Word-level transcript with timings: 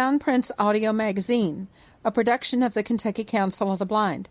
Soundprints 0.00 0.50
Audio 0.58 0.94
Magazine, 0.94 1.68
a 2.06 2.10
production 2.10 2.62
of 2.62 2.72
the 2.72 2.82
Kentucky 2.82 3.22
Council 3.22 3.70
of 3.70 3.78
the 3.78 3.84
Blind. 3.84 4.30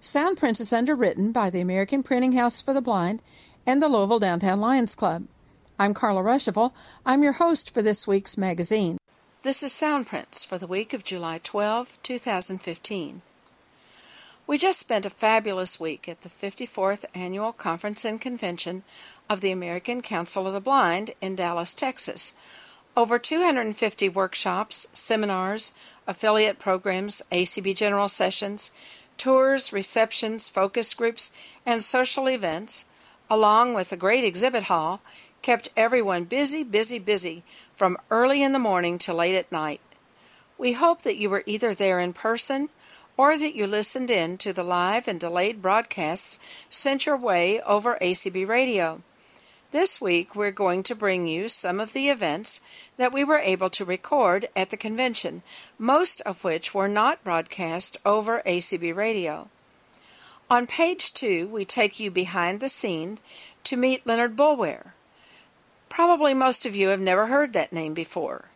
Soundprints 0.00 0.62
is 0.62 0.72
underwritten 0.72 1.30
by 1.30 1.50
the 1.50 1.60
American 1.60 2.02
Printing 2.02 2.32
House 2.32 2.62
for 2.62 2.72
the 2.72 2.80
Blind 2.80 3.20
and 3.66 3.82
the 3.82 3.88
Louisville 3.88 4.18
Downtown 4.18 4.62
Lions 4.62 4.94
Club. 4.94 5.26
I'm 5.78 5.92
Carla 5.92 6.22
Ruschival. 6.22 6.72
I'm 7.04 7.22
your 7.22 7.34
host 7.34 7.74
for 7.74 7.82
this 7.82 8.08
week's 8.08 8.38
magazine. 8.38 8.96
This 9.42 9.62
is 9.62 9.72
Soundprints 9.72 10.46
for 10.46 10.56
the 10.56 10.66
week 10.66 10.94
of 10.94 11.04
July 11.04 11.38
12, 11.44 11.98
2015. 12.02 13.20
We 14.46 14.56
just 14.56 14.80
spent 14.80 15.04
a 15.04 15.10
fabulous 15.10 15.78
week 15.78 16.08
at 16.08 16.22
the 16.22 16.30
54th 16.30 17.04
Annual 17.14 17.52
Conference 17.52 18.06
and 18.06 18.18
Convention 18.18 18.84
of 19.28 19.42
the 19.42 19.52
American 19.52 20.00
Council 20.00 20.46
of 20.46 20.54
the 20.54 20.62
Blind 20.62 21.10
in 21.20 21.34
Dallas, 21.34 21.74
Texas. 21.74 22.38
Over 22.96 23.18
250 23.18 24.08
workshops, 24.10 24.86
seminars, 24.94 25.74
affiliate 26.06 26.60
programs, 26.60 27.22
ACB 27.32 27.76
general 27.76 28.06
sessions, 28.06 28.70
tours, 29.16 29.72
receptions, 29.72 30.48
focus 30.48 30.94
groups, 30.94 31.36
and 31.66 31.82
social 31.82 32.28
events, 32.28 32.88
along 33.28 33.74
with 33.74 33.90
a 33.90 33.96
great 33.96 34.22
exhibit 34.22 34.64
hall, 34.64 35.00
kept 35.42 35.70
everyone 35.76 36.24
busy, 36.24 36.62
busy, 36.62 37.00
busy 37.00 37.42
from 37.74 37.98
early 38.10 38.42
in 38.44 38.52
the 38.52 38.60
morning 38.60 38.96
to 38.98 39.12
late 39.12 39.34
at 39.34 39.50
night. 39.50 39.80
We 40.56 40.74
hope 40.74 41.02
that 41.02 41.16
you 41.16 41.28
were 41.28 41.42
either 41.46 41.74
there 41.74 41.98
in 41.98 42.12
person 42.12 42.68
or 43.16 43.36
that 43.36 43.56
you 43.56 43.66
listened 43.66 44.10
in 44.10 44.38
to 44.38 44.52
the 44.52 44.62
live 44.62 45.08
and 45.08 45.18
delayed 45.18 45.60
broadcasts 45.60 46.66
sent 46.70 47.06
your 47.06 47.18
way 47.18 47.60
over 47.62 47.98
ACB 48.00 48.46
radio. 48.46 49.02
This 49.74 50.00
week, 50.00 50.36
we're 50.36 50.52
going 50.52 50.84
to 50.84 50.94
bring 50.94 51.26
you 51.26 51.48
some 51.48 51.80
of 51.80 51.94
the 51.94 52.08
events 52.08 52.64
that 52.96 53.12
we 53.12 53.24
were 53.24 53.40
able 53.40 53.68
to 53.70 53.84
record 53.84 54.48
at 54.54 54.70
the 54.70 54.76
convention, 54.76 55.42
most 55.80 56.20
of 56.20 56.44
which 56.44 56.72
were 56.72 56.86
not 56.86 57.24
broadcast 57.24 57.96
over 58.06 58.40
ACB 58.46 58.94
radio. 58.94 59.48
On 60.48 60.68
page 60.68 61.12
two, 61.12 61.48
we 61.48 61.64
take 61.64 61.98
you 61.98 62.12
behind 62.12 62.60
the 62.60 62.68
scene 62.68 63.18
to 63.64 63.76
meet 63.76 64.06
Leonard 64.06 64.36
Boulware. 64.36 64.92
Probably 65.88 66.34
most 66.34 66.64
of 66.64 66.76
you 66.76 66.90
have 66.90 67.00
never 67.00 67.26
heard 67.26 67.52
that 67.52 67.72
name 67.72 67.94
before. 67.94 68.50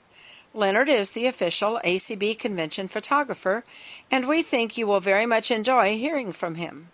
Leonard 0.55 0.89
is 0.89 1.11
the 1.11 1.27
official 1.27 1.80
ACB 1.84 2.39
convention 2.39 2.86
photographer, 2.86 3.64
and 4.08 4.28
we 4.28 4.41
think 4.41 4.78
you 4.78 4.86
will 4.86 5.00
very 5.00 5.27
much 5.27 5.50
enjoy 5.50 5.96
hearing 5.96 6.30
from 6.30 6.55
him. 6.55 6.91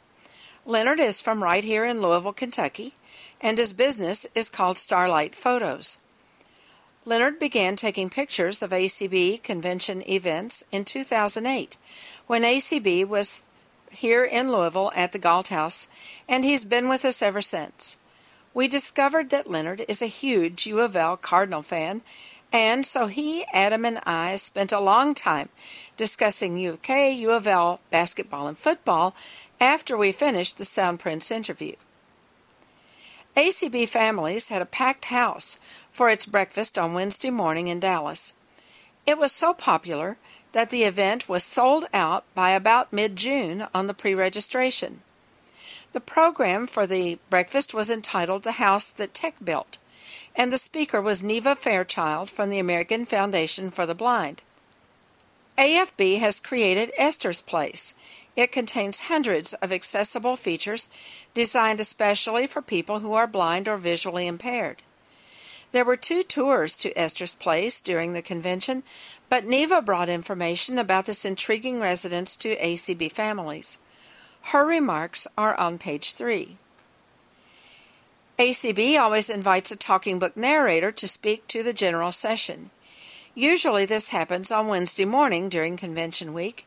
Leonard 0.64 0.98
is 0.98 1.20
from 1.20 1.42
right 1.42 1.62
here 1.62 1.84
in 1.84 2.00
Louisville, 2.00 2.32
Kentucky, 2.32 2.94
and 3.44 3.58
his 3.58 3.72
business 3.72 4.26
is 4.34 4.50
called 4.50 4.78
Starlight 4.78 5.36
Photos. 5.36 6.00
Leonard 7.04 7.38
began 7.38 7.76
taking 7.76 8.08
pictures 8.08 8.62
of 8.62 8.70
ACB 8.70 9.42
convention 9.42 10.02
events 10.08 10.64
in 10.72 10.84
2008 10.84 11.76
when 12.26 12.42
ACB 12.42 13.06
was 13.06 13.46
here 13.90 14.24
in 14.24 14.50
Louisville 14.50 14.90
at 14.96 15.12
the 15.12 15.18
Galt 15.18 15.48
House, 15.48 15.90
and 16.26 16.42
he's 16.44 16.64
been 16.64 16.88
with 16.88 17.04
us 17.04 17.22
ever 17.22 17.42
since. 17.42 18.00
We 18.54 18.66
discovered 18.66 19.28
that 19.30 19.50
Leonard 19.50 19.84
is 19.86 20.00
a 20.00 20.06
huge 20.06 20.66
U 20.66 20.80
of 20.80 20.96
L 20.96 21.16
Cardinal 21.16 21.62
fan 21.62 22.02
and 22.54 22.86
so 22.86 23.08
he, 23.08 23.44
Adam, 23.52 23.84
and 23.84 23.98
I 24.06 24.36
spent 24.36 24.70
a 24.70 24.78
long 24.78 25.12
time 25.12 25.48
discussing 25.96 26.56
U 26.56 26.70
of 26.70 26.82
K, 26.82 27.12
U 27.12 27.32
of 27.32 27.48
L 27.48 27.80
basketball 27.90 28.46
and 28.46 28.56
football 28.56 29.16
after 29.60 29.96
we 29.96 30.12
finished 30.12 30.56
the 30.56 30.62
Soundprints 30.62 31.32
interview. 31.32 31.74
ACB 33.36 33.88
Families 33.88 34.48
had 34.48 34.62
a 34.62 34.66
packed 34.66 35.06
house 35.06 35.60
for 35.90 36.08
its 36.08 36.26
breakfast 36.26 36.78
on 36.78 36.94
Wednesday 36.94 37.30
morning 37.30 37.68
in 37.68 37.80
Dallas. 37.80 38.34
It 39.06 39.18
was 39.18 39.32
so 39.32 39.52
popular 39.52 40.16
that 40.52 40.70
the 40.70 40.84
event 40.84 41.28
was 41.28 41.44
sold 41.44 41.86
out 41.92 42.24
by 42.34 42.50
about 42.50 42.92
mid 42.92 43.16
June 43.16 43.66
on 43.74 43.86
the 43.86 43.94
pre 43.94 44.14
registration. 44.14 45.00
The 45.92 46.00
program 46.00 46.66
for 46.66 46.86
the 46.86 47.18
breakfast 47.30 47.74
was 47.74 47.90
entitled 47.90 48.42
The 48.42 48.52
House 48.52 48.90
That 48.90 49.14
Tech 49.14 49.34
Built 49.44 49.78
and 50.36 50.52
the 50.52 50.58
speaker 50.58 51.00
was 51.00 51.22
Neva 51.22 51.54
Fairchild 51.54 52.30
from 52.30 52.50
the 52.50 52.58
American 52.58 53.04
Foundation 53.04 53.70
for 53.70 53.86
the 53.86 53.94
Blind. 53.94 54.42
AFB 55.56 56.18
has 56.18 56.40
created 56.40 56.92
Esther's 56.98 57.40
Place. 57.40 57.96
It 58.36 58.52
contains 58.52 59.08
hundreds 59.08 59.52
of 59.54 59.72
accessible 59.72 60.36
features 60.36 60.90
designed 61.34 61.80
especially 61.80 62.46
for 62.46 62.62
people 62.62 63.00
who 63.00 63.14
are 63.14 63.26
blind 63.26 63.68
or 63.68 63.76
visually 63.76 64.26
impaired. 64.26 64.82
There 65.72 65.84
were 65.84 65.96
two 65.96 66.22
tours 66.22 66.76
to 66.78 66.96
Esther's 66.96 67.34
Place 67.34 67.80
during 67.80 68.12
the 68.12 68.22
convention, 68.22 68.82
but 69.28 69.44
Neva 69.44 69.82
brought 69.82 70.08
information 70.08 70.78
about 70.78 71.06
this 71.06 71.24
intriguing 71.24 71.80
residence 71.80 72.36
to 72.38 72.56
ACB 72.56 73.10
families. 73.10 73.82
Her 74.52 74.64
remarks 74.64 75.26
are 75.36 75.54
on 75.56 75.78
page 75.78 76.12
3. 76.12 76.56
ACB 78.38 78.98
always 78.98 79.30
invites 79.30 79.70
a 79.70 79.78
talking 79.78 80.18
book 80.18 80.36
narrator 80.36 80.92
to 80.92 81.08
speak 81.08 81.46
to 81.48 81.62
the 81.62 81.72
general 81.72 82.12
session. 82.12 82.70
Usually, 83.34 83.84
this 83.84 84.10
happens 84.10 84.52
on 84.52 84.68
Wednesday 84.68 85.04
morning 85.04 85.48
during 85.48 85.76
convention 85.76 86.34
week, 86.34 86.66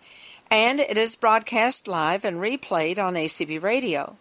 and 0.49 0.79
it 0.79 0.97
is 0.97 1.15
broadcast 1.15 1.87
live 1.87 2.23
and 2.23 2.37
replayed 2.37 2.99
on 2.99 3.15
ACB 3.15 3.61
radio. 3.61 4.17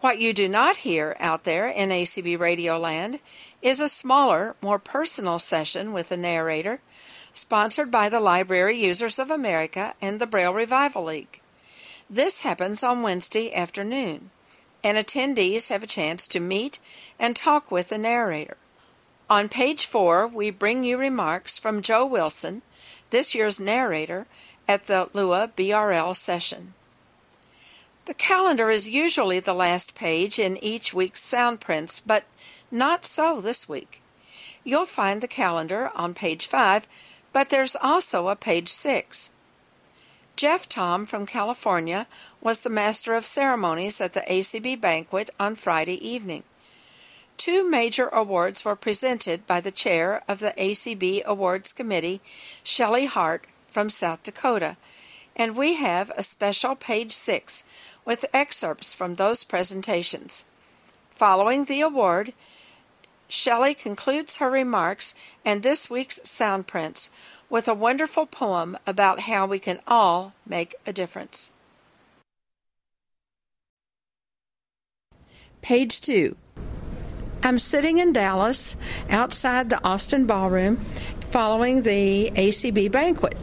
What 0.00 0.18
you 0.18 0.32
do 0.32 0.48
not 0.48 0.78
hear 0.78 1.16
out 1.18 1.44
there 1.44 1.66
in 1.66 1.90
ACB 1.90 2.38
radio 2.38 2.78
land 2.78 3.20
is 3.60 3.80
a 3.80 3.88
smaller, 3.88 4.54
more 4.62 4.78
personal 4.78 5.38
session 5.38 5.92
with 5.92 6.12
a 6.12 6.16
narrator, 6.16 6.80
sponsored 7.32 7.90
by 7.90 8.08
the 8.08 8.20
Library 8.20 8.80
Users 8.80 9.18
of 9.18 9.30
America 9.30 9.94
and 10.00 10.20
the 10.20 10.26
Braille 10.26 10.54
Revival 10.54 11.04
League. 11.04 11.40
This 12.08 12.42
happens 12.42 12.82
on 12.82 13.02
Wednesday 13.02 13.52
afternoon 13.52 14.30
and 14.84 14.96
attendees 14.96 15.68
have 15.68 15.82
a 15.82 15.88
chance 15.88 16.28
to 16.28 16.40
meet 16.40 16.78
and 17.18 17.34
talk 17.34 17.70
with 17.70 17.88
the 17.88 17.98
narrator. 17.98 18.56
On 19.28 19.48
page 19.48 19.84
four, 19.84 20.26
we 20.26 20.50
bring 20.50 20.84
you 20.84 20.96
remarks 20.96 21.58
from 21.58 21.82
Joe 21.82 22.06
Wilson, 22.06 22.62
this 23.10 23.34
year's 23.34 23.60
narrator, 23.60 24.26
at 24.68 24.84
the 24.84 25.08
LUA 25.14 25.52
BRL 25.56 26.14
session. 26.14 26.74
The 28.04 28.14
calendar 28.14 28.70
is 28.70 28.90
usually 28.90 29.40
the 29.40 29.54
last 29.54 29.94
page 29.94 30.38
in 30.38 30.62
each 30.62 30.94
week's 30.94 31.22
sound 31.22 31.60
prints, 31.60 32.00
but 32.00 32.24
not 32.70 33.04
so 33.04 33.40
this 33.40 33.68
week. 33.68 34.02
You'll 34.64 34.86
find 34.86 35.20
the 35.20 35.28
calendar 35.28 35.90
on 35.94 36.14
page 36.14 36.46
5, 36.46 36.86
but 37.32 37.50
there's 37.50 37.76
also 37.76 38.28
a 38.28 38.36
page 38.36 38.68
6. 38.68 39.34
Jeff 40.36 40.68
Thom 40.68 41.04
from 41.04 41.26
California 41.26 42.06
was 42.40 42.60
the 42.60 42.70
master 42.70 43.14
of 43.14 43.26
ceremonies 43.26 44.00
at 44.00 44.12
the 44.12 44.20
ACB 44.20 44.80
banquet 44.80 45.30
on 45.40 45.54
Friday 45.54 45.96
evening. 46.06 46.44
Two 47.36 47.68
major 47.68 48.08
awards 48.08 48.64
were 48.64 48.76
presented 48.76 49.46
by 49.46 49.60
the 49.60 49.70
chair 49.70 50.22
of 50.28 50.40
the 50.40 50.54
ACB 50.56 51.24
Awards 51.24 51.72
Committee, 51.72 52.20
Shelley 52.62 53.06
Hart 53.06 53.46
from 53.78 53.88
South 53.88 54.24
Dakota, 54.24 54.76
and 55.36 55.56
we 55.56 55.74
have 55.74 56.10
a 56.16 56.22
special 56.24 56.74
page 56.74 57.12
6 57.12 57.68
with 58.04 58.24
excerpts 58.34 58.92
from 58.92 59.14
those 59.14 59.44
presentations. 59.44 60.50
Following 61.10 61.64
the 61.64 61.80
award, 61.80 62.32
Shelley 63.28 63.74
concludes 63.74 64.38
her 64.38 64.50
remarks 64.50 65.14
and 65.44 65.62
this 65.62 65.88
week's 65.88 66.28
sound 66.28 66.66
prints 66.66 67.14
with 67.48 67.68
a 67.68 67.72
wonderful 67.72 68.26
poem 68.26 68.76
about 68.84 69.20
how 69.20 69.46
we 69.46 69.60
can 69.60 69.78
all 69.86 70.32
make 70.44 70.74
a 70.84 70.92
difference. 70.92 71.52
Page 75.62 76.00
2. 76.00 76.34
I'm 77.44 77.58
sitting 77.58 77.98
in 77.98 78.12
Dallas 78.12 78.74
outside 79.08 79.70
the 79.70 79.82
Austin 79.84 80.26
Ballroom 80.26 80.84
following 81.30 81.82
the 81.82 82.30
ACB 82.34 82.90
banquet 82.90 83.36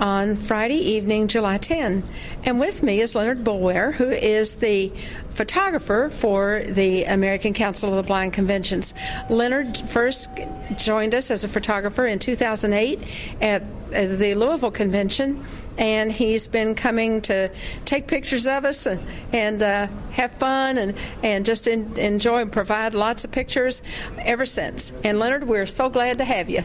on 0.00 0.36
Friday 0.36 0.78
evening, 0.78 1.28
July 1.28 1.58
10. 1.58 2.02
And 2.44 2.58
with 2.58 2.82
me 2.82 3.00
is 3.00 3.14
Leonard 3.14 3.44
Boulware, 3.44 3.92
who 3.92 4.10
is 4.10 4.56
the 4.56 4.92
photographer 5.30 6.10
for 6.10 6.62
the 6.66 7.04
American 7.04 7.54
Council 7.54 7.90
of 7.90 7.96
the 7.96 8.02
Blind 8.02 8.32
Conventions. 8.32 8.94
Leonard 9.30 9.78
first 9.78 10.30
joined 10.76 11.14
us 11.14 11.30
as 11.30 11.44
a 11.44 11.48
photographer 11.48 12.04
in 12.04 12.18
2008 12.18 13.00
at 13.40 13.62
the 13.90 14.34
Louisville 14.34 14.70
Convention, 14.70 15.44
and 15.78 16.10
he's 16.10 16.46
been 16.46 16.74
coming 16.74 17.22
to 17.22 17.50
take 17.84 18.06
pictures 18.06 18.46
of 18.46 18.64
us 18.64 18.86
and, 18.86 19.00
and 19.32 19.62
uh, 19.62 19.86
have 20.12 20.32
fun 20.32 20.78
and, 20.78 20.94
and 21.22 21.46
just 21.46 21.66
in, 21.66 21.96
enjoy 21.98 22.42
and 22.42 22.52
provide 22.52 22.94
lots 22.94 23.24
of 23.24 23.30
pictures 23.30 23.82
ever 24.18 24.44
since. 24.44 24.92
And 25.04 25.18
Leonard, 25.18 25.44
we're 25.44 25.66
so 25.66 25.88
glad 25.88 26.18
to 26.18 26.24
have 26.24 26.50
you. 26.50 26.64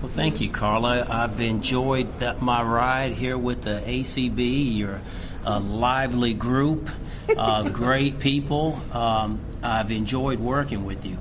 Well, 0.00 0.12
thank 0.12 0.40
you, 0.40 0.50
Carla. 0.50 1.06
I've 1.08 1.40
enjoyed 1.40 2.18
that, 2.18 2.42
my 2.42 2.62
ride 2.62 3.12
here 3.12 3.38
with 3.38 3.62
the 3.62 3.82
ACB. 3.86 4.76
You're 4.76 5.00
a 5.46 5.58
lively 5.60 6.34
group, 6.34 6.90
uh, 7.36 7.68
great 7.70 8.18
people. 8.18 8.80
Um, 8.92 9.40
I've 9.62 9.90
enjoyed 9.90 10.40
working 10.40 10.84
with 10.84 11.06
you. 11.06 11.18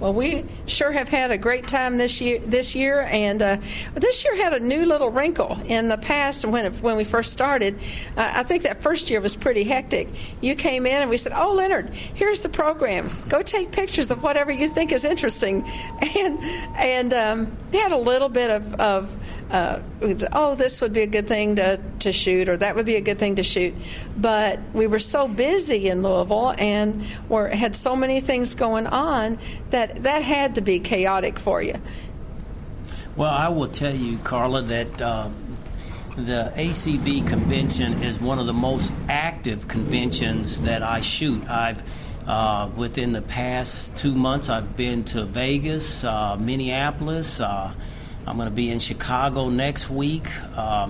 Well, 0.00 0.14
we 0.14 0.46
sure 0.64 0.92
have 0.92 1.10
had 1.10 1.30
a 1.30 1.36
great 1.36 1.68
time 1.68 1.98
this 1.98 2.22
year. 2.22 2.38
This 2.38 2.74
year, 2.74 3.02
and 3.02 3.42
uh, 3.42 3.58
this 3.94 4.24
year 4.24 4.34
had 4.34 4.54
a 4.54 4.58
new 4.58 4.86
little 4.86 5.10
wrinkle. 5.10 5.60
In 5.66 5.88
the 5.88 5.98
past, 5.98 6.46
when 6.46 6.72
when 6.80 6.96
we 6.96 7.04
first 7.04 7.34
started, 7.34 7.78
uh, 8.16 8.32
I 8.36 8.42
think 8.42 8.62
that 8.62 8.80
first 8.80 9.10
year 9.10 9.20
was 9.20 9.36
pretty 9.36 9.62
hectic. 9.62 10.08
You 10.40 10.54
came 10.54 10.86
in 10.86 11.02
and 11.02 11.10
we 11.10 11.18
said, 11.18 11.34
"Oh, 11.36 11.52
Leonard, 11.52 11.90
here's 11.92 12.40
the 12.40 12.48
program. 12.48 13.10
Go 13.28 13.42
take 13.42 13.72
pictures 13.72 14.10
of 14.10 14.22
whatever 14.22 14.50
you 14.50 14.68
think 14.68 14.90
is 14.90 15.04
interesting," 15.04 15.70
and 16.16 16.38
and 16.76 17.12
um, 17.12 17.56
they 17.70 17.78
had 17.78 17.92
a 17.92 17.98
little 17.98 18.30
bit 18.30 18.50
of, 18.50 18.74
of 18.80 19.14
uh, 19.50 19.80
oh, 20.32 20.54
this 20.54 20.80
would 20.80 20.92
be 20.92 21.00
a 21.00 21.06
good 21.06 21.26
thing 21.26 21.56
to, 21.56 21.80
to 22.00 22.12
shoot, 22.12 22.48
or 22.48 22.56
that 22.56 22.76
would 22.76 22.86
be 22.86 22.96
a 22.96 23.00
good 23.00 23.18
thing 23.18 23.36
to 23.36 23.42
shoot. 23.42 23.74
But 24.16 24.60
we 24.72 24.86
were 24.86 24.98
so 25.00 25.26
busy 25.26 25.88
in 25.88 26.02
Louisville 26.02 26.54
and 26.56 27.04
were, 27.28 27.48
had 27.48 27.74
so 27.74 27.96
many 27.96 28.20
things 28.20 28.54
going 28.54 28.86
on 28.86 29.38
that 29.70 30.04
that 30.04 30.22
had 30.22 30.54
to 30.54 30.60
be 30.60 30.78
chaotic 30.78 31.38
for 31.38 31.60
you. 31.62 31.74
Well, 33.16 33.30
I 33.30 33.48
will 33.48 33.68
tell 33.68 33.94
you, 33.94 34.18
Carla, 34.18 34.62
that 34.62 35.02
uh, 35.02 35.30
the 36.16 36.52
ACB 36.54 37.26
convention 37.26 37.94
is 38.02 38.20
one 38.20 38.38
of 38.38 38.46
the 38.46 38.52
most 38.52 38.92
active 39.08 39.66
conventions 39.66 40.60
that 40.62 40.82
I 40.82 41.00
shoot. 41.00 41.48
I've 41.50 41.82
uh, 42.26 42.70
within 42.76 43.10
the 43.10 43.22
past 43.22 43.96
two 43.96 44.14
months, 44.14 44.48
I've 44.48 44.76
been 44.76 45.02
to 45.04 45.24
Vegas, 45.24 46.04
uh, 46.04 46.36
Minneapolis. 46.36 47.40
I'm 48.26 48.36
going 48.36 48.48
to 48.48 48.54
be 48.54 48.70
in 48.70 48.78
Chicago 48.78 49.48
next 49.48 49.90
week. 49.90 50.26
Uh, 50.56 50.88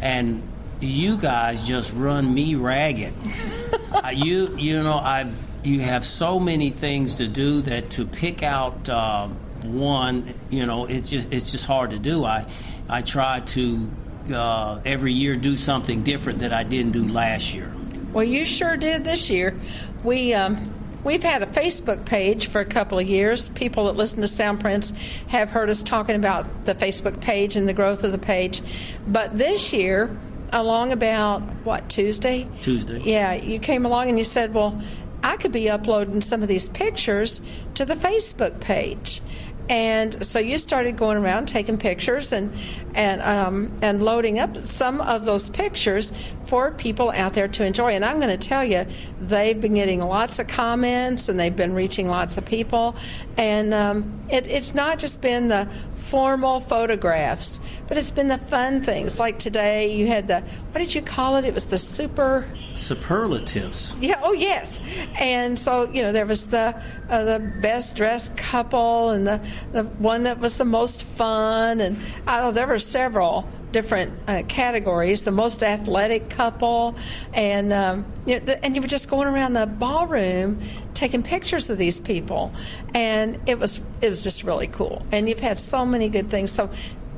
and 0.00 0.42
you 0.80 1.16
guys 1.16 1.66
just 1.66 1.92
run 1.94 2.32
me 2.32 2.54
ragged. 2.54 3.14
uh, 3.92 4.08
you 4.12 4.56
you 4.56 4.82
know 4.82 4.98
I've 4.98 5.48
you 5.64 5.80
have 5.80 6.04
so 6.04 6.40
many 6.40 6.70
things 6.70 7.16
to 7.16 7.28
do 7.28 7.60
that 7.62 7.90
to 7.90 8.04
pick 8.04 8.42
out 8.42 8.88
uh, 8.88 9.28
one 9.62 10.34
you 10.50 10.66
know 10.66 10.86
it's 10.86 11.10
just 11.10 11.32
it's 11.32 11.52
just 11.52 11.66
hard 11.66 11.90
to 11.90 11.98
do. 11.98 12.24
I 12.24 12.46
I 12.88 13.02
try 13.02 13.40
to 13.40 13.90
uh, 14.34 14.80
every 14.84 15.12
year 15.12 15.36
do 15.36 15.56
something 15.56 16.02
different 16.02 16.40
that 16.40 16.52
I 16.52 16.64
didn't 16.64 16.92
do 16.92 17.06
last 17.06 17.54
year. 17.54 17.72
Well, 18.12 18.24
you 18.24 18.44
sure 18.44 18.76
did 18.76 19.04
this 19.04 19.30
year. 19.30 19.58
We 20.04 20.34
um, 20.34 20.70
We've 21.04 21.22
had 21.22 21.42
a 21.42 21.46
Facebook 21.46 22.04
page 22.04 22.46
for 22.46 22.60
a 22.60 22.64
couple 22.64 22.98
of 22.98 23.06
years. 23.06 23.48
People 23.48 23.86
that 23.86 23.96
listen 23.96 24.20
to 24.20 24.26
Soundprints 24.26 24.96
have 25.28 25.50
heard 25.50 25.68
us 25.68 25.82
talking 25.82 26.14
about 26.14 26.62
the 26.62 26.74
Facebook 26.74 27.20
page 27.20 27.56
and 27.56 27.68
the 27.68 27.72
growth 27.72 28.04
of 28.04 28.12
the 28.12 28.18
page. 28.18 28.62
But 29.06 29.36
this 29.36 29.72
year, 29.72 30.16
along 30.52 30.92
about 30.92 31.42
what 31.64 31.88
Tuesday? 31.88 32.46
Tuesday. 32.60 33.00
Yeah, 33.00 33.32
you 33.34 33.58
came 33.58 33.84
along 33.84 34.10
and 34.10 34.18
you 34.18 34.24
said, 34.24 34.54
"Well, 34.54 34.80
I 35.24 35.36
could 35.36 35.52
be 35.52 35.68
uploading 35.68 36.20
some 36.20 36.42
of 36.42 36.48
these 36.48 36.68
pictures 36.68 37.40
to 37.74 37.84
the 37.84 37.94
Facebook 37.94 38.60
page." 38.60 39.20
And 39.68 40.24
so 40.24 40.38
you 40.38 40.58
started 40.58 40.96
going 40.96 41.18
around 41.18 41.46
taking 41.46 41.78
pictures 41.78 42.32
and 42.32 42.52
and 42.94 43.22
um, 43.22 43.72
and 43.80 44.02
loading 44.02 44.38
up 44.38 44.62
some 44.62 45.00
of 45.00 45.24
those 45.24 45.48
pictures 45.48 46.12
for 46.44 46.72
people 46.72 47.10
out 47.10 47.34
there 47.34 47.48
to 47.48 47.64
enjoy. 47.64 47.94
And 47.94 48.04
I'm 48.04 48.20
going 48.20 48.36
to 48.36 48.48
tell 48.48 48.64
you, 48.64 48.86
they've 49.20 49.58
been 49.60 49.74
getting 49.74 50.00
lots 50.00 50.38
of 50.38 50.48
comments 50.48 51.28
and 51.28 51.38
they've 51.38 51.54
been 51.54 51.74
reaching 51.74 52.08
lots 52.08 52.36
of 52.36 52.44
people. 52.44 52.96
And 53.36 53.72
um, 53.72 54.20
it, 54.28 54.46
it's 54.46 54.74
not 54.74 54.98
just 54.98 55.22
been 55.22 55.48
the 55.48 55.68
formal 55.94 56.60
photographs, 56.60 57.60
but 57.92 57.98
it's 57.98 58.10
been 58.10 58.28
the 58.28 58.38
fun 58.38 58.80
things. 58.80 59.18
Like 59.18 59.38
today, 59.38 59.94
you 59.94 60.06
had 60.06 60.26
the 60.26 60.40
what 60.40 60.78
did 60.78 60.94
you 60.94 61.02
call 61.02 61.36
it? 61.36 61.44
It 61.44 61.52
was 61.52 61.66
the 61.66 61.76
super 61.76 62.48
superlatives. 62.72 63.94
Yeah. 64.00 64.18
Oh, 64.22 64.32
yes. 64.32 64.80
And 65.18 65.58
so 65.58 65.90
you 65.92 66.00
know 66.00 66.10
there 66.10 66.24
was 66.24 66.46
the 66.46 66.74
uh, 67.10 67.24
the 67.24 67.52
best 67.60 67.94
dressed 67.94 68.34
couple 68.34 69.10
and 69.10 69.26
the 69.26 69.42
the 69.72 69.82
one 69.84 70.22
that 70.22 70.38
was 70.38 70.56
the 70.56 70.64
most 70.64 71.04
fun, 71.04 71.82
and 71.82 71.98
oh, 72.26 72.50
there 72.50 72.66
were 72.66 72.78
several 72.78 73.46
different 73.72 74.18
uh, 74.26 74.42
categories. 74.48 75.24
The 75.24 75.30
most 75.30 75.62
athletic 75.62 76.30
couple, 76.30 76.96
and 77.34 77.74
um, 77.74 78.10
you 78.24 78.38
know, 78.38 78.46
the, 78.46 78.64
and 78.64 78.74
you 78.74 78.80
were 78.80 78.88
just 78.88 79.10
going 79.10 79.28
around 79.28 79.52
the 79.52 79.66
ballroom 79.66 80.62
taking 80.94 81.22
pictures 81.22 81.68
of 81.68 81.76
these 81.76 82.00
people, 82.00 82.54
and 82.94 83.38
it 83.44 83.58
was 83.58 83.82
it 84.00 84.08
was 84.08 84.22
just 84.22 84.44
really 84.44 84.68
cool. 84.68 85.04
And 85.12 85.28
you've 85.28 85.40
had 85.40 85.58
so 85.58 85.84
many 85.84 86.08
good 86.08 86.30
things. 86.30 86.50
So, 86.50 86.70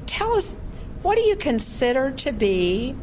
tell 0.06 0.34
us, 0.34 0.56
what 1.04 1.16
do 1.16 1.20
you 1.20 1.36
consider 1.36 2.10
to 2.10 2.32
be? 2.32 2.96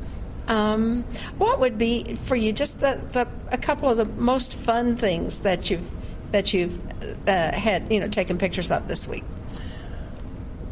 Um, 0.47 1.03
what 1.37 1.59
would 1.59 1.77
be 1.77 2.15
for 2.15 2.35
you 2.35 2.51
just 2.51 2.81
the, 2.81 2.99
the 3.11 3.27
a 3.51 3.57
couple 3.57 3.89
of 3.89 3.97
the 3.97 4.05
most 4.05 4.57
fun 4.57 4.97
things 4.97 5.41
that 5.41 5.69
you've 5.69 5.87
that 6.31 6.51
you've 6.53 6.81
uh, 7.27 7.51
had 7.51 7.91
you 7.93 7.99
know 7.99 8.07
taken 8.07 8.39
pictures 8.39 8.71
of 8.71 8.87
this 8.87 9.07
week? 9.07 9.23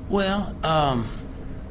Well, 0.09 0.55
um, 0.65 1.07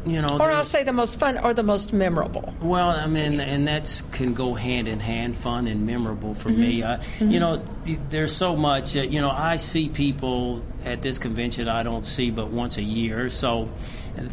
you 0.06 0.22
know, 0.22 0.38
or 0.38 0.50
I'll 0.50 0.62
say 0.62 0.84
the 0.84 0.92
most 0.92 1.18
fun 1.18 1.38
or 1.38 1.52
the 1.52 1.64
most 1.64 1.92
memorable. 1.92 2.54
Well, 2.62 2.90
I 2.90 3.08
mean, 3.08 3.40
and 3.40 3.66
that's 3.66 4.02
can 4.02 4.34
go 4.34 4.54
hand 4.54 4.86
in 4.86 5.00
hand, 5.00 5.36
fun 5.36 5.66
and 5.66 5.84
memorable 5.84 6.34
for 6.34 6.50
mm-hmm. 6.50 6.60
me. 6.60 6.82
Uh, 6.84 6.98
mm-hmm. 6.98 7.30
You 7.30 7.40
know, 7.40 7.64
there's 8.10 8.34
so 8.34 8.54
much. 8.54 8.96
Uh, 8.96 9.00
you 9.00 9.20
know, 9.20 9.30
I 9.30 9.56
see 9.56 9.88
people 9.88 10.62
at 10.84 11.02
this 11.02 11.18
convention 11.18 11.66
I 11.66 11.82
don't 11.82 12.06
see 12.06 12.30
but 12.30 12.50
once 12.50 12.78
a 12.78 12.82
year, 12.82 13.28
so 13.28 13.68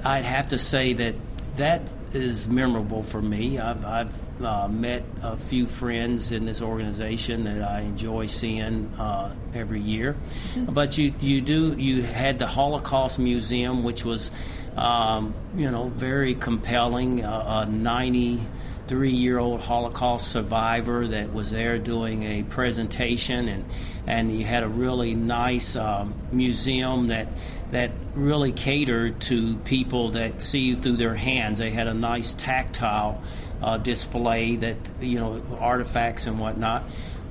I'd 0.03 0.25
have 0.25 0.49
to 0.49 0.57
say 0.57 0.93
that 0.93 1.15
that 1.57 1.93
is 2.13 2.49
memorable 2.49 3.01
for 3.01 3.21
me. 3.21 3.59
I've, 3.59 3.85
I've 3.85 4.43
uh, 4.43 4.67
met 4.67 5.03
a 5.23 5.37
few 5.37 5.65
friends 5.65 6.31
in 6.33 6.45
this 6.45 6.61
organization 6.61 7.45
that 7.45 7.61
I 7.61 7.81
enjoy 7.81 8.25
seeing 8.27 8.87
uh, 8.97 9.33
every 9.53 9.79
year. 9.79 10.13
Mm-hmm. 10.53 10.73
But 10.73 10.97
you 10.97 11.13
you 11.21 11.41
do 11.41 11.73
you 11.77 12.01
had 12.03 12.39
the 12.39 12.47
Holocaust 12.47 13.19
Museum, 13.19 13.83
which 13.83 14.03
was 14.03 14.31
um, 14.75 15.33
you 15.55 15.71
know, 15.71 15.89
very 15.89 16.35
compelling. 16.35 17.23
Uh, 17.23 17.65
a 17.67 17.71
93 17.71 19.09
year 19.09 19.39
old 19.39 19.61
Holocaust 19.61 20.29
survivor 20.29 21.07
that 21.07 21.33
was 21.33 21.51
there 21.51 21.79
doing 21.79 22.23
a 22.23 22.43
presentation, 22.43 23.47
and, 23.47 23.65
and 24.05 24.31
you 24.31 24.45
had 24.45 24.63
a 24.63 24.67
really 24.67 25.15
nice 25.15 25.75
um, 25.75 26.13
museum 26.31 27.07
that 27.07 27.27
that 27.75 27.91
really 28.13 28.53
catered 28.53 29.19
to 29.19 29.57
people 29.57 30.11
that 30.11 30.41
see 30.41 30.61
you 30.61 30.77
through 30.77 30.95
their 30.95 31.13
hands. 31.13 31.59
They 31.59 31.71
had 31.71 31.87
a 31.87 31.93
nice 31.93 32.33
tactile 32.33 33.21
uh, 33.61 33.77
display 33.79 34.55
that 34.55 34.77
you 35.01 35.19
know 35.19 35.43
artifacts 35.59 36.25
and 36.25 36.39
whatnot. 36.39 36.85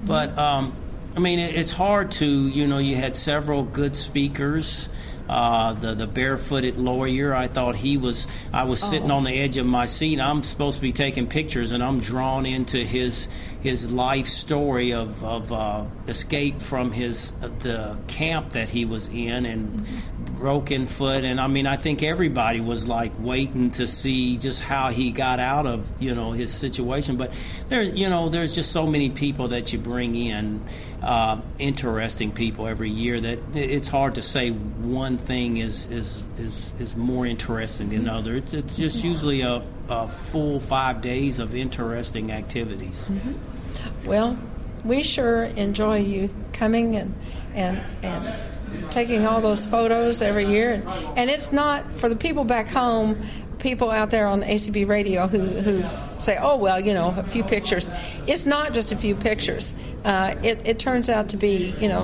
But 0.04 0.36
um, 0.36 0.76
I 1.16 1.20
mean, 1.20 1.38
it's 1.38 1.72
hard 1.72 2.12
to 2.12 2.26
you 2.26 2.66
know 2.66 2.76
you 2.76 2.94
had 2.94 3.16
several 3.16 3.62
good 3.62 3.96
speakers. 3.96 4.90
Uh, 5.26 5.72
the 5.72 5.94
the 5.94 6.06
barefooted 6.06 6.76
lawyer. 6.76 7.34
I 7.34 7.46
thought 7.46 7.74
he 7.76 7.96
was. 7.96 8.26
I 8.52 8.64
was 8.64 8.78
sitting 8.78 9.10
oh. 9.10 9.16
on 9.16 9.24
the 9.24 9.32
edge 9.32 9.56
of 9.56 9.64
my 9.64 9.86
seat. 9.86 10.20
I'm 10.20 10.42
supposed 10.42 10.76
to 10.76 10.82
be 10.82 10.92
taking 10.92 11.26
pictures, 11.26 11.72
and 11.72 11.82
I'm 11.82 11.98
drawn 11.98 12.44
into 12.44 12.76
his 12.76 13.28
his 13.62 13.90
life 13.90 14.26
story 14.26 14.92
of 14.92 15.24
of 15.24 15.50
uh, 15.50 15.86
escape 16.08 16.60
from 16.60 16.92
his 16.92 17.32
uh, 17.40 17.48
the 17.60 17.98
camp 18.06 18.50
that 18.50 18.68
he 18.68 18.84
was 18.84 19.08
in 19.08 19.46
and 19.46 19.80
mm-hmm. 19.80 20.13
Broken 20.38 20.86
foot. 20.86 21.24
And 21.24 21.40
I 21.40 21.46
mean, 21.46 21.66
I 21.66 21.76
think 21.76 22.02
everybody 22.02 22.60
was 22.60 22.88
like 22.88 23.12
waiting 23.18 23.70
to 23.72 23.86
see 23.86 24.36
just 24.38 24.60
how 24.60 24.90
he 24.90 25.10
got 25.10 25.40
out 25.40 25.66
of 25.66 25.90
you 26.00 26.14
know 26.14 26.32
his 26.32 26.52
situation. 26.52 27.16
But 27.16 27.36
there, 27.68 27.82
you 27.82 28.08
know, 28.08 28.28
there's 28.28 28.54
just 28.54 28.72
so 28.72 28.86
many 28.86 29.10
people 29.10 29.48
that 29.48 29.72
you 29.72 29.78
bring 29.78 30.14
in, 30.14 30.62
uh, 31.02 31.40
interesting 31.58 32.32
people 32.32 32.66
every 32.66 32.90
year 32.90 33.20
that 33.20 33.40
it's 33.54 33.88
hard 33.88 34.16
to 34.16 34.22
say 34.22 34.50
one 34.50 35.18
thing 35.18 35.58
is 35.58 35.90
is 35.90 36.24
is, 36.38 36.74
is 36.80 36.96
more 36.96 37.26
interesting 37.26 37.90
than 37.90 38.00
mm-hmm. 38.00 38.16
other. 38.16 38.36
It's, 38.36 38.54
it's 38.54 38.76
just 38.76 39.04
usually 39.04 39.42
a, 39.42 39.62
a 39.88 40.08
full 40.08 40.60
five 40.60 41.00
days 41.00 41.38
of 41.38 41.54
interesting 41.54 42.32
activities. 42.32 43.08
Mm-hmm. 43.08 44.06
Well, 44.06 44.38
we 44.84 45.02
sure 45.02 45.44
enjoy 45.44 45.98
you 45.98 46.30
coming 46.52 46.96
and 46.96 47.14
and 47.54 47.82
and 48.02 48.53
taking 48.90 49.26
all 49.26 49.40
those 49.40 49.66
photos 49.66 50.22
every 50.22 50.46
year, 50.46 50.72
and 50.72 50.84
and 51.18 51.30
it's 51.30 51.52
not 51.52 51.92
for 51.92 52.08
the 52.08 52.16
people 52.16 52.44
back 52.44 52.68
home. 52.68 53.22
People 53.58 53.90
out 53.90 54.10
there 54.10 54.26
on 54.26 54.42
ACB 54.42 54.86
radio 54.86 55.26
who, 55.26 55.38
who 55.38 55.84
say, 56.18 56.36
"Oh 56.40 56.56
well, 56.56 56.78
you 56.78 56.92
know, 56.92 57.14
a 57.16 57.24
few 57.24 57.44
pictures." 57.44 57.90
It's 58.26 58.46
not 58.46 58.74
just 58.74 58.92
a 58.92 58.96
few 58.96 59.14
pictures. 59.14 59.72
Uh, 60.04 60.34
it, 60.42 60.66
it 60.66 60.78
turns 60.78 61.08
out 61.08 61.30
to 61.30 61.38
be, 61.38 61.74
you 61.80 61.88
know, 61.88 62.02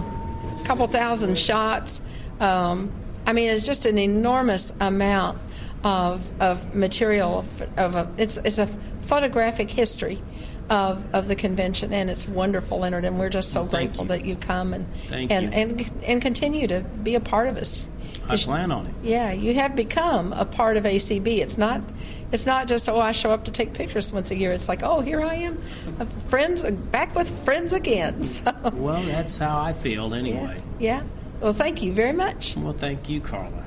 a 0.60 0.64
couple 0.64 0.86
thousand 0.86 1.36
shots. 1.36 2.00
Um, 2.38 2.90
I 3.26 3.34
mean, 3.34 3.50
it's 3.50 3.66
just 3.66 3.84
an 3.84 3.98
enormous 3.98 4.72
amount 4.80 5.38
of, 5.84 6.26
of 6.40 6.74
material. 6.74 7.44
Of, 7.76 7.94
a, 7.94 8.10
it's 8.16 8.38
it's 8.38 8.58
a 8.58 8.66
photographic 9.02 9.70
history 9.70 10.22
of, 10.70 11.12
of 11.12 11.26
the 11.26 11.34
convention, 11.34 11.92
and 11.92 12.08
it's 12.08 12.28
wonderful, 12.28 12.78
Leonard. 12.78 13.04
And 13.04 13.18
we're 13.18 13.28
just 13.28 13.52
so 13.52 13.62
well, 13.62 13.70
grateful 13.70 14.04
you. 14.04 14.08
that 14.08 14.24
you 14.24 14.36
come 14.36 14.72
and 14.72 14.86
thank 15.08 15.30
and, 15.30 15.52
you. 15.52 15.60
and 15.60 15.90
and 16.04 16.22
continue 16.22 16.68
to 16.68 16.80
be 16.80 17.16
a 17.16 17.20
part 17.20 17.48
of 17.48 17.56
us. 17.56 17.84
I 18.28 18.36
plan 18.36 18.70
on 18.70 18.86
it. 18.86 18.94
Yeah, 19.02 19.32
you 19.32 19.54
have 19.54 19.74
become 19.74 20.32
a 20.32 20.44
part 20.44 20.76
of 20.76 20.84
ACB. 20.84 21.38
It's 21.38 21.58
not 21.58 21.82
it's 22.30 22.46
not 22.46 22.68
just 22.68 22.88
oh 22.88 23.00
I 23.00 23.10
show 23.10 23.32
up 23.32 23.44
to 23.46 23.50
take 23.50 23.74
pictures 23.74 24.12
once 24.12 24.30
a 24.30 24.36
year. 24.36 24.52
It's 24.52 24.68
like 24.68 24.84
oh 24.84 25.00
here 25.00 25.20
I 25.20 25.34
am, 25.34 25.60
uh, 25.98 26.04
friends 26.04 26.62
uh, 26.62 26.70
back 26.70 27.16
with 27.16 27.28
friends 27.44 27.72
again. 27.72 28.22
So, 28.30 28.54
well, 28.74 29.02
that's 29.02 29.38
how 29.38 29.60
I 29.60 29.72
feel 29.72 30.14
anyway. 30.14 30.56
Yeah. 30.78 31.00
yeah. 31.00 31.02
Well, 31.40 31.52
thank 31.52 31.82
you 31.82 31.92
very 31.92 32.12
much. 32.12 32.56
Well, 32.56 32.72
thank 32.72 33.08
you, 33.08 33.20
Carla. 33.20 33.64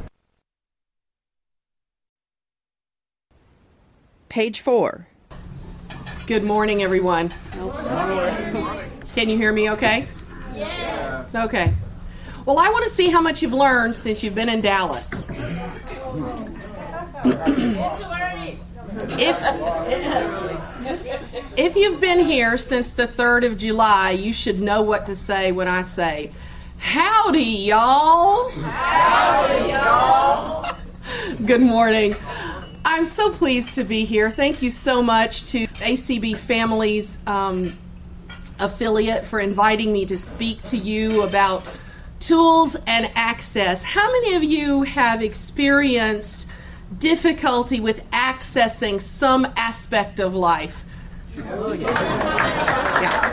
Page 4.30 4.62
four. 4.62 5.08
Good 6.26 6.46
morning, 6.46 6.82
everyone. 6.82 7.30
Can 9.14 9.28
you 9.28 9.36
hear 9.36 9.52
me 9.52 9.72
okay? 9.72 10.08
Yes. 10.56 11.36
Okay. 11.36 11.74
Well, 12.46 12.60
I 12.60 12.70
want 12.70 12.86
to 12.86 12.90
see 12.90 13.10
how 13.10 13.20
much 13.20 13.42
you've 13.42 13.52
learned 13.52 13.98
since 13.98 14.24
you've 14.24 14.34
been 14.34 14.48
in 14.48 14.62
Dallas. 14.62 15.20
if, 19.20 19.38
if 21.58 21.76
you've 21.76 22.00
been 22.00 22.20
here 22.22 22.58
since 22.58 22.94
the 22.94 23.04
3rd 23.04 23.52
of 23.52 23.58
July, 23.58 24.12
you 24.12 24.32
should 24.32 24.62
know 24.62 24.82
what 24.82 25.08
to 25.08 25.16
say 25.18 25.52
when 25.52 25.68
I 25.68 25.82
say, 25.82 26.32
Howdy, 26.80 27.44
y'all. 27.44 28.50
Howdy, 28.50 29.72
y'all. 29.72 30.74
Good 31.46 31.62
morning. 31.62 32.16
I'm 32.86 33.06
so 33.06 33.32
pleased 33.32 33.76
to 33.76 33.84
be 33.84 34.06
here. 34.06 34.30
Thank 34.30 34.62
you 34.62 34.70
so 34.70 35.02
much 35.02 35.46
to 35.48 35.60
ACB 35.60 36.38
Families 36.38 37.26
um, 37.28 37.72
affiliate 38.60 39.24
for 39.24 39.40
inviting 39.40 39.94
me 39.94 40.06
to 40.06 40.18
speak 40.18 40.62
to 40.64 40.78
you 40.78 41.24
about 41.24 41.82
tools 42.20 42.76
and 42.88 43.10
access. 43.16 43.84
How 43.84 44.06
many 44.12 44.36
of 44.36 44.44
you 44.44 44.84
have 44.84 45.22
experienced 45.22 46.52
difficulty 47.00 47.80
with 47.80 48.10
accessing 48.12 49.00
some 49.00 49.48
aspect 49.58 50.20
of 50.20 50.36
life? 50.36 50.84
Oh, 51.50 51.74
yeah. 51.74 51.88
yeah. 53.02 53.32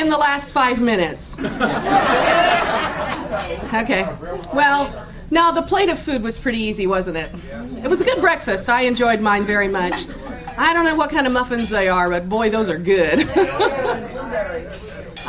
In 0.00 0.10
the 0.10 0.18
last 0.18 0.52
five 0.52 0.80
minutes. 0.80 1.36
Okay. 3.74 4.08
Well, 4.54 5.06
now 5.30 5.50
the 5.50 5.62
plate 5.62 5.88
of 5.90 5.98
food 5.98 6.22
was 6.22 6.38
pretty 6.38 6.58
easy, 6.58 6.86
wasn't 6.86 7.16
it? 7.16 7.32
It 7.84 7.88
was 7.88 8.00
a 8.00 8.04
good 8.04 8.20
breakfast. 8.20 8.68
I 8.68 8.82
enjoyed 8.82 9.20
mine 9.20 9.44
very 9.44 9.68
much. 9.68 9.94
I 10.56 10.72
don't 10.72 10.84
know 10.84 10.96
what 10.96 11.10
kind 11.10 11.26
of 11.26 11.32
muffins 11.32 11.68
they 11.70 11.88
are, 11.88 12.08
but 12.10 12.28
boy, 12.28 12.50
those 12.50 12.68
are 12.70 12.78
good. 12.78 13.20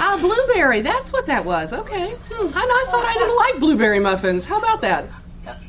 Ah, 0.01 0.17
blueberry. 0.21 0.79
That's 0.79 1.11
what 1.11 1.25
that 1.27 1.43
was. 1.43 1.73
Okay. 1.73 2.09
Hmm. 2.09 2.47
I, 2.55 2.59
I 2.61 2.85
thought 2.89 3.05
I 3.05 3.13
didn't 3.13 3.35
like 3.35 3.59
blueberry 3.59 3.99
muffins. 3.99 4.45
How 4.45 4.57
about 4.59 4.81
that? 4.81 5.05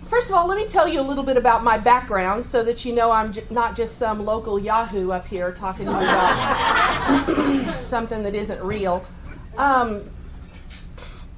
First 0.09 0.31
of 0.31 0.37
all, 0.37 0.47
let 0.47 0.57
me 0.57 0.67
tell 0.67 0.87
you 0.87 1.01
a 1.01 1.03
little 1.03 1.25
bit 1.25 1.37
about 1.37 1.65
my 1.65 1.79
background 1.79 2.45
so 2.45 2.63
that 2.63 2.85
you 2.85 2.95
know 2.95 3.11
I'm 3.11 3.33
j- 3.33 3.43
not 3.51 3.75
just 3.77 3.99
some 3.99 4.25
local 4.25 4.59
Yahoo 4.59 5.11
up 5.11 5.27
here 5.27 5.53
talking 5.53 5.87
to 5.87 5.91
you 5.93 5.99
about 5.99 7.83
something 7.83 8.23
that 8.23 8.35
isn't 8.37 8.63
real. 8.63 9.03
Um, 9.59 10.03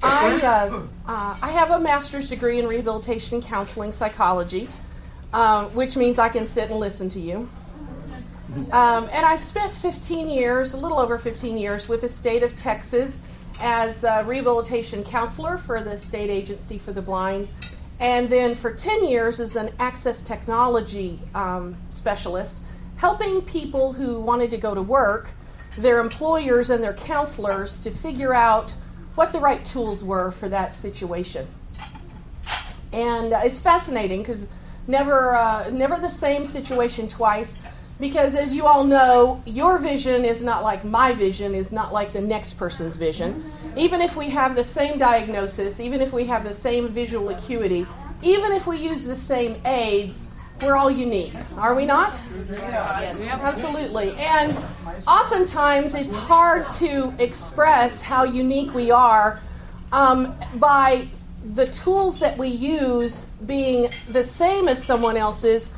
I, 0.03 0.39
uh, 0.43 0.87
uh, 1.07 1.37
I 1.41 1.51
have 1.51 1.71
a 1.71 1.79
master's 1.79 2.29
degree 2.29 2.59
in 2.59 2.67
rehabilitation 2.67 3.41
counseling 3.41 3.93
psychology, 3.93 4.67
uh, 5.31 5.65
which 5.67 5.95
means 5.95 6.19
I 6.19 6.27
can 6.27 6.45
sit 6.45 6.69
and 6.69 6.79
listen 6.79 7.07
to 7.09 7.19
you. 7.19 7.47
Um, 8.71 9.09
and 9.11 9.25
I 9.25 9.35
spent 9.35 9.73
15 9.75 10.29
years, 10.29 10.73
a 10.73 10.77
little 10.77 10.99
over 10.99 11.17
15 11.17 11.57
years, 11.57 11.87
with 11.87 12.01
the 12.01 12.09
state 12.09 12.43
of 12.43 12.55
Texas 12.55 13.33
as 13.61 14.03
a 14.03 14.23
rehabilitation 14.25 15.03
counselor 15.03 15.57
for 15.57 15.81
the 15.81 15.95
state 15.95 16.29
agency 16.29 16.77
for 16.77 16.91
the 16.91 17.01
blind, 17.01 17.47
and 17.99 18.29
then 18.29 18.55
for 18.55 18.73
10 18.73 19.07
years 19.07 19.39
as 19.39 19.55
an 19.55 19.69
access 19.79 20.21
technology 20.21 21.17
um, 21.33 21.75
specialist, 21.87 22.65
helping 22.97 23.41
people 23.41 23.93
who 23.93 24.19
wanted 24.19 24.51
to 24.51 24.57
go 24.57 24.75
to 24.75 24.81
work, 24.81 25.29
their 25.79 25.99
employers, 25.99 26.69
and 26.69 26.83
their 26.83 26.93
counselors 26.93 27.79
to 27.79 27.89
figure 27.89 28.33
out 28.33 28.75
what 29.15 29.31
the 29.31 29.39
right 29.39 29.63
tools 29.63 30.03
were 30.03 30.31
for 30.31 30.49
that 30.49 30.73
situation. 30.73 31.47
And 32.91 33.33
uh, 33.33 33.41
it's 33.43 33.59
fascinating 33.59 34.21
because 34.21 34.47
never, 34.87 35.35
uh, 35.35 35.69
never 35.71 35.97
the 35.97 36.09
same 36.09 36.45
situation 36.45 37.07
twice 37.07 37.63
because 37.99 38.35
as 38.35 38.53
you 38.53 38.65
all 38.65 38.83
know, 38.83 39.41
your 39.45 39.77
vision 39.77 40.25
is 40.25 40.41
not 40.41 40.63
like 40.63 40.83
my 40.83 41.13
vision, 41.13 41.53
is 41.53 41.71
not 41.71 41.93
like 41.93 42.11
the 42.11 42.21
next 42.21 42.55
person's 42.55 42.95
vision. 42.95 43.43
Even 43.77 44.01
if 44.01 44.15
we 44.17 44.29
have 44.29 44.55
the 44.55 44.63
same 44.63 44.97
diagnosis, 44.97 45.79
even 45.79 46.01
if 46.01 46.11
we 46.11 46.25
have 46.25 46.43
the 46.43 46.53
same 46.53 46.87
visual 46.89 47.29
acuity, 47.29 47.85
even 48.21 48.51
if 48.51 48.67
we 48.67 48.77
use 48.77 49.05
the 49.05 49.15
same 49.15 49.55
aids, 49.65 50.32
we're 50.63 50.75
all 50.75 50.91
unique, 50.91 51.33
are 51.57 51.75
we 51.75 51.85
not? 51.85 52.21
Yes. 52.49 53.21
Absolutely. 53.21 54.13
And 54.17 54.57
oftentimes 55.07 55.95
it's 55.95 56.15
hard 56.15 56.69
to 56.69 57.13
express 57.19 58.01
how 58.01 58.23
unique 58.23 58.73
we 58.73 58.91
are 58.91 59.41
um, 59.91 60.35
by 60.55 61.07
the 61.53 61.67
tools 61.67 62.19
that 62.19 62.37
we 62.37 62.47
use 62.47 63.31
being 63.45 63.89
the 64.09 64.23
same 64.23 64.67
as 64.67 64.81
someone 64.83 65.17
else's 65.17 65.73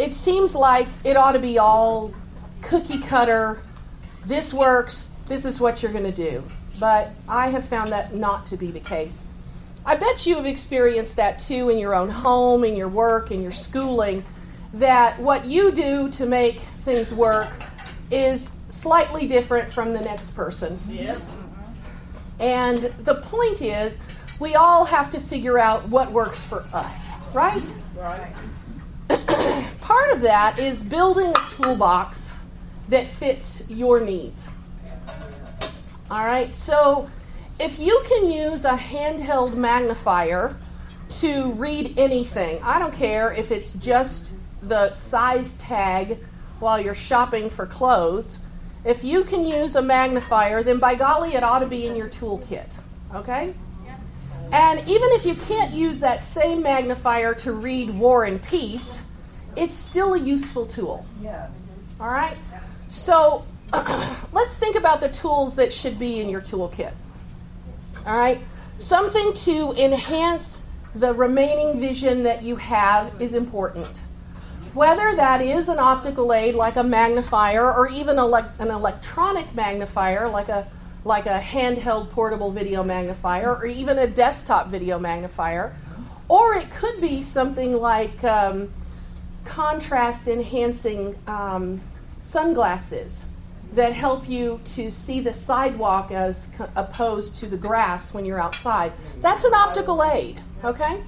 it 0.00 0.14
seems 0.14 0.54
like 0.54 0.88
it 1.04 1.16
ought 1.16 1.32
to 1.32 1.38
be 1.38 1.58
all 1.58 2.12
cookie 2.62 2.98
cutter. 3.00 3.60
This 4.26 4.54
works. 4.54 5.22
This 5.28 5.44
is 5.44 5.60
what 5.60 5.82
you're 5.82 5.92
going 5.92 6.10
to 6.10 6.12
do. 6.12 6.42
But 6.78 7.10
I 7.28 7.48
have 7.48 7.66
found 7.66 7.90
that 7.90 8.14
not 8.14 8.46
to 8.46 8.56
be 8.56 8.70
the 8.70 8.80
case. 8.80 9.32
I 9.86 9.96
bet 9.96 10.26
you 10.26 10.36
have 10.36 10.46
experienced 10.46 11.16
that 11.16 11.38
too 11.38 11.68
in 11.68 11.78
your 11.78 11.94
own 11.94 12.08
home, 12.08 12.64
in 12.64 12.76
your 12.76 12.88
work, 12.88 13.30
in 13.30 13.42
your 13.42 13.52
schooling, 13.52 14.24
that 14.74 15.18
what 15.18 15.46
you 15.46 15.72
do 15.72 16.10
to 16.10 16.26
make 16.26 16.58
things 16.58 17.12
work 17.14 17.48
is 18.10 18.60
slightly 18.68 19.26
different 19.26 19.72
from 19.72 19.92
the 19.92 20.00
next 20.00 20.32
person. 20.32 20.76
Yep. 20.88 21.16
And 22.40 22.78
the 22.78 23.16
point 23.16 23.62
is, 23.62 23.98
we 24.40 24.54
all 24.54 24.84
have 24.84 25.10
to 25.10 25.20
figure 25.20 25.58
out 25.58 25.88
what 25.88 26.10
works 26.10 26.48
for 26.48 26.62
us, 26.72 27.34
right? 27.34 27.74
Right. 27.96 28.32
part 29.80 30.12
of 30.12 30.20
that 30.22 30.58
is 30.58 30.82
building 30.82 31.30
a 31.30 31.48
toolbox 31.48 32.32
that 32.88 33.06
fits 33.06 33.68
your 33.68 34.00
needs. 34.00 34.50
All 36.10 36.24
right, 36.24 36.52
so 36.52 37.08
if 37.60 37.78
you 37.78 38.02
can 38.08 38.30
use 38.30 38.64
a 38.64 38.72
handheld 38.72 39.54
magnifier 39.54 40.56
to 41.08 41.52
read 41.52 41.98
anything, 41.98 42.58
I 42.64 42.78
don't 42.78 42.94
care 42.94 43.32
if 43.32 43.50
it's 43.50 43.74
just 43.74 44.34
the 44.62 44.90
size 44.92 45.56
tag 45.56 46.18
while 46.58 46.80
you're 46.80 46.94
shopping 46.94 47.50
for 47.50 47.66
clothes. 47.66 48.44
If 48.84 49.04
you 49.04 49.24
can 49.24 49.44
use 49.44 49.76
a 49.76 49.82
magnifier, 49.82 50.62
then 50.62 50.78
by 50.78 50.94
golly, 50.94 51.34
it 51.34 51.42
ought 51.42 51.58
to 51.58 51.66
be 51.66 51.86
in 51.86 51.94
your 51.94 52.08
toolkit. 52.08 52.80
Okay? 53.14 53.52
And 54.52 54.80
even 54.80 55.08
if 55.12 55.26
you 55.26 55.34
can't 55.34 55.72
use 55.72 56.00
that 56.00 56.22
same 56.22 56.62
magnifier 56.62 57.34
to 57.34 57.52
read 57.52 57.90
War 57.90 58.24
and 58.24 58.42
Peace, 58.42 59.12
it's 59.56 59.74
still 59.74 60.14
a 60.14 60.18
useful 60.18 60.64
tool. 60.64 61.04
All 62.00 62.08
right? 62.08 62.36
So 62.88 63.44
let's 64.32 64.56
think 64.56 64.76
about 64.76 65.00
the 65.00 65.10
tools 65.10 65.56
that 65.56 65.72
should 65.72 65.98
be 65.98 66.20
in 66.20 66.28
your 66.28 66.40
toolkit. 66.40 66.92
All 68.06 68.16
right? 68.16 68.38
Something 68.76 69.32
to 69.34 69.72
enhance 69.78 70.70
the 70.94 71.12
remaining 71.12 71.78
vision 71.78 72.22
that 72.24 72.42
you 72.42 72.56
have 72.56 73.12
is 73.20 73.34
important. 73.34 73.98
Whether 74.74 75.14
that 75.16 75.40
is 75.40 75.68
an 75.68 75.78
optical 75.78 76.32
aid 76.32 76.54
like 76.54 76.76
a 76.76 76.84
magnifier 76.84 77.72
or 77.72 77.88
even 77.88 78.18
an 78.18 78.70
electronic 78.70 79.54
magnifier 79.54 80.28
like 80.28 80.48
a 80.48 80.66
like 81.04 81.26
a 81.26 81.38
handheld 81.38 82.10
portable 82.10 82.50
video 82.50 82.84
magnifier 82.84 83.54
or 83.56 83.66
even 83.66 83.98
a 83.98 84.06
desktop 84.06 84.68
video 84.68 84.98
magnifier, 84.98 85.74
or 86.28 86.54
it 86.54 86.70
could 86.70 87.00
be 87.00 87.22
something 87.22 87.74
like 87.74 88.22
um, 88.22 88.68
contrast 89.44 90.28
enhancing 90.28 91.16
um, 91.26 91.80
sunglasses 92.20 93.29
that 93.74 93.92
help 93.92 94.28
you 94.28 94.60
to 94.64 94.90
see 94.90 95.20
the 95.20 95.32
sidewalk 95.32 96.10
as 96.10 96.54
co- 96.56 96.68
opposed 96.76 97.38
to 97.38 97.46
the 97.46 97.56
grass 97.56 98.12
when 98.12 98.24
you're 98.24 98.40
outside. 98.40 98.92
That's 99.18 99.44
an 99.44 99.54
optical 99.54 100.02
aid, 100.02 100.40
okay? 100.64 101.02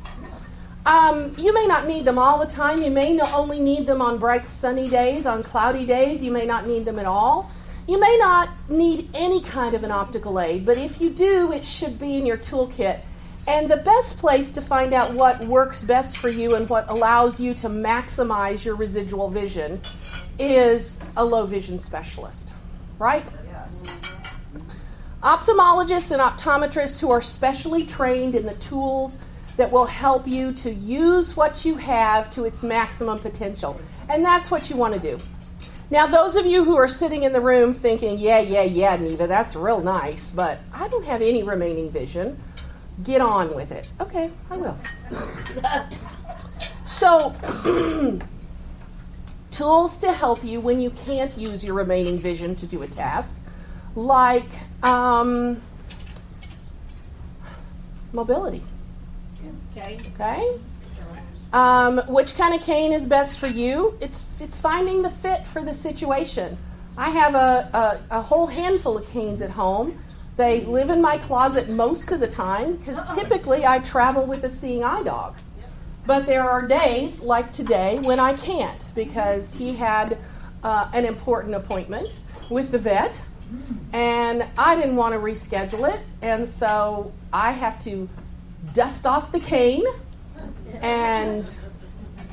Um, 0.85 1.33
you 1.37 1.55
may 1.55 1.67
not 1.67 1.87
need 1.87 2.05
them 2.05 2.19
all 2.19 2.39
the 2.39 2.51
time. 2.51 2.79
You 2.79 2.91
may 2.91 3.19
only 3.35 3.61
need 3.61 3.87
them 3.87 4.01
on 4.01 4.19
bright 4.19 4.49
sunny 4.49 4.89
days, 4.89 5.27
on 5.27 5.43
cloudy 5.43 5.87
days. 5.87 6.23
You 6.23 6.33
may 6.33 6.47
not 6.47 6.67
need 6.67 6.85
them 6.85 6.99
at 6.99 7.07
all. 7.07 7.51
You 7.87 8.01
may 8.01 8.17
not 8.21 8.49
need 8.69 9.09
any 9.15 9.43
kind 9.43 9.75
of 9.75 9.83
an 9.83 9.91
optical 9.91 10.39
aid, 10.39 10.65
but 10.65 10.79
if 10.79 11.01
you 11.01 11.11
do, 11.11 11.53
it 11.53 11.65
should 11.65 11.99
be 11.99 12.17
in 12.17 12.27
your 12.27 12.37
toolkit. 12.37 13.01
And 13.49 13.69
the 13.69 13.79
best 13.79 14.19
place 14.19 14.53
to 14.53 14.61
find 14.61 14.95
out 14.95 15.13
what 15.15 15.41
works 15.47 15.83
best 15.83 16.19
for 16.19 16.29
you 16.29 16.55
and 16.55 16.69
what 16.69 16.89
allows 16.89 17.41
you 17.41 17.55
to 17.55 17.69
maximize 17.69 18.65
your 18.65 18.77
residual 18.77 19.29
vision 19.29 19.81
is 20.39 21.05
a 21.17 21.25
low 21.25 21.45
vision 21.45 21.81
specialist, 21.81 22.52
right? 22.99 23.25
Ophthalmologists 25.23 26.11
and 26.11 26.21
optometrists 26.21 27.01
who 27.01 27.11
are 27.11 27.23
specially 27.23 27.87
trained 27.87 28.35
in 28.35 28.45
the 28.45 28.55
tools 28.55 29.25
that 29.57 29.71
will 29.71 29.87
help 29.87 30.27
you 30.27 30.53
to 30.53 30.73
use 30.73 31.37
what 31.37 31.65
you 31.65 31.77
have 31.77 32.31
to 32.31 32.45
its 32.45 32.63
maximum 32.63 33.19
potential. 33.19 33.81
And 34.09 34.25
that's 34.25 34.51
what 34.51 34.71
you 34.71 34.77
want 34.77 34.95
to 34.95 35.01
do. 35.01 35.19
Now, 35.91 36.07
those 36.07 36.37
of 36.37 36.47
you 36.47 36.65
who 36.65 36.77
are 36.77 36.89
sitting 36.89 37.23
in 37.23 37.33
the 37.33 37.41
room 37.41 37.75
thinking, 37.75 38.19
yeah, 38.19 38.41
yeah, 38.41 38.63
yeah, 38.63 38.97
Neva, 38.97 39.27
that's 39.27 39.55
real 39.55 39.83
nice, 39.83 40.31
but 40.31 40.59
I 40.73 40.89
don't 40.89 41.05
have 41.05 41.21
any 41.21 41.43
remaining 41.43 41.91
vision. 41.91 42.37
Get 43.05 43.21
on 43.21 43.55
with 43.55 43.73
it. 43.73 43.89
Okay, 44.01 44.31
I 44.51 44.57
will. 44.57 44.75
so, 46.85 47.35
tools 49.53 49.97
to 49.99 50.11
help 50.11 50.43
you 50.45 50.61
when 50.61 50.81
you 50.81 50.91
can't 50.91 51.37
use 51.37 51.65
your 51.65 51.75
remaining 51.75 52.19
vision 52.19 52.55
to 52.57 52.67
do 52.67 52.83
a 52.83 52.87
task, 52.87 53.47
like 53.95 54.49
um, 54.83 55.61
mobility. 58.13 58.63
Okay. 59.77 59.99
Okay. 60.15 60.59
Um, 61.53 62.01
which 62.09 62.37
kind 62.37 62.55
of 62.55 62.63
cane 62.63 62.93
is 62.93 63.05
best 63.07 63.39
for 63.39 63.47
you? 63.47 63.97
It's 64.01 64.41
it's 64.41 64.61
finding 64.61 65.03
the 65.03 65.11
fit 65.11 65.47
for 65.47 65.63
the 65.63 65.73
situation. 65.73 66.57
I 66.97 67.11
have 67.11 67.35
a, 67.35 68.01
a, 68.11 68.19
a 68.19 68.23
whole 68.23 68.47
handful 68.47 68.99
of 68.99 69.07
canes 69.09 69.43
at 69.43 69.51
home. 69.51 69.99
They 70.37 70.63
live 70.65 70.91
in 70.91 71.03
my 71.03 71.19
closet 71.19 71.69
most 71.69 72.11
of 72.11 72.21
the 72.21 72.29
time 72.29 72.77
because 72.77 73.15
typically 73.15 73.67
I 73.67 73.81
travel 73.81 74.25
with 74.25 74.45
a 74.45 74.49
seeing 74.49 74.83
eye 74.83 75.03
dog. 75.03 75.35
But 76.07 76.27
there 76.27 76.43
are 76.43 76.67
days 76.67 77.23
like 77.23 77.53
today 77.53 78.01
when 78.03 78.19
I 78.19 78.35
can't 78.35 78.91
because 78.95 79.55
he 79.55 79.75
had 79.75 80.19
uh, 80.65 80.91
an 80.93 81.05
important 81.05 81.55
appointment 81.55 82.19
with 82.51 82.71
the 82.71 82.79
vet 82.79 83.25
and 83.93 84.43
I 84.59 84.75
didn't 84.77 84.97
want 84.97 85.15
to 85.15 85.21
reschedule 85.21 85.93
it. 85.93 86.01
And 86.23 86.49
so 86.49 87.13
I 87.33 87.53
have 87.53 87.81
to 87.83 88.09
dust 88.75 89.07
off 89.07 89.33
the 89.33 89.41
cane 89.41 89.85
and 90.81 91.59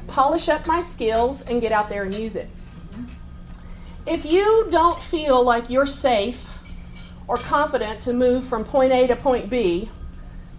polish 0.08 0.50
up 0.50 0.66
my 0.68 0.82
skills 0.82 1.42
and 1.44 1.62
get 1.62 1.72
out 1.72 1.90
there 1.90 2.04
and 2.04 2.14
use 2.14 2.36
it. 2.36 2.48
If 4.08 4.26
you 4.26 4.68
don't 4.72 4.98
feel 4.98 5.44
like 5.44 5.70
you're 5.70 5.86
safe 5.86 6.48
or 7.28 7.38
confident 7.38 8.02
to 8.02 8.14
move 8.14 8.44
from 8.44 8.64
point 8.64 8.92
A 8.92 9.06
to 9.08 9.16
point 9.16 9.50
B, 9.50 9.90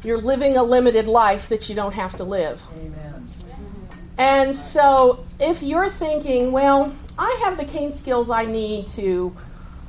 you're 0.02 0.18
living 0.18 0.56
a 0.56 0.62
limited 0.62 1.08
life 1.08 1.48
that 1.48 1.68
you 1.68 1.74
don't 1.74 1.94
have 1.94 2.14
to 2.16 2.24
live. 2.24 2.62
Amen. 2.78 3.24
And 4.18 4.54
so 4.54 5.24
if 5.38 5.62
you're 5.62 5.88
thinking, 5.88 6.52
well, 6.52 6.92
I 7.18 7.40
have 7.44 7.58
the 7.58 7.64
cane 7.64 7.92
skills 7.92 8.28
I 8.28 8.44
need 8.44 8.86
to 8.88 9.34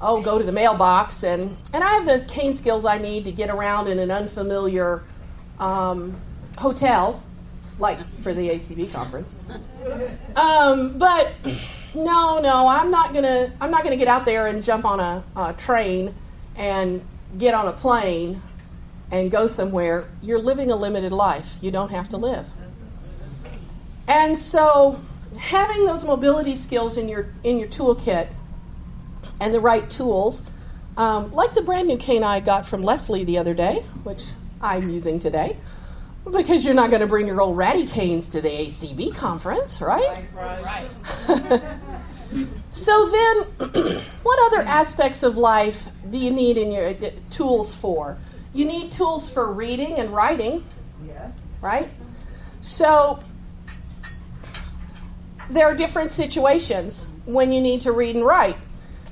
oh 0.01 0.21
go 0.21 0.39
to 0.39 0.43
the 0.43 0.51
mailbox 0.51 1.23
and 1.23 1.55
and 1.73 1.83
I 1.83 1.91
have 1.91 2.05
the 2.05 2.25
cane 2.27 2.55
skills 2.55 2.85
I 2.85 2.97
need 2.97 3.25
to 3.25 3.31
get 3.31 3.49
around 3.49 3.87
in 3.87 3.99
an 3.99 4.09
unfamiliar 4.09 5.03
um, 5.59 6.15
hotel 6.57 7.21
like 7.77 7.99
for 8.19 8.33
the 8.33 8.49
ACB 8.49 8.93
conference. 8.93 9.35
Um, 10.37 10.97
but 10.97 11.33
no, 11.93 12.39
no, 12.39 12.67
I'm 12.67 12.91
not 12.91 13.13
gonna. 13.13 13.51
I'm 13.59 13.71
not 13.71 13.83
gonna 13.83 13.97
get 13.97 14.07
out 14.07 14.25
there 14.25 14.47
and 14.47 14.63
jump 14.63 14.85
on 14.85 14.99
a, 14.99 15.23
a 15.35 15.53
train 15.53 16.13
and 16.55 17.01
get 17.37 17.53
on 17.53 17.67
a 17.67 17.73
plane 17.73 18.41
and 19.11 19.29
go 19.29 19.47
somewhere. 19.47 20.07
You're 20.21 20.39
living 20.39 20.71
a 20.71 20.75
limited 20.75 21.11
life. 21.11 21.57
You 21.61 21.71
don't 21.71 21.91
have 21.91 22.09
to 22.09 22.17
live. 22.17 22.47
And 24.07 24.37
so, 24.37 24.99
having 25.37 25.85
those 25.85 26.05
mobility 26.05 26.55
skills 26.55 26.97
in 26.97 27.07
your 27.07 27.27
in 27.43 27.57
your 27.57 27.67
toolkit 27.67 28.27
and 29.39 29.53
the 29.53 29.59
right 29.59 29.89
tools, 29.89 30.49
um, 30.97 31.31
like 31.31 31.53
the 31.53 31.61
brand 31.61 31.87
new 31.87 31.97
cane 31.97 32.23
I 32.23 32.39
got 32.39 32.65
from 32.65 32.83
Leslie 32.83 33.23
the 33.23 33.37
other 33.37 33.53
day, 33.53 33.75
which 34.03 34.25
I'm 34.61 34.83
using 34.89 35.19
today. 35.19 35.57
Because 36.31 36.63
you're 36.63 36.75
not 36.75 36.91
going 36.91 37.01
to 37.01 37.07
bring 37.07 37.25
your 37.25 37.41
old 37.41 37.57
ratty 37.57 37.85
canes 37.87 38.29
to 38.29 38.41
the 38.41 38.49
ACB 38.49 39.15
conference, 39.15 39.81
right? 39.81 40.23
Right, 40.35 40.61
right. 41.27 41.61
so 42.69 43.09
then, 43.09 43.37
what 44.21 44.53
other 44.53 44.61
aspects 44.67 45.23
of 45.23 45.37
life 45.37 45.87
do 46.11 46.19
you 46.19 46.29
need 46.29 46.57
in 46.57 46.71
your 46.71 46.89
uh, 46.89 47.09
tools 47.31 47.73
for? 47.73 48.19
You 48.53 48.65
need 48.65 48.91
tools 48.91 49.31
for 49.31 49.53
reading 49.53 49.95
and 49.97 50.09
writing. 50.09 50.63
Yes. 51.05 51.39
Right? 51.61 51.89
So 52.61 53.19
there 55.49 55.65
are 55.65 55.75
different 55.75 56.11
situations 56.11 57.13
when 57.25 57.51
you 57.51 57.61
need 57.61 57.81
to 57.81 57.91
read 57.91 58.15
and 58.15 58.25
write. 58.25 58.57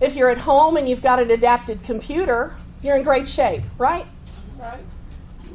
If 0.02 0.16
you're 0.16 0.30
at 0.30 0.38
home 0.38 0.78
and 0.78 0.88
you've 0.88 1.02
got 1.02 1.22
an 1.22 1.32
adapted 1.32 1.84
computer, 1.84 2.54
you're 2.82 2.96
in 2.96 3.04
great 3.04 3.28
shape, 3.28 3.64
right? 3.78 4.06
Right. 4.58 4.80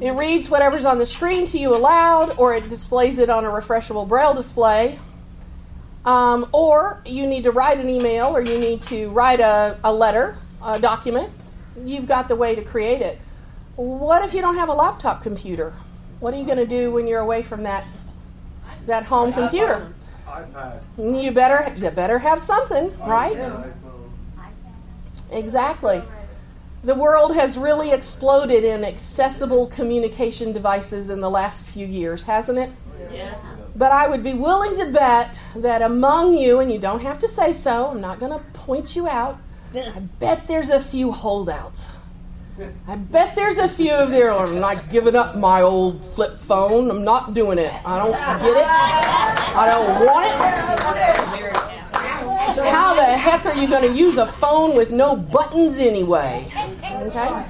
It 0.00 0.10
reads 0.10 0.50
whatever's 0.50 0.84
on 0.84 0.98
the 0.98 1.06
screen 1.06 1.46
to 1.46 1.58
you 1.58 1.74
aloud, 1.74 2.36
or 2.38 2.54
it 2.54 2.68
displays 2.68 3.18
it 3.18 3.30
on 3.30 3.44
a 3.44 3.48
refreshable 3.48 4.06
braille 4.06 4.34
display. 4.34 4.98
Um, 6.04 6.46
or 6.52 7.00
you 7.06 7.26
need 7.26 7.44
to 7.44 7.52
write 7.52 7.78
an 7.78 7.88
email, 7.88 8.26
or 8.26 8.42
you 8.42 8.58
need 8.58 8.82
to 8.82 9.08
write 9.10 9.40
a, 9.40 9.78
a 9.84 9.92
letter, 9.92 10.36
a 10.62 10.78
document. 10.78 11.30
You've 11.82 12.06
got 12.06 12.28
the 12.28 12.36
way 12.36 12.54
to 12.54 12.62
create 12.62 13.00
it. 13.00 13.18
What 13.76 14.24
if 14.24 14.34
you 14.34 14.40
don't 14.40 14.56
have 14.56 14.68
a 14.68 14.72
laptop 14.72 15.22
computer? 15.22 15.72
What 16.20 16.32
are 16.32 16.36
you 16.36 16.46
going 16.46 16.58
to 16.58 16.66
do 16.66 16.92
when 16.92 17.06
you're 17.06 17.20
away 17.20 17.42
from 17.42 17.64
that 17.64 17.84
that 18.86 19.04
home 19.04 19.32
computer? 19.32 19.92
iPad. 20.26 20.80
Mm, 20.96 21.22
you 21.22 21.32
better 21.32 21.74
you 21.76 21.90
better 21.90 22.18
have 22.18 22.40
something, 22.40 22.96
right? 23.00 23.36
IPhone. 23.36 23.72
Exactly. 25.32 26.02
The 26.84 26.94
world 26.94 27.34
has 27.34 27.56
really 27.56 27.92
exploded 27.92 28.62
in 28.62 28.84
accessible 28.84 29.66
communication 29.66 30.52
devices 30.52 31.08
in 31.08 31.20
the 31.20 31.30
last 31.30 31.66
few 31.66 31.86
years, 31.86 32.24
hasn't 32.24 32.58
it? 32.58 32.70
Yes. 33.12 33.56
But 33.74 33.90
I 33.90 34.06
would 34.06 34.22
be 34.22 34.34
willing 34.34 34.76
to 34.76 34.92
bet 34.92 35.40
that 35.56 35.82
among 35.82 36.36
you, 36.36 36.60
and 36.60 36.70
you 36.70 36.78
don't 36.78 37.02
have 37.02 37.18
to 37.20 37.28
say 37.28 37.52
so, 37.52 37.88
I'm 37.88 38.00
not 38.00 38.20
going 38.20 38.38
to 38.38 38.44
point 38.52 38.94
you 38.94 39.08
out, 39.08 39.38
I 39.74 39.98
bet 40.20 40.46
there's 40.46 40.70
a 40.70 40.78
few 40.78 41.10
holdouts. 41.10 41.90
I 42.88 42.96
bet 42.96 43.34
there's 43.34 43.58
a 43.58 43.68
few 43.68 43.92
of 43.92 44.10
there. 44.10 44.32
I'm 44.32 44.60
not 44.60 44.84
giving 44.90 45.16
up 45.16 45.36
my 45.36 45.62
old 45.62 46.04
flip 46.04 46.38
phone. 46.38 46.90
I'm 46.90 47.04
not 47.04 47.34
doing 47.34 47.58
it. 47.58 47.72
I 47.84 47.98
don't 47.98 48.12
get 48.12 48.56
it. 48.56 48.66
I 49.56 49.68
don't 49.70 49.88
want 50.06 50.26
it. 50.26 51.64
How 52.70 52.94
the 52.94 53.04
heck 53.04 53.44
are 53.46 53.54
you 53.54 53.68
going 53.68 53.82
to 53.82 53.92
use 53.92 54.16
a 54.18 54.26
phone 54.26 54.76
with 54.76 54.90
no 54.92 55.16
buttons 55.16 55.78
anyway? 55.78 56.46
Okay? 56.84 57.44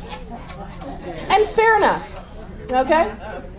And 1.31 1.47
fair 1.47 1.77
enough. 1.77 2.21
Okay? 2.73 3.15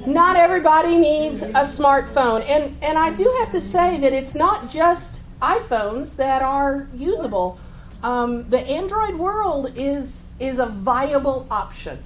Not 0.08 0.36
everybody 0.36 0.98
needs 0.98 1.44
a 1.44 1.62
smartphone. 1.62 2.44
And 2.50 2.76
and 2.82 2.98
I 2.98 3.16
do 3.16 3.32
have 3.40 3.52
to 3.52 3.60
say 3.60 3.98
that 4.00 4.14
it's 4.14 4.34
not 4.36 4.72
just 4.72 5.40
iPhones 5.40 6.16
that 6.18 6.42
are 6.42 6.88
usable. 6.96 7.60
Um, 8.06 8.48
the 8.52 8.60
Android 8.60 9.16
world 9.16 9.72
is 9.76 10.36
is 10.40 10.60
a 10.60 10.68
viable 10.68 11.48
option. 11.50 11.98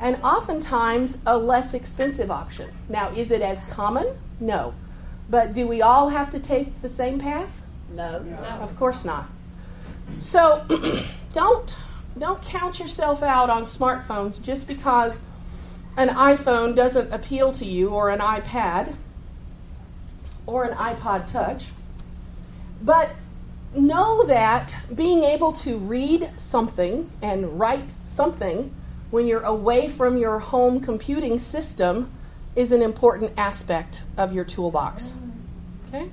And 0.00 0.16
oftentimes 0.22 1.22
a 1.26 1.38
less 1.38 1.74
expensive 1.74 2.28
option. 2.28 2.68
Now, 2.88 3.10
is 3.10 3.30
it 3.30 3.40
as 3.40 3.62
common? 3.70 4.06
No. 4.40 4.74
But 5.30 5.52
do 5.52 5.68
we 5.68 5.80
all 5.80 6.08
have 6.08 6.30
to 6.32 6.40
take 6.40 6.82
the 6.82 6.88
same 6.88 7.20
path? 7.20 7.64
No. 7.92 8.18
no. 8.18 8.36
Of 8.60 8.76
course 8.76 9.04
not. 9.04 9.26
So 10.18 10.66
don't 11.32 11.76
don't 12.18 12.42
count 12.42 12.80
yourself 12.80 13.22
out 13.22 13.48
on 13.48 13.62
smartphones 13.62 14.44
just 14.44 14.66
because 14.66 15.22
an 15.96 16.08
iPhone 16.08 16.74
doesn't 16.74 17.12
appeal 17.12 17.52
to 17.52 17.64
you 17.64 17.90
or 17.90 18.10
an 18.10 18.18
iPad 18.18 18.92
or 20.46 20.64
an 20.64 20.76
iPod 20.76 21.30
touch. 21.30 21.68
But 22.82 23.10
know 23.76 24.26
that 24.26 24.74
being 24.94 25.24
able 25.24 25.52
to 25.52 25.78
read 25.78 26.28
something 26.38 27.10
and 27.22 27.58
write 27.58 27.92
something 28.04 28.74
when 29.10 29.26
you're 29.26 29.42
away 29.42 29.88
from 29.88 30.16
your 30.16 30.38
home 30.38 30.80
computing 30.80 31.38
system 31.38 32.10
is 32.56 32.72
an 32.72 32.82
important 32.82 33.32
aspect 33.38 34.04
of 34.16 34.32
your 34.32 34.44
toolbox. 34.44 35.20
Okay? 35.88 36.08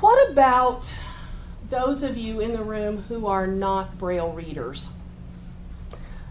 What 0.00 0.30
about 0.30 0.94
those 1.68 2.02
of 2.02 2.16
you 2.16 2.40
in 2.40 2.52
the 2.52 2.62
room 2.62 2.98
who 3.08 3.26
are 3.26 3.46
not 3.46 3.98
Braille 3.98 4.32
readers? 4.32 4.92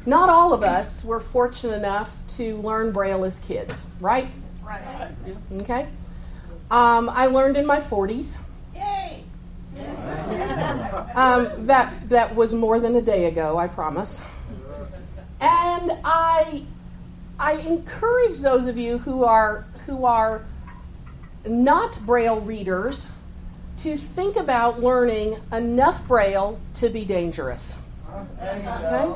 Not 0.05 0.29
all 0.29 0.53
of 0.53 0.63
us 0.63 1.05
were 1.05 1.19
fortunate 1.19 1.75
enough 1.75 2.25
to 2.37 2.55
learn 2.57 2.91
Braille 2.91 3.23
as 3.23 3.39
kids, 3.39 3.85
right? 3.99 4.27
Right. 4.63 5.11
Okay. 5.61 5.87
Um, 6.71 7.09
I 7.09 7.27
learned 7.27 7.57
in 7.57 7.67
my 7.67 7.79
40s. 7.79 8.50
Um, 11.15 11.65
that 11.65 12.09
that 12.09 12.35
was 12.35 12.53
more 12.53 12.79
than 12.79 12.95
a 12.95 13.01
day 13.01 13.25
ago, 13.25 13.57
I 13.57 13.67
promise. 13.67 14.21
And 15.41 15.91
I 16.05 16.63
I 17.39 17.53
encourage 17.67 18.39
those 18.39 18.67
of 18.67 18.77
you 18.77 18.99
who 18.99 19.23
are 19.23 19.65
who 19.85 20.05
are 20.05 20.45
not 21.45 21.99
Braille 22.05 22.39
readers 22.39 23.11
to 23.79 23.97
think 23.97 24.35
about 24.35 24.79
learning 24.79 25.37
enough 25.51 26.07
Braille 26.07 26.59
to 26.75 26.89
be 26.89 27.03
dangerous. 27.03 27.89
Okay? 28.39 29.15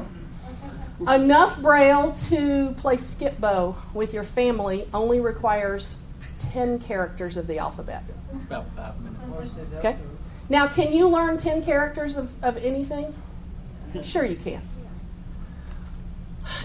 Enough 1.02 1.62
Braille 1.62 2.14
to 2.30 2.74
play 2.78 2.98
Skip-Bo 2.98 3.76
with 3.94 4.14
your 4.14 4.24
family 4.24 4.88
only 4.94 5.20
requires 5.20 6.02
10 6.40 6.80
characters 6.80 7.38
of 7.38 7.48
the 7.48 7.60
alphabet. 7.60 8.04
About 8.48 8.66
five 8.70 9.00
minutes. 9.02 9.76
Okay? 9.78 9.98
Now, 10.50 10.68
can 10.68 10.94
you 10.94 11.08
learn 11.08 11.38
10 11.38 11.64
characters 11.64 12.18
of, 12.18 12.44
of 12.44 12.58
anything? 12.58 13.14
Sure, 14.04 14.26
you 14.26 14.36
can. 14.36 14.62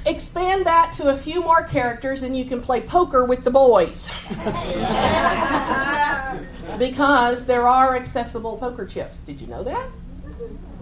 expand 0.06 0.66
that 0.66 0.92
to 0.92 1.08
a 1.08 1.14
few 1.14 1.42
more 1.42 1.62
characters 1.62 2.22
and 2.22 2.36
you 2.36 2.44
can 2.44 2.60
play 2.60 2.80
poker 2.80 3.24
with 3.24 3.44
the 3.44 3.50
boys. 3.50 4.10
because 6.78 7.46
there 7.46 7.68
are 7.68 7.96
accessible 7.96 8.56
poker 8.56 8.86
chips. 8.86 9.20
Did 9.20 9.40
you 9.40 9.46
know 9.46 9.62
that? 9.62 9.88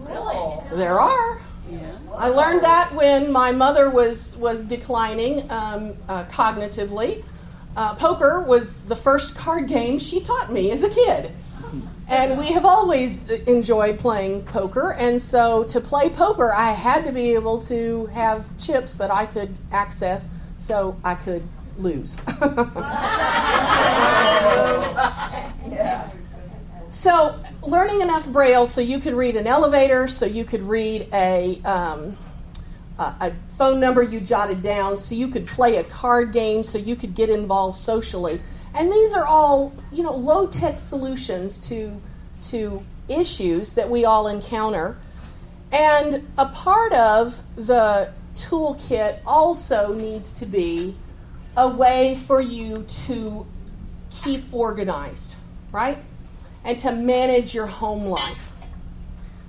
Really? 0.01 0.77
There 0.77 0.99
are. 0.99 1.41
I 2.17 2.29
learned 2.29 2.63
that 2.63 2.91
when 2.93 3.31
my 3.31 3.51
mother 3.51 3.89
was 3.89 4.35
was 4.37 4.63
declining 4.63 5.41
um, 5.51 5.93
uh, 6.07 6.23
cognitively. 6.25 7.23
Uh, 7.77 7.93
poker 7.95 8.43
was 8.43 8.83
the 8.85 8.95
first 8.95 9.37
card 9.37 9.67
game 9.67 9.99
she 9.99 10.19
taught 10.19 10.51
me 10.51 10.71
as 10.71 10.83
a 10.83 10.89
kid, 10.89 11.31
and 12.09 12.37
we 12.37 12.51
have 12.51 12.65
always 12.65 13.29
enjoyed 13.29 13.99
playing 13.99 14.43
poker. 14.45 14.93
And 14.93 15.21
so, 15.21 15.63
to 15.65 15.79
play 15.79 16.09
poker, 16.09 16.53
I 16.53 16.71
had 16.71 17.05
to 17.05 17.11
be 17.11 17.33
able 17.35 17.59
to 17.63 18.07
have 18.07 18.57
chips 18.57 18.95
that 18.95 19.11
I 19.11 19.25
could 19.25 19.55
access, 19.71 20.33
so 20.57 20.97
I 21.03 21.15
could 21.15 21.43
lose. 21.77 22.17
So, 26.89 27.39
learning 27.61 28.01
enough 28.01 28.27
Braille 28.27 28.65
so 28.65 28.81
you 28.81 28.97
could 28.97 29.13
read 29.13 29.35
an 29.35 29.45
elevator, 29.45 30.07
so 30.07 30.25
you 30.25 30.43
could 30.43 30.63
read 30.63 31.07
a, 31.13 31.61
um, 31.61 32.17
a, 32.97 33.31
phone 33.49 33.79
number 33.79 34.01
you 34.01 34.19
jotted 34.19 34.63
down, 34.63 34.97
so 34.97 35.13
you 35.13 35.27
could 35.27 35.45
play 35.45 35.77
a 35.77 35.83
card 35.83 36.33
game, 36.33 36.63
so 36.63 36.79
you 36.79 36.95
could 36.95 37.13
get 37.13 37.29
involved 37.29 37.77
socially. 37.77 38.41
And 38.75 38.91
these 38.91 39.13
are 39.13 39.25
all, 39.25 39.73
you 39.91 40.03
know, 40.03 40.15
low 40.15 40.47
tech 40.47 40.79
solutions 40.79 41.59
to, 41.69 41.99
to 42.43 42.81
issues 43.07 43.73
that 43.73 43.89
we 43.89 44.05
all 44.05 44.27
encounter. 44.27 44.97
And 45.71 46.27
a 46.37 46.45
part 46.45 46.93
of 46.93 47.39
the 47.55 48.11
toolkit 48.35 49.19
also 49.25 49.93
needs 49.93 50.39
to 50.39 50.45
be 50.45 50.95
a 51.57 51.67
way 51.67 52.15
for 52.15 52.41
you 52.41 52.83
to 52.83 53.45
keep 54.09 54.43
organized, 54.53 55.37
right? 55.71 55.97
and 56.65 56.77
to 56.79 56.91
manage 56.91 57.53
your 57.53 57.65
home 57.65 58.03
life. 58.03 58.51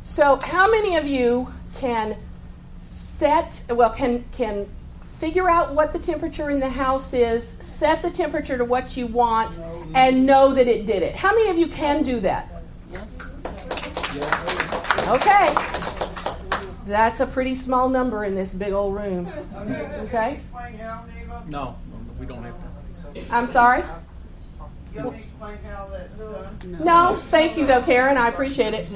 So, 0.04 0.38
how 0.42 0.70
many 0.70 0.96
of 0.96 1.06
you 1.06 1.48
can 1.74 2.16
set, 2.78 3.66
well, 3.70 3.90
can, 3.90 4.24
can 4.32 4.66
figure 5.20 5.50
out 5.50 5.74
what 5.74 5.92
the 5.92 5.98
temperature 5.98 6.48
in 6.48 6.58
the 6.58 6.68
house 6.68 7.12
is, 7.12 7.46
set 7.46 8.00
the 8.00 8.08
temperature 8.10 8.56
to 8.56 8.64
what 8.64 8.96
you 8.96 9.06
want, 9.06 9.58
and 9.94 10.24
know 10.24 10.54
that 10.54 10.66
it 10.66 10.86
did 10.86 11.02
it? 11.02 11.14
How 11.14 11.34
many 11.34 11.50
of 11.50 11.58
you 11.58 11.66
can 11.66 12.02
do 12.02 12.20
that? 12.20 12.50
Yes. 12.90 13.20
Okay. 15.08 15.54
That's 16.86 17.20
a 17.20 17.26
pretty 17.26 17.54
small 17.54 17.90
number 17.90 18.24
in 18.24 18.34
this 18.34 18.54
big 18.54 18.72
old 18.72 18.94
room. 18.94 19.28
Okay? 20.04 20.40
No, 21.50 21.76
we 22.18 22.24
don't 22.24 22.42
have 22.42 22.54
to. 22.54 23.34
I'm 23.34 23.46
sorry? 23.46 23.82
No, 26.82 27.12
thank 27.12 27.58
you 27.58 27.66
though, 27.66 27.82
Karen. 27.82 28.16
I 28.16 28.28
appreciate 28.28 28.72
it. 28.72 28.88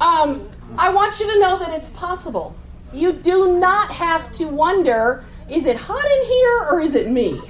Um, 0.00 0.48
I 0.78 0.90
want 0.94 1.20
you 1.20 1.30
to 1.30 1.40
know 1.40 1.58
that 1.58 1.74
it's 1.76 1.90
possible. 1.90 2.54
You 2.94 3.12
do 3.12 3.58
not 3.58 3.90
have 3.90 4.32
to 4.32 4.46
wonder 4.46 5.24
is 5.50 5.66
it 5.66 5.76
hot 5.76 6.04
in 6.04 6.26
here 6.26 6.60
or 6.70 6.80
is 6.80 6.94
it 6.94 7.10
me? 7.10 7.40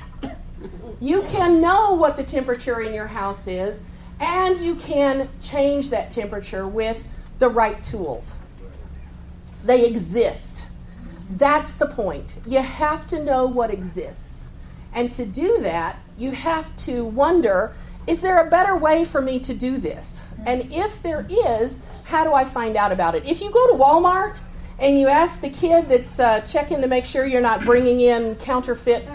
You 1.01 1.23
can 1.23 1.61
know 1.61 1.95
what 1.95 2.17
the 2.17 2.25
temperature 2.25 2.81
in 2.81 2.93
your 2.93 3.07
house 3.07 3.47
is, 3.47 3.83
and 4.21 4.59
you 4.59 4.75
can 4.75 5.29
change 5.41 5.91
that 5.91 6.11
temperature 6.11 6.67
with 6.67 7.15
the 7.39 7.49
right 7.49 7.83
tools. 7.85 8.39
They 9.65 9.87
exist. 9.87 10.73
That's 11.31 11.75
the 11.75 11.87
point. 11.87 12.37
You 12.47 12.63
have 12.63 13.07
to 13.09 13.23
know 13.23 13.47
what 13.47 13.73
exists. 13.73 14.57
And 14.95 15.13
to 15.13 15.25
do 15.25 15.59
that, 15.61 15.99
you 16.17 16.33
have 16.33 16.75
to 16.79 17.05
wonder 17.05 17.75
is 18.07 18.23
there 18.23 18.39
a 18.39 18.49
better 18.49 18.75
way 18.75 19.05
for 19.05 19.21
me 19.21 19.39
to 19.41 19.53
do 19.53 19.77
this? 19.77 20.27
And 20.47 20.73
if 20.73 21.03
there 21.03 21.27
is, 21.29 21.85
how 22.05 22.25
do 22.25 22.33
I 22.33 22.43
find 22.43 22.75
out 22.75 22.91
about 22.91 23.15
it? 23.15 23.27
If 23.27 23.43
you 23.43 23.51
go 23.51 23.73
to 23.73 23.75
Walmart 23.75 24.41
and 24.79 24.99
you 24.99 25.09
ask 25.09 25.41
the 25.41 25.51
kid 25.51 25.87
that's 25.89 26.21
uh, 26.21 26.41
checking 26.41 26.81
to 26.81 26.87
make 26.87 27.05
sure 27.05 27.27
you're 27.27 27.41
not 27.41 27.65
bringing 27.65 28.01
in 28.01 28.37
counterfeit, 28.37 29.07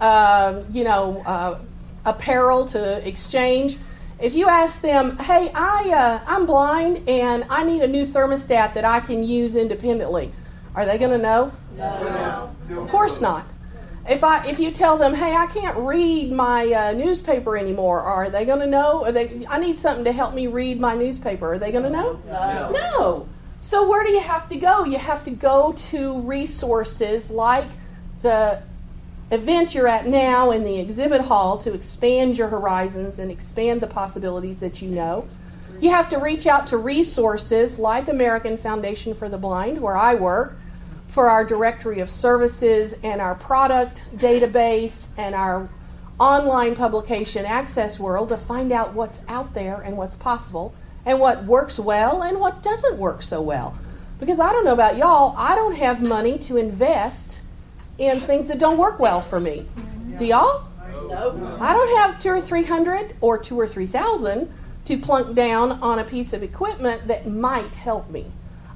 uh, 0.00 0.62
you 0.72 0.84
know, 0.84 1.22
uh, 1.26 1.58
apparel 2.04 2.66
to 2.66 3.06
exchange, 3.08 3.76
if 4.20 4.34
you 4.34 4.48
ask 4.48 4.80
them, 4.80 5.18
"Hey, 5.18 5.50
I 5.54 5.92
uh, 5.94 6.20
I'm 6.26 6.46
blind 6.46 7.08
and 7.08 7.44
I 7.50 7.64
need 7.64 7.82
a 7.82 7.86
new 7.86 8.06
thermostat 8.06 8.74
that 8.74 8.84
I 8.84 9.00
can 9.00 9.24
use 9.24 9.56
independently," 9.56 10.32
are 10.74 10.86
they 10.86 10.98
going 10.98 11.10
to 11.10 11.18
know? 11.18 11.52
No. 11.76 12.82
Of 12.82 12.88
course 12.88 13.20
not. 13.20 13.44
If 14.08 14.22
I 14.22 14.46
if 14.46 14.58
you 14.58 14.70
tell 14.70 14.96
them, 14.96 15.14
"Hey, 15.14 15.34
I 15.34 15.46
can't 15.46 15.76
read 15.78 16.30
my 16.30 16.72
uh, 16.72 16.92
newspaper 16.92 17.56
anymore," 17.56 18.00
are 18.00 18.30
they 18.30 18.44
going 18.44 18.60
to 18.60 18.66
know? 18.66 19.04
Are 19.04 19.12
they, 19.12 19.46
I 19.48 19.58
need 19.58 19.78
something 19.78 20.04
to 20.04 20.12
help 20.12 20.32
me 20.32 20.46
read 20.46 20.78
my 20.78 20.94
newspaper. 20.94 21.54
Are 21.54 21.58
they 21.58 21.72
going 21.72 21.84
to 21.84 21.90
know? 21.90 22.20
No. 22.26 22.70
No. 22.70 23.28
So 23.64 23.88
where 23.88 24.04
do 24.04 24.12
you 24.12 24.20
have 24.20 24.46
to 24.50 24.56
go? 24.56 24.84
You 24.84 24.98
have 24.98 25.24
to 25.24 25.30
go 25.30 25.72
to 25.72 26.20
resources 26.20 27.30
like 27.30 27.64
the 28.20 28.60
event 29.30 29.74
you're 29.74 29.88
at 29.88 30.04
now 30.04 30.50
in 30.50 30.64
the 30.64 30.78
exhibit 30.78 31.22
hall 31.22 31.56
to 31.58 31.72
expand 31.72 32.36
your 32.36 32.48
horizons 32.48 33.18
and 33.18 33.30
expand 33.30 33.80
the 33.80 33.86
possibilities 33.86 34.60
that 34.60 34.82
you 34.82 34.90
know. 34.90 35.26
You 35.80 35.92
have 35.92 36.10
to 36.10 36.18
reach 36.18 36.46
out 36.46 36.66
to 36.68 36.76
resources 36.76 37.78
like 37.78 38.08
American 38.08 38.58
Foundation 38.58 39.14
for 39.14 39.30
the 39.30 39.38
Blind, 39.38 39.80
where 39.80 39.96
I 39.96 40.14
work, 40.14 40.58
for 41.08 41.30
our 41.30 41.42
directory 41.42 42.00
of 42.00 42.10
services 42.10 43.00
and 43.02 43.18
our 43.22 43.34
product 43.34 44.14
database 44.18 45.18
and 45.18 45.34
our 45.34 45.70
online 46.20 46.76
publication 46.76 47.46
AccessWorld 47.46 48.28
to 48.28 48.36
find 48.36 48.72
out 48.72 48.92
what's 48.92 49.22
out 49.26 49.54
there 49.54 49.80
and 49.80 49.96
what's 49.96 50.16
possible 50.16 50.74
and 51.06 51.20
what 51.20 51.44
works 51.44 51.78
well 51.78 52.22
and 52.22 52.40
what 52.40 52.62
doesn't 52.62 52.98
work 52.98 53.22
so 53.22 53.42
well. 53.42 53.76
Because 54.20 54.40
I 54.40 54.52
don't 54.52 54.64
know 54.64 54.72
about 54.72 54.96
y'all, 54.96 55.34
I 55.36 55.54
don't 55.54 55.76
have 55.76 56.08
money 56.08 56.38
to 56.40 56.56
invest 56.56 57.42
in 57.98 58.20
things 58.20 58.48
that 58.48 58.58
don't 58.58 58.78
work 58.78 58.98
well 58.98 59.20
for 59.20 59.40
me. 59.40 59.66
Do 60.18 60.24
y'all? 60.24 60.64
No. 61.08 61.58
I 61.60 61.72
don't 61.72 61.98
have 61.98 62.18
two 62.18 62.30
or 62.30 62.40
three 62.40 62.64
hundred 62.64 63.14
or 63.20 63.38
two 63.38 63.58
or 63.58 63.68
three 63.68 63.86
thousand 63.86 64.52
to 64.86 64.96
plunk 64.98 65.34
down 65.34 65.72
on 65.72 65.98
a 65.98 66.04
piece 66.04 66.32
of 66.32 66.42
equipment 66.42 67.06
that 67.08 67.26
might 67.26 67.74
help 67.74 68.10
me. 68.10 68.26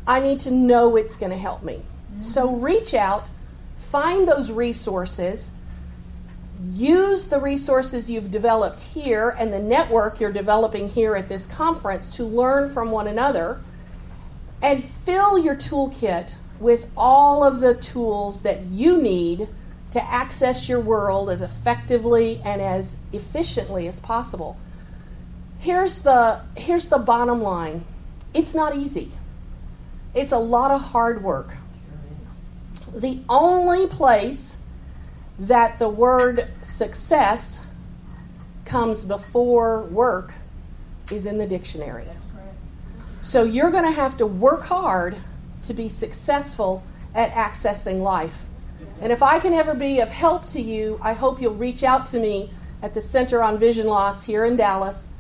I 0.06 0.20
need 0.20 0.40
to 0.40 0.50
know 0.50 0.96
it's 0.96 1.16
going 1.16 1.32
to 1.32 1.38
help 1.38 1.62
me. 1.62 1.82
So 2.22 2.56
reach 2.56 2.94
out, 2.94 3.28
find 3.76 4.26
those 4.26 4.50
resources, 4.50 5.57
use 6.66 7.28
the 7.28 7.40
resources 7.40 8.10
you've 8.10 8.30
developed 8.30 8.80
here 8.80 9.34
and 9.38 9.52
the 9.52 9.60
network 9.60 10.20
you're 10.20 10.32
developing 10.32 10.88
here 10.88 11.14
at 11.14 11.28
this 11.28 11.46
conference 11.46 12.16
to 12.16 12.24
learn 12.24 12.68
from 12.68 12.90
one 12.90 13.06
another, 13.06 13.60
and 14.62 14.82
fill 14.82 15.38
your 15.38 15.54
toolkit 15.54 16.34
with 16.58 16.90
all 16.96 17.44
of 17.44 17.60
the 17.60 17.74
tools 17.74 18.42
that 18.42 18.62
you 18.66 19.00
need 19.00 19.48
to 19.92 20.04
access 20.04 20.68
your 20.68 20.80
world 20.80 21.30
as 21.30 21.42
effectively 21.42 22.40
and 22.44 22.60
as 22.60 23.00
efficiently 23.12 23.86
as 23.86 24.00
possible. 24.00 24.56
Here's 25.60 26.02
the 26.02 26.40
here's 26.56 26.86
the 26.86 26.98
bottom 26.98 27.42
line. 27.42 27.84
It's 28.34 28.54
not 28.54 28.76
easy. 28.76 29.10
It's 30.14 30.32
a 30.32 30.38
lot 30.38 30.70
of 30.70 30.80
hard 30.80 31.22
work. 31.22 31.54
The 32.94 33.20
only 33.28 33.86
place 33.86 34.57
that 35.38 35.78
the 35.78 35.88
word 35.88 36.48
success 36.62 37.72
comes 38.64 39.04
before 39.04 39.84
work 39.84 40.34
is 41.10 41.26
in 41.26 41.38
the 41.38 41.46
dictionary. 41.46 42.04
So 43.22 43.44
you're 43.44 43.70
going 43.70 43.84
to 43.84 43.90
have 43.90 44.16
to 44.18 44.26
work 44.26 44.64
hard 44.64 45.16
to 45.64 45.74
be 45.74 45.88
successful 45.88 46.82
at 47.14 47.30
accessing 47.32 48.02
life. 48.02 48.44
And 49.00 49.12
if 49.12 49.22
I 49.22 49.38
can 49.38 49.52
ever 49.52 49.74
be 49.74 50.00
of 50.00 50.08
help 50.08 50.46
to 50.48 50.60
you, 50.60 50.98
I 51.02 51.12
hope 51.12 51.40
you'll 51.40 51.54
reach 51.54 51.82
out 51.82 52.06
to 52.06 52.18
me 52.18 52.50
at 52.82 52.94
the 52.94 53.02
Center 53.02 53.42
on 53.42 53.58
Vision 53.58 53.86
Loss 53.86 54.26
here 54.26 54.44
in 54.44 54.56
Dallas. 54.56 55.14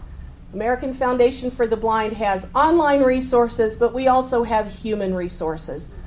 American 0.54 0.94
Foundation 0.94 1.50
for 1.50 1.66
the 1.66 1.76
Blind 1.76 2.14
has 2.14 2.52
online 2.54 3.02
resources, 3.02 3.76
but 3.76 3.92
we 3.92 4.08
also 4.08 4.42
have 4.42 4.72
human 4.72 5.14
resources. 5.14 5.97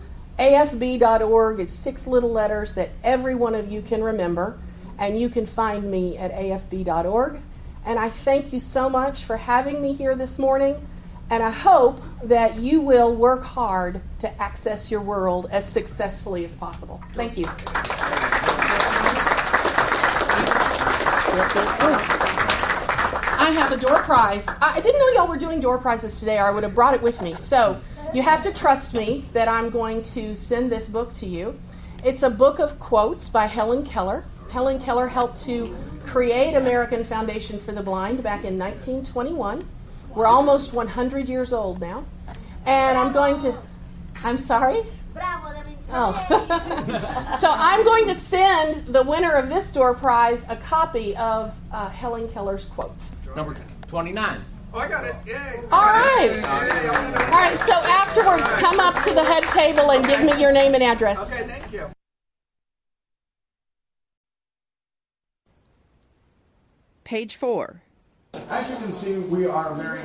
AFB.org 0.42 1.60
is 1.60 1.70
six 1.72 2.08
little 2.08 2.32
letters 2.32 2.74
that 2.74 2.90
every 3.04 3.36
one 3.36 3.54
of 3.54 3.72
you 3.72 3.84
can 3.84 4.04
remember, 4.04 4.58
and 4.98 5.20
you 5.20 5.30
can 5.30 5.46
find 5.46 5.92
me 5.92 6.18
at 6.18 6.34
AFB.org. 6.34 7.38
And 7.86 8.00
I 8.00 8.10
thank 8.10 8.52
you 8.52 8.58
so 8.58 8.90
much 8.90 9.24
for 9.24 9.38
having 9.38 9.80
me 9.84 9.94
here 9.94 10.16
this 10.16 10.40
morning, 10.40 10.76
and 11.30 11.44
I 11.44 11.52
hope 11.52 12.02
that 12.24 12.58
you 12.58 12.82
will 12.82 13.14
work 13.14 13.44
hard 13.44 14.02
to 14.18 14.42
access 14.42 14.90
your 14.90 15.02
world 15.02 15.48
as 15.52 15.64
successfully 15.64 16.44
as 16.44 16.56
possible. 16.56 17.00
Thank 17.12 17.38
you. 17.38 17.46
I 23.38 23.52
have 23.60 23.72
a 23.72 23.78
door 23.78 24.00
prize. 24.00 24.48
I 24.60 24.80
didn't 24.82 25.00
know 25.00 25.10
y'all 25.22 25.28
were 25.28 25.38
doing 25.38 25.60
door 25.60 25.78
prizes 25.78 26.20
today, 26.20 26.40
or 26.40 26.48
I 26.48 26.52
would 26.52 26.64
have 26.64 26.74
brought 26.74 26.96
it 26.96 27.02
with 27.04 27.22
me. 27.22 27.36
So 27.36 27.80
you 28.14 28.22
have 28.22 28.42
to 28.44 28.54
trust 28.54 28.94
me 28.94 29.24
that 29.34 29.48
I'm 29.48 29.70
going 29.70 30.02
to 30.02 30.36
send 30.36 30.72
this 30.72 30.90
book 30.90 31.14
to 31.16 31.26
you. 31.26 31.58
It's 32.04 32.24
a 32.24 32.30
book 32.30 32.60
of 32.60 32.78
quotes 32.80 33.30
by 33.30 33.46
Helen 33.46 33.84
Keller. 33.84 34.26
Helen 34.50 34.80
Keller 34.80 35.08
helped 35.08 35.38
to 35.46 35.74
create 36.06 36.56
American 36.56 37.04
Foundation 37.04 37.58
for 37.58 37.72
the 37.72 37.82
Blind 37.82 38.22
back 38.22 38.44
in 38.44 38.58
1921. 38.60 39.66
We're 40.14 40.28
almost 40.28 40.74
100 40.74 41.30
years 41.30 41.54
old 41.54 41.80
now. 41.80 42.04
And 42.66 42.98
I'm 42.98 43.14
going 43.14 43.40
to, 43.40 43.56
I'm 44.26 44.38
sorry? 44.38 44.82
Bravo, 45.14 45.54
that 45.54 45.66
Oh. 45.94 46.12
so 47.40 47.54
I'm 47.54 47.84
going 47.84 48.08
to 48.08 48.16
send 48.16 48.94
the 48.94 49.04
winner 49.04 49.34
of 49.34 49.50
this 49.50 49.72
door 49.72 49.94
prize 49.94 50.50
a 50.50 50.56
copy 50.56 51.16
of 51.18 51.58
uh, 51.72 51.90
Helen 51.90 52.30
Keller's 52.30 52.66
quotes. 52.66 53.16
Number 53.36 53.56
29. 53.88 54.42
Oh, 54.74 54.80
I 54.80 54.88
got 54.88 55.04
it. 55.04 55.16
Yay. 55.26 55.36
All 55.72 55.82
right. 55.82 56.32
All 56.48 57.40
right. 57.42 57.58
So 57.58 57.74
afterwards, 57.74 58.54
come 58.54 58.80
up 58.80 58.96
to 59.04 59.14
the 59.14 59.24
head 59.24 59.44
table 59.44 59.92
and 59.92 60.06
give 60.06 60.22
me 60.22 60.40
your 60.40 60.54
name 60.54 60.74
and 60.74 60.84
address. 60.84 61.30
Okay, 61.30 61.44
thank 61.44 61.74
you. 61.74 61.88
Page 67.04 67.36
4. 67.36 67.82
As 68.50 68.70
you 68.72 68.78
can 68.78 68.94
see, 68.94 69.20
we 69.28 69.46
are 69.46 69.74
a 69.74 69.76
merry, 69.76 70.00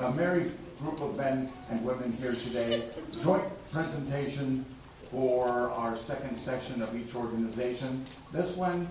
a 0.00 0.12
merry 0.14 0.44
group 0.80 1.00
of 1.00 1.16
men 1.16 1.48
and 1.70 1.84
women 1.84 2.12
here 2.12 2.32
today. 2.32 2.82
Joint 3.22 3.44
presentation 3.70 4.64
for 5.12 5.70
our 5.70 5.96
second 5.96 6.34
section 6.34 6.82
of 6.82 6.92
each 7.00 7.14
organization. 7.14 8.02
This 8.32 8.56
one, 8.56 8.88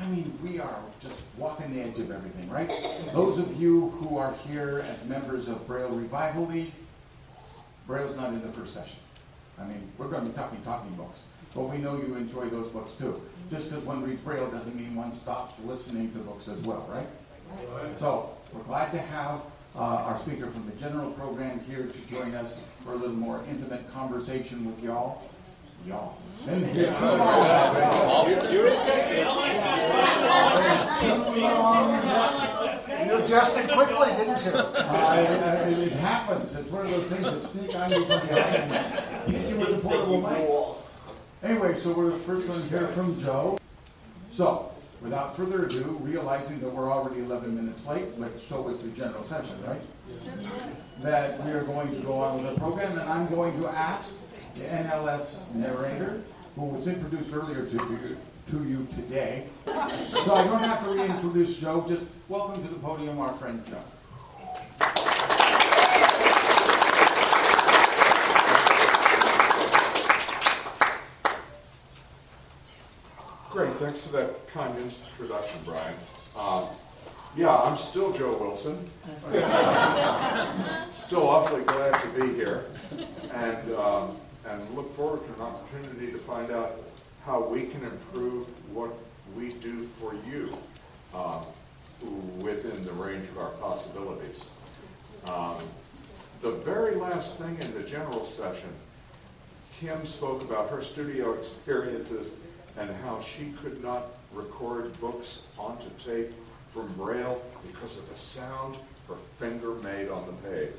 I 0.00 0.06
mean, 0.06 0.32
we 0.42 0.58
are 0.58 0.82
just 1.00 1.38
walking 1.38 1.72
the 1.72 1.82
edge 1.82 1.98
of 2.00 2.10
everything, 2.10 2.50
right? 2.50 2.68
Those 3.12 3.38
of 3.38 3.60
you 3.60 3.90
who 3.90 4.18
are 4.18 4.34
here 4.48 4.80
as 4.84 5.08
members 5.08 5.48
of 5.48 5.64
Braille 5.66 5.90
Revival 5.90 6.46
League, 6.46 6.72
Braille's 7.86 8.16
not 8.16 8.30
in 8.30 8.42
the 8.42 8.48
first 8.48 8.74
session. 8.74 8.98
I 9.58 9.66
mean, 9.66 9.88
we're 9.98 10.08
going 10.08 10.24
to 10.24 10.30
be 10.30 10.36
talking 10.36 10.60
talking 10.62 10.92
books, 10.96 11.24
but 11.54 11.64
we 11.64 11.78
know 11.78 11.96
you 11.96 12.16
enjoy 12.16 12.46
those 12.46 12.68
books 12.68 12.94
too. 12.94 13.20
Just 13.50 13.70
because 13.70 13.84
one 13.84 14.02
reads 14.02 14.20
Braille 14.22 14.50
doesn't 14.50 14.74
mean 14.74 14.96
one 14.96 15.12
stops 15.12 15.64
listening 15.64 16.10
to 16.12 16.18
books 16.18 16.48
as 16.48 16.58
well, 16.62 16.86
right? 16.90 17.06
So, 17.98 18.30
we're 18.52 18.62
glad 18.64 18.90
to 18.92 18.98
have 18.98 19.42
uh, 19.76 20.04
our 20.06 20.18
speaker 20.18 20.46
from 20.46 20.66
the 20.66 20.72
general 20.76 21.10
program 21.12 21.60
here 21.68 21.86
to 21.86 22.10
join 22.10 22.34
us 22.34 22.64
for 22.84 22.92
a 22.92 22.96
little 22.96 23.14
more 23.14 23.42
intimate 23.48 23.88
conversation 23.92 24.64
with 24.66 24.82
y'all. 24.82 25.22
Y'all. 25.86 26.16
And 26.48 26.66
here 26.66 26.92
too 26.94 27.04
long. 27.04 28.28
You 33.06 33.16
adjusted 33.22 33.68
quickly, 33.70 34.12
didn't 34.12 34.44
you? 34.44 34.52
Uh, 34.54 35.66
it, 35.68 35.78
it 35.86 35.92
happens. 36.00 36.56
It's 36.56 36.70
one 36.70 36.84
of 36.86 36.90
those 36.90 37.04
things 37.04 37.22
that 37.22 37.42
sneak 37.42 37.74
on 37.76 37.90
you 37.90 38.04
from 38.06 38.20
behind 38.28 38.72
and 39.26 39.34
hit 39.36 39.50
you 39.50 39.58
with 39.58 39.84
a 39.84 39.88
portable 39.88 40.20
mic. 40.22 41.50
Anyway, 41.50 41.74
so 41.78 41.92
we're 41.92 42.06
the 42.06 42.12
first 42.12 42.46
going 42.46 42.60
to 42.60 42.68
hear 42.68 42.86
from 42.88 43.22
Joe. 43.22 43.58
So, 44.30 44.70
without 45.02 45.36
further 45.36 45.66
ado, 45.66 45.98
realizing 46.00 46.60
that 46.60 46.70
we're 46.70 46.90
already 46.90 47.20
11 47.20 47.54
minutes 47.54 47.86
late, 47.86 48.04
but 48.18 48.38
so 48.38 48.62
was 48.62 48.82
the 48.82 48.88
general 48.96 49.22
session, 49.22 49.56
right? 49.66 49.80
That 51.02 51.38
we 51.44 51.50
are 51.52 51.62
going 51.64 51.88
to 51.88 51.96
go 52.02 52.14
on 52.14 52.42
with 52.42 52.54
the 52.54 52.60
program, 52.60 52.90
and 52.98 53.08
I'm 53.08 53.26
going 53.28 53.60
to 53.60 53.68
ask 53.68 54.14
the 54.54 54.64
NLS 54.64 55.54
narrator, 55.54 56.22
who 56.54 56.66
was 56.66 56.86
introduced 56.86 57.34
earlier 57.34 57.66
to 57.66 57.72
you, 57.72 58.16
to 58.50 58.64
you 58.64 58.86
today. 58.94 59.46
So 59.66 60.34
I 60.34 60.44
don't 60.44 60.60
have 60.60 60.84
to 60.84 60.90
reintroduce 60.90 61.58
Joe, 61.60 61.84
just 61.88 62.04
welcome 62.28 62.62
to 62.62 62.68
the 62.72 62.78
podium 62.78 63.18
our 63.18 63.32
friend 63.32 63.60
Joe. 63.66 63.78
Great, 73.50 73.76
thanks 73.76 74.06
for 74.06 74.12
that 74.16 74.48
kind 74.48 74.76
introduction, 74.78 75.60
Brian. 75.64 75.94
Um, 76.36 76.66
yeah, 77.36 77.56
I'm 77.56 77.76
still 77.76 78.12
Joe 78.12 78.36
Wilson. 78.38 78.84
still 80.90 81.28
awfully 81.28 81.62
glad 81.64 81.94
to 81.94 82.08
be 82.20 82.34
here, 82.34 82.64
and 83.32 83.72
um, 83.74 84.10
and 84.48 84.70
look 84.70 84.90
forward 84.90 85.20
to 85.26 85.34
an 85.34 85.40
opportunity 85.40 86.12
to 86.12 86.18
find 86.18 86.50
out 86.50 86.72
how 87.24 87.46
we 87.46 87.66
can 87.66 87.82
improve 87.84 88.46
what 88.74 88.90
we 89.36 89.52
do 89.54 89.82
for 89.84 90.14
you 90.28 90.56
um, 91.14 91.42
within 92.42 92.84
the 92.84 92.92
range 92.92 93.24
of 93.24 93.38
our 93.38 93.50
possibilities. 93.52 94.50
Um, 95.26 95.56
the 96.42 96.50
very 96.50 96.96
last 96.96 97.38
thing 97.38 97.56
in 97.60 97.72
the 97.74 97.88
general 97.88 98.24
session, 98.24 98.68
Kim 99.72 100.04
spoke 100.04 100.42
about 100.42 100.68
her 100.70 100.82
studio 100.82 101.32
experiences 101.32 102.44
and 102.78 102.90
how 103.04 103.20
she 103.20 103.52
could 103.52 103.82
not 103.82 104.02
record 104.32 104.98
books 105.00 105.52
onto 105.58 105.88
tape 105.98 106.30
from 106.68 106.92
Braille 106.94 107.40
because 107.66 107.98
of 107.98 108.08
the 108.10 108.16
sound 108.16 108.76
her 109.08 109.14
finger 109.14 109.74
made 109.76 110.08
on 110.08 110.26
the 110.26 110.32
page. 110.48 110.70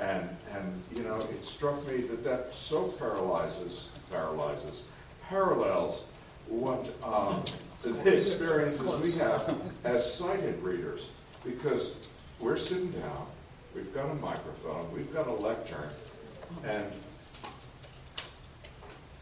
And, 0.00 0.28
and, 0.54 0.82
you 0.94 1.02
know, 1.02 1.16
it 1.16 1.44
struck 1.44 1.86
me 1.88 1.98
that 1.98 2.24
that 2.24 2.52
so 2.52 2.88
paralyzes, 2.88 3.98
paralyzes, 4.10 4.86
parallels 5.28 6.12
what, 6.48 6.90
um, 7.04 7.42
the 7.80 8.14
experiences 8.14 8.82
we 8.82 9.22
have 9.22 9.60
as 9.84 10.14
sighted 10.14 10.62
readers. 10.62 11.12
Because 11.44 12.12
we're 12.40 12.56
sitting 12.56 12.90
down, 12.92 13.26
we've 13.74 13.92
got 13.94 14.10
a 14.10 14.14
microphone, 14.14 14.90
we've 14.92 15.12
got 15.12 15.26
a 15.26 15.32
lectern, 15.32 15.88
and 16.64 16.84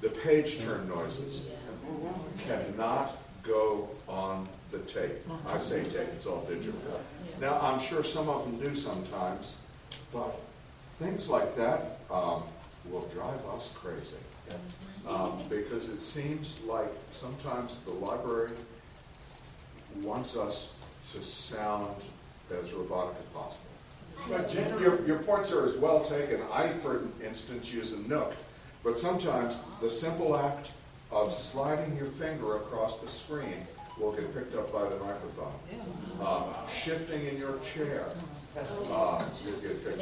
the 0.00 0.08
page 0.08 0.60
turn 0.60 0.88
noises 0.88 1.48
cannot 2.46 3.12
go 3.42 3.88
on 4.08 4.48
the 4.72 4.78
tape. 4.80 5.16
I 5.46 5.58
say 5.58 5.82
tape, 5.84 6.08
it's 6.12 6.26
all 6.26 6.44
digital. 6.48 6.80
Now, 7.40 7.58
I'm 7.60 7.78
sure 7.78 8.02
some 8.02 8.28
of 8.28 8.44
them 8.44 8.58
do 8.60 8.74
sometimes, 8.74 9.62
but 10.12 10.40
things 10.98 11.28
like 11.28 11.54
that 11.56 11.98
um, 12.10 12.42
will 12.90 13.06
drive 13.12 13.44
us 13.54 13.76
crazy. 13.76 14.16
Um, 15.08 15.38
because 15.50 15.88
it 15.92 16.00
seems 16.00 16.60
like 16.62 16.88
sometimes 17.10 17.84
the 17.84 17.92
library 17.92 18.50
wants 20.02 20.36
us 20.36 20.80
to 21.12 21.22
sound 21.22 21.94
as 22.60 22.72
robotic 22.72 23.16
as 23.18 23.26
possible. 23.26 23.70
But 24.28 24.48
Jen, 24.48 24.80
your, 24.80 25.04
your 25.06 25.18
points 25.20 25.52
are 25.52 25.64
as 25.66 25.76
well 25.76 26.04
taken. 26.04 26.40
I, 26.52 26.68
for 26.68 27.02
instance, 27.24 27.72
use 27.72 27.92
a 27.92 28.08
Nook, 28.08 28.34
but 28.82 28.98
sometimes 28.98 29.62
the 29.80 29.90
simple 29.90 30.36
act 30.36 30.72
of 31.12 31.32
sliding 31.32 31.96
your 31.96 32.06
finger 32.06 32.56
across 32.56 33.00
the 33.00 33.08
screen 33.08 33.66
will 33.98 34.12
get 34.12 34.32
picked 34.34 34.56
up 34.56 34.72
by 34.72 34.88
the 34.88 34.96
microphone. 34.96 35.54
Um, 36.24 36.44
shifting 36.72 37.26
in 37.26 37.38
your 37.38 37.58
chair 37.60 38.06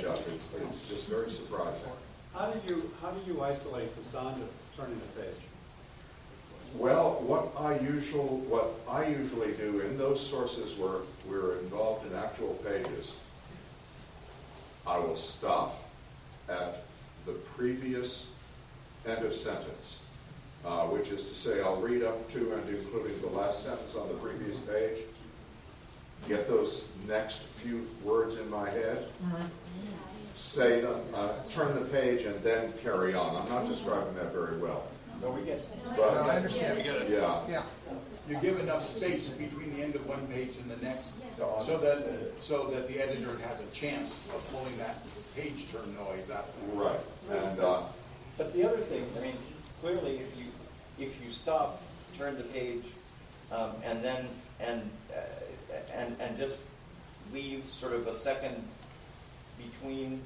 up. 0.07 0.19
It's, 0.29 0.55
it's 0.55 0.89
just 0.89 1.09
very 1.09 1.29
surprising. 1.31 1.91
How 2.35 2.51
do 2.51 2.75
you, 2.75 2.91
how 3.03 3.11
do 3.11 3.33
you 3.33 3.43
isolate 3.43 3.95
the 3.97 4.03
sound 4.03 4.41
of 4.43 4.49
turning 4.77 4.99
the 4.99 5.23
page? 5.23 5.41
Well, 6.77 7.23
what 7.27 7.53
I 7.59 7.79
usual, 7.79 8.43
what 8.49 8.69
I 8.91 9.07
usually 9.07 9.53
do 9.55 9.81
in 9.81 9.97
those 9.97 10.25
sources 10.25 10.77
where 10.77 11.03
we're 11.29 11.59
involved 11.61 12.11
in 12.11 12.17
actual 12.17 12.55
pages, 12.65 13.21
I 14.87 14.99
will 14.99 15.17
stop 15.17 15.83
at 16.49 16.83
the 17.27 17.33
previous 17.57 18.35
end 19.07 19.25
of 19.25 19.35
sentence, 19.35 20.05
uh, 20.65 20.87
which 20.87 21.11
is 21.11 21.29
to 21.29 21.35
say 21.35 21.63
I'll 21.63 21.77
read 21.77 22.03
up 22.03 22.29
to 22.31 22.53
and 22.53 22.69
including 22.69 23.21
the 23.21 23.29
last 23.29 23.65
sentence 23.65 23.97
on 23.97 24.09
the 24.09 24.15
previous 24.15 24.59
page, 24.61 24.99
get 26.29 26.49
those 26.49 26.93
next 27.09 27.43
few 27.45 27.87
words 28.05 28.39
in 28.39 28.49
my 28.51 28.69
head, 28.71 28.99
say 30.35 30.81
them, 30.81 31.01
uh, 31.15 31.29
turn 31.51 31.75
the 31.81 31.89
page 31.89 32.23
and 32.25 32.41
then 32.43 32.73
carry 32.83 33.15
on. 33.15 33.37
I'm 33.37 33.49
not 33.49 33.67
describing 33.69 34.15
that 34.17 34.33
very 34.33 34.59
well. 34.59 34.85
So 35.21 35.31
we 35.31 35.43
get, 35.45 35.67
But, 35.97 35.97
No, 36.15 36.21
I 36.29 36.37
understand. 36.37 36.85
Yeah. 37.09 37.41
Yeah. 37.49 37.63
you 38.29 38.37
give 38.41 38.61
enough 38.61 38.83
space 38.83 39.31
between 39.31 39.77
the 39.77 39.83
end 39.83 39.95
of 39.95 40.07
one 40.07 40.27
page 40.27 40.57
and 40.61 40.71
the 40.71 40.85
next, 40.85 41.15
so 41.37 41.79
that, 41.79 42.33
so 42.41 42.67
that 42.69 42.89
the 42.89 43.01
editor 43.01 43.31
has 43.47 43.61
a 43.63 43.71
chance 43.73 44.35
of 44.35 44.43
pulling 44.53 44.77
that 44.79 44.99
page 45.37 45.71
turn 45.73 45.95
noise 45.97 46.31
out. 46.31 46.47
Right, 46.75 47.01
and, 47.31 47.61
uh, 47.61 47.83
But 48.37 48.53
the 48.53 48.65
other 48.69 48.79
thing, 48.79 49.05
I 49.17 49.21
mean, 49.23 49.37
clearly, 49.81 50.17
if 50.19 50.37
you, 50.37 50.45
if 51.05 51.23
you 51.25 51.31
stop, 51.31 51.81
turn 52.19 52.37
the 52.37 52.43
page, 52.45 52.85
um, 53.53 53.71
and 53.85 54.03
then, 54.03 54.27
and, 54.61 54.83
uh, 55.17 55.21
and, 55.97 56.17
and 56.21 56.37
just 56.37 56.61
leave 57.33 57.65
sort 57.65 57.93
of 57.93 58.07
a 58.07 58.17
second 58.17 58.55
between, 59.59 60.21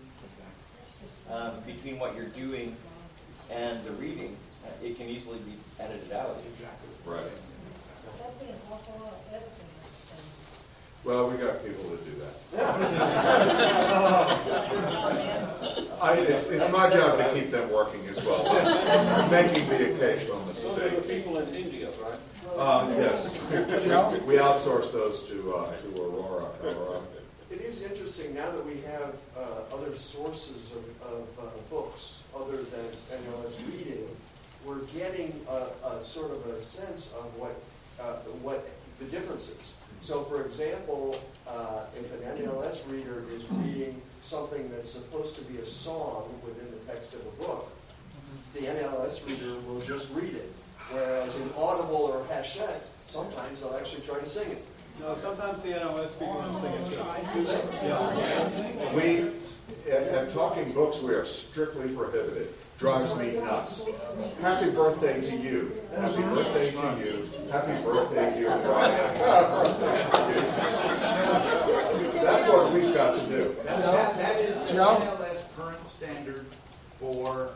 um, 1.31 1.53
between 1.67 1.99
what 1.99 2.15
you're 2.15 2.29
doing 2.31 2.75
and 3.51 3.83
the 3.85 3.93
reading, 3.93 4.37
uh, 4.65 4.85
it 4.85 4.97
can 4.97 5.07
easily 5.07 5.39
be 5.41 5.55
edited 5.81 6.13
out. 6.13 6.37
right. 7.07 7.31
Well, 11.05 11.31
we 11.31 11.37
got 11.39 11.65
people 11.65 11.85
that 11.85 12.05
do 12.05 12.11
that. 12.21 12.35
I, 16.01 16.13
it's, 16.15 16.49
it's 16.51 16.71
my 16.73 16.89
job 16.91 17.19
to 17.19 17.35
keep 17.35 17.51
them 17.51 17.71
working 17.73 18.01
as 18.09 18.25
well, 18.25 18.45
making 19.31 19.69
the 19.69 19.95
occasional 19.95 20.39
Those 20.41 20.79
are 20.79 20.89
the 20.91 21.09
people 21.09 21.39
in 21.39 21.55
India, 21.55 21.89
right? 22.03 22.19
Uh, 22.57 22.89
yes, 22.99 23.43
we 24.27 24.37
outsource 24.37 24.93
those 24.93 25.27
to, 25.29 25.55
uh, 25.55 25.67
to 25.67 26.03
Aurora, 26.03 26.51
Colorado. 26.61 27.03
It 27.51 27.61
is 27.61 27.83
interesting 27.83 28.35
now 28.35 28.51
that 28.51 28.65
we 28.67 28.81
have 28.83 29.19
uh, 29.37 29.75
other 29.75 29.95
sources 29.95 30.73
of, 30.77 30.85
of 31.13 31.39
uh, 31.39 31.43
books 31.71 32.29
other 32.37 32.57
than 32.57 32.85
NLS 33.19 33.67
reading, 33.67 34.07
we're 34.65 34.85
getting 34.93 35.33
a, 35.49 35.67
a 35.89 36.03
sort 36.03 36.31
of 36.31 36.47
a 36.47 36.61
sense 36.61 37.15
of 37.15 37.25
what, 37.39 37.55
uh, 38.01 38.17
what 38.43 38.65
the 38.99 39.07
difference 39.07 39.49
is. 39.49 39.78
So 40.01 40.23
for 40.23 40.45
example, 40.45 41.17
uh, 41.49 41.83
if 41.99 42.13
an 42.15 42.39
NLS 42.39 42.91
reader 42.91 43.25
is 43.35 43.51
reading 43.53 44.01
something 44.23 44.71
that's 44.71 44.91
supposed 44.91 45.37
to 45.39 45.45
be 45.53 45.59
a 45.59 45.65
song 45.65 46.29
within 46.45 46.71
the 46.71 46.85
text 46.87 47.15
of 47.15 47.21
a 47.21 47.47
book, 47.47 47.69
the 48.55 48.61
NLS 48.61 49.27
reader 49.29 49.61
will 49.69 49.81
just 49.81 50.15
read 50.15 50.35
it. 50.35 50.53
Whereas 50.91 51.41
in 51.41 51.49
Audible 51.57 52.13
or 52.13 52.25
Hachette, 52.33 52.83
sometimes 53.05 53.63
they'll 53.63 53.77
actually 53.77 54.03
try 54.03 54.19
to 54.19 54.27
sing 54.27 54.51
it. 54.53 54.63
No, 55.01 55.15
sometimes 55.15 55.63
the 55.63 55.71
NLS 55.71 56.19
people 56.19 56.35
will 56.35 56.55
sing 56.55 56.75
it 56.75 56.85
too. 56.91 57.87
Yeah. 57.87 58.95
We, 58.97 59.29
at, 59.93 60.09
at 60.09 60.31
Talking 60.31 60.73
Books, 60.73 61.03
we 61.03 61.15
are 61.15 61.25
strictly 61.25 61.95
prohibited. 61.95 62.49
Drives 62.79 63.17
me 63.19 63.35
nuts. 63.41 63.89
Happy 64.41 64.71
birthday 64.71 65.21
to 65.21 65.37
you. 65.37 65.73
Happy 65.97 66.23
birthday 66.23 66.71
to 66.71 67.05
you. 67.05 67.27
Happy 67.51 67.83
birthday, 67.83 68.39
dear 68.39 68.57
Brian. 68.63 69.15
That's 72.23 72.49
what 72.49 72.73
we've 72.73 72.95
got 72.95 73.19
to 73.19 73.27
do. 73.27 73.53
That, 73.65 73.83
that- 73.83 74.17
that 74.19 74.41
is 74.41 74.71
the 74.71 74.77
NLS 74.79 75.57
current 75.57 75.87
standard 75.89 76.47
for 77.01 77.51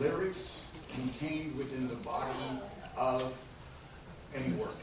lyrics 0.00 0.68
contained 0.90 1.56
within 1.56 1.86
the 1.86 1.94
body 1.96 2.60
of 2.96 3.22
any 4.34 4.52
work. 4.54 4.74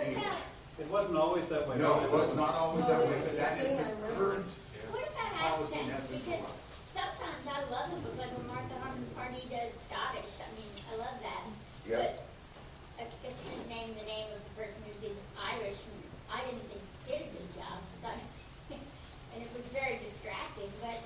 Any 0.00 0.14
work. 0.14 0.26
It 0.78 0.88
wasn't 0.90 1.18
always 1.18 1.48
that 1.48 1.66
way. 1.68 1.76
No, 1.78 2.00
it 2.04 2.10
was 2.12 2.36
not 2.36 2.54
always 2.54 2.86
that 2.86 3.00
way, 3.00 3.18
but 3.20 3.36
that 3.36 3.58
is 3.58 3.76
the 3.78 4.14
current 4.14 4.46
policy 5.40 5.80
that's 5.88 6.06
been 6.06 6.20
Because 6.20 6.71
sometimes 6.92 7.44
I 7.48 7.58
love 7.72 7.88
them, 7.88 8.00
but 8.04 8.14
like 8.20 8.32
when 8.36 8.46
Martha 8.52 8.76
Harmon 8.84 9.08
Pardee 9.16 9.48
does 9.48 9.72
Scottish, 9.72 10.44
I 10.44 10.48
mean, 10.52 10.68
I 10.92 10.94
love 11.00 11.16
that. 11.24 11.44
Yeah. 11.88 11.96
But 12.04 12.12
I 13.00 13.04
guess 13.24 13.40
we 13.40 13.56
didn't 13.56 13.72
name 13.72 13.90
the 13.96 14.06
name 14.06 14.28
of 14.36 14.40
the 14.44 14.52
person 14.60 14.84
who 14.84 14.94
did 15.00 15.16
Irish, 15.56 15.88
and 15.88 15.98
I 16.28 16.44
didn't 16.44 16.64
think 16.68 16.84
he 16.84 16.92
did 17.08 17.20
a 17.24 17.30
good 17.32 17.50
job, 17.56 17.80
so, 17.96 18.08
and 18.76 19.38
it 19.40 19.50
was 19.56 19.72
very 19.72 19.96
distracting, 20.04 20.68
but 20.84 21.00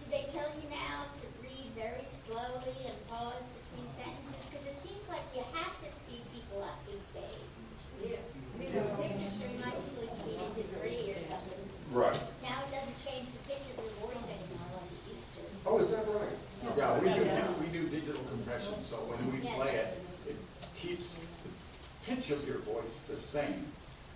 do 0.00 0.04
they 0.12 0.24
tell 0.28 0.48
you 0.56 0.64
now 0.72 1.04
to 1.04 1.24
read 1.44 1.68
very 1.76 2.04
slowly 2.08 2.76
and 2.88 2.96
pause 3.08 3.52
between 3.52 3.88
sentences? 3.92 4.48
Because 4.48 4.64
it 4.68 4.78
seems 4.80 5.08
like 5.12 5.24
you 5.36 5.44
have 5.56 5.74
to 5.80 5.88
speed 5.92 6.24
people 6.32 6.64
up 6.64 6.76
these 6.88 7.12
days. 7.12 7.64
Yeah. 8.00 8.16
Pictures, 8.56 9.44
you 9.44 9.60
might 9.60 9.76
usually 9.84 10.08
speed 10.08 10.40
it 10.40 10.52
to 10.56 10.64
three 10.80 11.12
or 11.12 11.20
something. 11.20 11.60
Right. 11.92 12.16
Now 12.40 12.56
it 12.64 12.70
doesn't 12.72 12.98
change 13.04 13.28
the 13.28 13.44
pitch 13.44 13.76
of 13.76 13.82
your 13.82 14.08
voice 14.08 14.24
anymore 14.24 14.80
like 14.80 14.88
it 14.88 15.04
used 15.12 15.36
to. 15.36 15.44
Oh, 15.66 15.78
is 15.78 15.90
that 15.92 16.04
right? 16.08 16.76
Yeah, 16.76 16.98
we 17.00 17.08
do, 17.08 17.24
we 17.60 17.68
do 17.72 17.88
digital 17.88 18.22
compression, 18.24 18.74
so 18.80 18.96
when 19.08 19.20
we 19.32 19.40
play 19.56 19.72
it, 19.76 19.96
it 20.28 20.36
keeps 20.76 21.20
the 21.44 21.50
pitch 22.14 22.30
of 22.30 22.46
your 22.46 22.58
voice 22.58 23.02
the 23.08 23.16
same, 23.16 23.64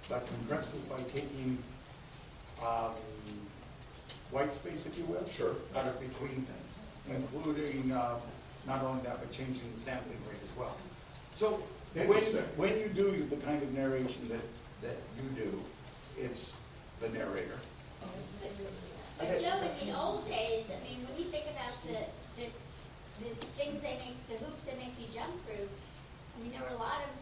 but 0.09 0.27
compresses 0.27 0.81
by 0.89 1.01
taking, 1.13 1.57
um, 2.67 2.93
white 4.31 4.53
space, 4.53 4.87
if 4.87 4.99
you 4.99 5.05
will. 5.07 5.25
Sure. 5.27 5.55
Cut 5.73 5.87
it 5.87 6.01
between 6.01 6.43
things, 6.43 6.81
including, 7.09 7.93
uh, 7.93 8.19
not 8.67 8.83
only 8.83 9.03
that, 9.05 9.21
but 9.21 9.31
changing 9.33 9.65
the 9.73 9.81
sampling 9.81 10.19
rate 10.29 10.41
as 10.41 10.57
well. 10.59 10.77
So, 11.37 11.61
when, 11.95 12.09
Interesting. 12.09 12.41
when 12.57 12.79
you 12.81 12.89
do 12.89 13.25
the 13.25 13.37
kind 13.45 13.63
of 13.63 13.73
narration 13.73 14.29
that, 14.29 14.45
that 14.83 14.97
you 15.17 15.29
do, 15.37 15.61
it's 16.19 16.57
the 17.01 17.09
narrator. 17.11 17.61
But 19.19 19.31
Joe, 19.39 19.63
in 19.63 19.71
the 19.87 19.95
old 19.95 20.27
days, 20.27 20.75
I 20.75 20.79
mean, 20.83 20.99
when 21.07 21.15
you 21.15 21.31
think 21.31 21.47
about 21.55 21.71
the, 21.87 22.03
the, 22.35 22.51
the 23.23 23.31
things 23.55 23.79
they 23.83 23.95
make, 24.03 24.19
the 24.27 24.35
hoops 24.43 24.67
they 24.67 24.75
make 24.75 24.91
you 24.99 25.07
jump 25.15 25.31
through, 25.47 25.71
I 25.71 26.37
mean, 26.43 26.51
there 26.51 26.67
were 26.67 26.75
a 26.75 26.83
lot 26.83 26.99
of 27.07 27.15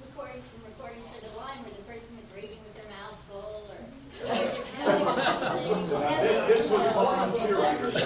recordings 0.00 0.48
from 0.48 0.64
Recordings 0.64 1.04
for 1.12 1.20
the 1.28 1.32
Blind 1.36 1.60
where 1.60 1.76
the 1.76 1.84
person 1.84 2.16
was 2.16 2.32
reading 2.32 2.56
with 2.64 2.72
their 2.80 2.88
mouth 2.88 3.20
full 3.28 3.68
or. 3.68 3.76
This, 4.18 4.80
this 6.48 6.64
was 6.72 6.88
volunteer 6.96 7.54
readers. 7.54 8.02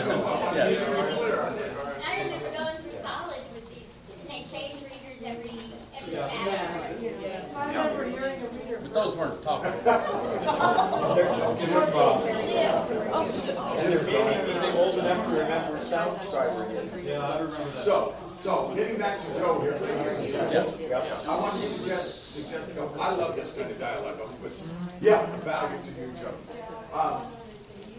I 2.03 2.27
remember 2.27 2.51
going 2.53 2.77
through 2.83 2.99
college 3.01 3.47
with 3.55 3.65
these, 3.71 3.95
and 4.11 4.27
they 4.29 4.43
change 4.45 4.83
readers 4.91 5.23
every, 5.23 5.71
every 5.95 6.19
chapter. 6.19 6.59
I 7.57 7.62
remember 7.73 8.05
hearing 8.05 8.41
a 8.41 8.47
reader. 8.59 8.79
But 8.83 8.93
those 8.95 9.17
weren't 9.17 9.43
talking. 9.43 9.73
And 9.73 9.81
they're 13.93 13.99
beginning 13.99 14.45
to 14.45 14.53
be 14.61 14.67
old 14.79 14.99
enough 14.99 15.27
to 15.27 15.33
remember 15.33 15.73
what 15.73 15.83
SoundScriber 15.83 16.71
is. 16.77 16.95
Yeah, 17.05 17.21
I 17.21 17.23
remember 17.41 17.57
that. 17.57 17.85
So, 17.85 18.15
so, 18.43 18.75
getting 18.75 18.99
back 18.99 19.21
to 19.21 19.27
Joe 19.39 19.61
here, 19.61 19.79
ladies 19.79 20.35
and 20.35 20.51
gentlemen. 20.51 20.91
Yes. 20.91 21.29
I 21.29 21.31
want 21.39 21.55
to 21.55 21.63
suggest, 21.63 22.35
suggest, 22.35 22.75
Joe, 22.75 22.91
I 23.01 23.15
love 23.15 23.37
this 23.37 23.53
kind 23.55 23.71
of 23.71 23.79
dialogue, 23.79 24.19
it's, 24.45 24.73
yeah, 25.01 25.25
value 25.47 25.79
to 25.79 25.91
you, 26.01 26.11
Joe. 26.19 26.35
Um, 26.91 27.15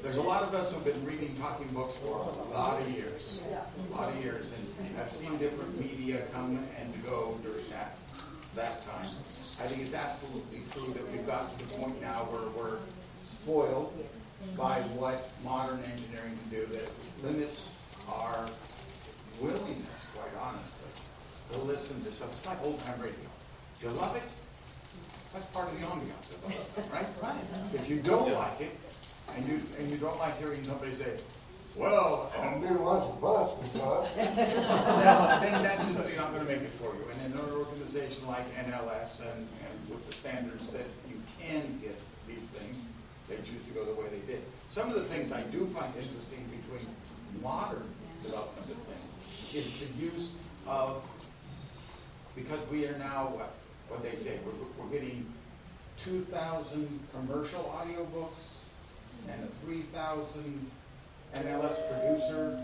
there's 0.03 0.17
a 0.17 0.21
lot 0.21 0.43
of 0.43 0.53
us 0.53 0.73
who've 0.75 0.83
been 0.83 0.99
reading 1.07 1.31
talking 1.39 1.69
books 1.71 1.97
for 1.99 2.19
a 2.19 2.27
lot 2.51 2.75
of 2.81 2.89
years, 2.91 3.39
a 3.47 3.95
lot 3.95 4.09
of 4.12 4.19
years, 4.21 4.51
and 4.51 4.99
I've 4.99 5.07
seen 5.07 5.31
different 5.39 5.79
media 5.79 6.19
come 6.33 6.59
and 6.75 6.91
go 7.05 7.39
during 7.41 7.63
that, 7.71 7.95
that 8.56 8.86
time. 8.86 9.06
I 9.06 9.66
think 9.70 9.82
it's 9.82 9.94
absolutely 9.94 10.62
true 10.72 10.94
that 10.94 11.06
we've 11.12 11.26
got 11.26 11.50
to 11.50 11.56
the 11.58 11.78
point 11.78 12.02
now 12.02 12.28
where 12.30 12.46
we're 12.54 12.80
spoiled 13.22 13.94
by 14.58 14.82
what 15.00 15.32
modern 15.44 15.80
engineering 15.88 16.36
can 16.38 16.50
do 16.50 16.63
that 16.76 16.89
limits 17.24 17.74
our 18.12 18.46
willingness, 19.42 20.12
quite 20.13 20.34
honestly, 20.38 20.92
to 21.52 21.58
listen 21.66 21.98
to 22.04 22.12
stuff. 22.12 22.30
It's 22.30 22.46
like 22.46 22.62
old 22.63 22.80
time 22.86 23.00
radio. 23.02 23.30
You 23.82 23.89
love 23.98 24.16
it? 24.16 24.28
That's 25.34 25.50
part 25.50 25.66
of 25.68 25.74
the 25.80 25.86
ambiance 25.88 26.30
of 26.30 26.46
it, 26.46 26.94
right? 26.94 27.10
Right. 27.24 27.42
If 27.74 27.89
you 27.89 28.00
don't 28.06 28.32
like 28.38 28.62
it, 28.62 28.78
and 29.36 29.48
you, 29.48 29.58
and 29.80 29.89
you 29.89 29.98
don't 29.98 30.20
like 30.20 30.38
hearing 30.38 30.63
somebody 30.63 30.94
say, 30.94 31.18
well, 31.75 32.31
and 32.38 32.62
we 32.62 32.69
want 32.77 33.03
to 33.03 33.21
bus 33.21 33.49
because. 33.65 34.07
Then 35.43 35.51
then 35.51 35.63
that's 35.63 35.83
simply 35.86 36.15
not 36.15 36.31
gonna 36.31 36.45
make 36.45 36.62
it 36.62 36.71
for 36.79 36.93
you. 36.95 37.03
And 37.12 37.33
in 37.33 37.39
an 37.39 37.51
organization 37.51 38.27
like 38.27 38.45
NLS 38.55 39.21
and, 39.21 39.41
and 39.43 39.75
with 39.89 40.05
the 40.07 40.13
standards 40.13 40.69
that 40.71 40.86
you 41.09 41.19
can 41.39 41.62
get 41.81 41.97
these 42.29 42.47
things, 42.53 42.77
they 43.27 43.36
choose 43.43 43.63
to 43.67 43.73
go 43.73 43.83
the 43.83 43.99
way 43.99 44.07
they 44.13 44.23
did. 44.25 44.41
Some 44.69 44.88
of 44.88 44.95
the 44.95 45.03
things 45.03 45.31
I 45.31 45.41
do 45.51 45.65
find 45.73 45.91
interesting 45.95 46.45
between 46.49 46.88
modern 47.41 47.83
development 48.21 48.69
of 48.71 48.79
things 48.88 49.53
is 49.53 49.86
the 49.86 50.05
use 50.05 50.31
of, 50.67 51.03
because 52.36 52.62
we 52.71 52.88
are 52.88 52.97
now, 52.97 53.33
what, 53.36 53.51
what 53.89 54.01
they 54.01 54.15
say, 54.15 54.39
we're, 54.45 54.55
we're 54.79 54.91
getting 54.91 55.25
two 55.97 56.21
thousand 56.31 56.88
commercial 57.13 57.63
audiobooks 57.78 58.65
and 59.30 59.49
three 59.61 59.84
thousand 59.93 60.65
NLS 61.36 61.77
producer 61.89 62.59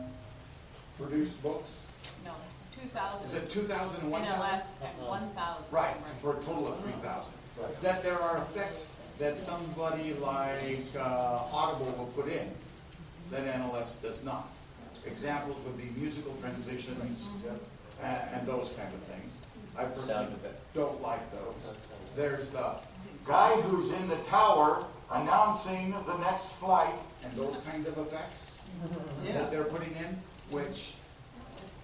produced 0.97 1.41
books. 1.41 1.86
No, 2.26 2.32
two 2.76 2.82
Is 2.86 2.91
thousand. 2.91 3.43
it 3.43 3.49
two 3.49 3.61
thousand 3.61 4.01
and 4.03 4.11
one 4.11 4.22
thousand? 4.24 4.41
NLS 4.41 4.84
at 4.86 5.07
one 5.07 5.28
thousand. 5.30 5.76
Right, 5.76 5.95
for 6.22 6.38
a 6.38 6.43
total 6.43 6.67
of 6.67 6.80
three 6.82 6.91
thousand. 7.03 7.34
That 7.82 8.03
there 8.03 8.17
are 8.20 8.38
effects 8.38 8.95
that 9.17 9.38
somebody 9.38 10.13
like 10.22 10.80
uh, 10.97 11.43
Audible 11.51 11.93
will 11.97 12.11
put 12.15 12.32
in 12.32 12.47
that 13.32 13.43
NLS 13.45 14.01
does 14.01 14.24
not. 14.24 14.47
Examples 15.05 15.57
would 15.65 15.78
be 15.78 15.89
musical 15.99 16.34
transitions 16.41 17.26
uh, 18.01 18.05
and 18.34 18.47
those 18.47 18.70
kind 18.78 18.93
of 18.93 18.99
things. 19.03 19.38
I 19.78 19.84
personally 19.86 20.13
Sound 20.13 20.34
effect. 20.34 20.74
don't 20.74 21.01
like 21.01 21.30
those. 21.32 21.53
There's 22.15 22.49
the 22.49 22.76
guy 23.26 23.51
who's 23.61 23.91
in 23.99 24.07
the 24.09 24.17
tower 24.24 24.86
announcing 25.11 25.91
the 26.05 26.17
next 26.20 26.53
flight 26.53 26.97
and 27.24 27.32
those 27.34 27.55
kind 27.70 27.86
of 27.88 27.97
effects 27.97 28.49
that 29.34 29.51
they're 29.51 29.63
putting 29.65 29.91
in, 29.97 30.17
which 30.51 30.93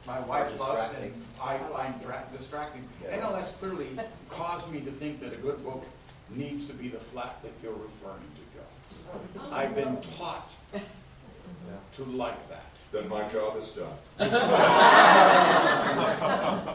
my 0.07 0.19
wife 0.21 0.59
loves 0.59 0.93
and 1.01 1.11
I 1.43 1.57
find 1.57 2.01
dra- 2.01 2.23
distracting. 2.31 2.83
NLS 3.07 3.59
clearly 3.59 3.87
caused 4.29 4.71
me 4.71 4.79
to 4.81 4.91
think 4.91 5.19
that 5.21 5.33
a 5.33 5.37
good 5.37 5.63
book 5.63 5.83
needs 6.35 6.65
to 6.67 6.73
be 6.73 6.87
the 6.87 6.97
flat 6.97 7.41
that 7.43 7.51
you're 7.63 7.73
referring 7.73 8.21
to, 8.35 8.41
Joe. 8.55 9.51
I've 9.51 9.75
been 9.75 9.97
taught 10.17 10.53
to 11.93 12.03
like 12.05 12.41
that. 12.47 12.63
Then 12.91 13.07
my 13.09 13.27
job 13.29 13.57
is 13.57 13.73
done. 13.73 13.91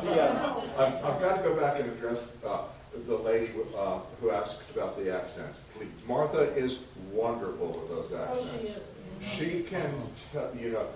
The, 0.01 0.23
uh, 0.23 0.61
I've, 0.79 1.05
I've 1.05 1.21
got 1.21 1.37
to 1.37 1.43
go 1.43 1.57
back 1.61 1.79
and 1.81 1.91
address 1.93 2.43
uh, 2.45 2.63
the 3.07 3.17
lady 3.17 3.49
uh, 3.77 3.99
who 4.21 4.31
asked 4.31 4.63
about 4.75 4.97
the 4.97 5.15
accents. 5.15 5.65
Please. 5.77 6.05
Martha 6.09 6.41
is 6.57 6.93
wonderful 7.13 7.69
with 7.69 7.89
those 7.89 8.13
accents. 8.15 8.93
She 9.23 9.63
can, 9.63 9.93
tell 10.33 10.51
you 10.59 10.73
know, 10.73 10.87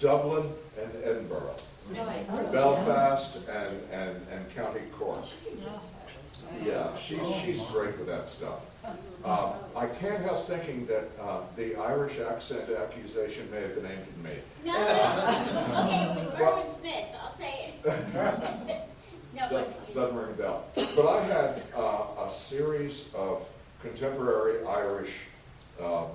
Dublin 0.00 0.46
and 0.80 0.90
Edinburgh, 1.04 1.56
Belfast 2.52 3.48
and, 3.48 3.76
and, 3.92 4.16
and 4.32 4.54
County 4.54 4.80
Cork. 4.92 5.24
Yeah, 6.64 6.94
she's, 6.96 7.34
she's 7.36 7.62
great 7.72 7.96
with 7.98 8.06
that 8.06 8.26
stuff. 8.28 8.64
Um, 9.24 9.52
I 9.76 9.86
can't 9.86 10.20
help 10.22 10.44
thinking 10.44 10.86
that 10.86 11.08
uh, 11.20 11.40
the 11.56 11.76
Irish 11.76 12.18
accent 12.20 12.70
accusation 12.70 13.50
may 13.50 13.60
have 13.60 13.74
been 13.74 13.86
aimed 13.86 14.00
at 14.00 14.18
me. 14.24 14.30
No, 14.64 14.72
okay, 14.74 16.04
it 16.04 16.16
was 16.16 16.38
Mervyn 16.38 16.68
Smith, 16.68 17.16
I'll 17.22 17.30
say 17.30 17.72
it. 17.84 18.84
No, 19.34 19.44
it 19.44 19.52
wasn't 19.52 19.76
you. 19.88 19.94
Doesn't 19.94 20.16
ring 20.16 20.30
a 20.30 20.32
bell. 20.32 20.64
But 20.74 21.06
I 21.06 21.22
had 21.24 21.62
uh, 21.76 22.06
a 22.24 22.28
series 22.30 23.14
of 23.14 23.46
contemporary 23.82 24.64
Irish 24.66 25.26
uh, 25.80 26.04
uh, 26.04 26.06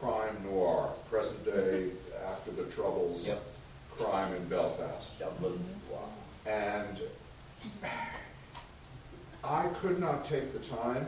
crime 0.00 0.36
noir, 0.44 0.90
present 1.10 1.44
day, 1.44 1.88
after 2.26 2.50
the 2.52 2.64
Troubles, 2.70 3.26
Yep. 3.26 3.40
crime 3.90 4.32
in 4.34 4.48
Belfast. 4.48 5.18
Dublin, 5.18 5.58
wow. 5.90 6.08
And 6.46 7.00
I 9.44 9.66
could 9.80 9.98
not 10.00 10.24
take 10.24 10.52
the 10.52 10.58
time, 10.58 11.06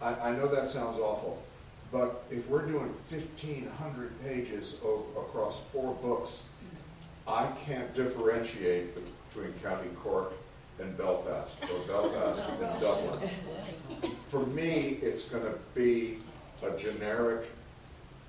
I, 0.00 0.14
I 0.14 0.30
know 0.32 0.46
that 0.48 0.68
sounds 0.68 0.98
awful, 0.98 1.42
but 1.92 2.22
if 2.30 2.48
we're 2.48 2.66
doing 2.66 2.88
fifteen 3.06 3.68
hundred 3.78 4.10
pages 4.22 4.80
o- 4.84 5.06
across 5.18 5.60
four 5.72 5.94
books, 5.94 6.48
I 7.26 7.46
can't 7.66 7.92
differentiate 7.94 8.94
between 8.94 9.52
County 9.62 9.88
Cork 9.96 10.32
and 10.78 10.96
Belfast, 10.96 11.62
or 11.62 11.78
Belfast 12.02 12.48
and 12.48 12.58
Dublin. 12.80 13.28
For 14.30 14.46
me, 14.46 14.98
it's 15.02 15.28
gonna 15.28 15.54
be 15.74 16.18
a 16.62 16.76
generic, 16.76 17.46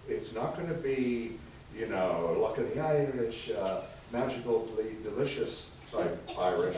it's 0.08 0.34
not 0.34 0.56
gonna 0.58 0.74
be, 0.76 1.34
you 1.76 1.88
know, 1.90 2.38
luck 2.40 2.58
of 2.58 2.74
the 2.74 2.82
Irish, 2.82 3.52
uh, 3.52 3.82
magically 4.12 4.96
delicious 5.04 5.78
type 5.92 6.18
Irish, 6.38 6.78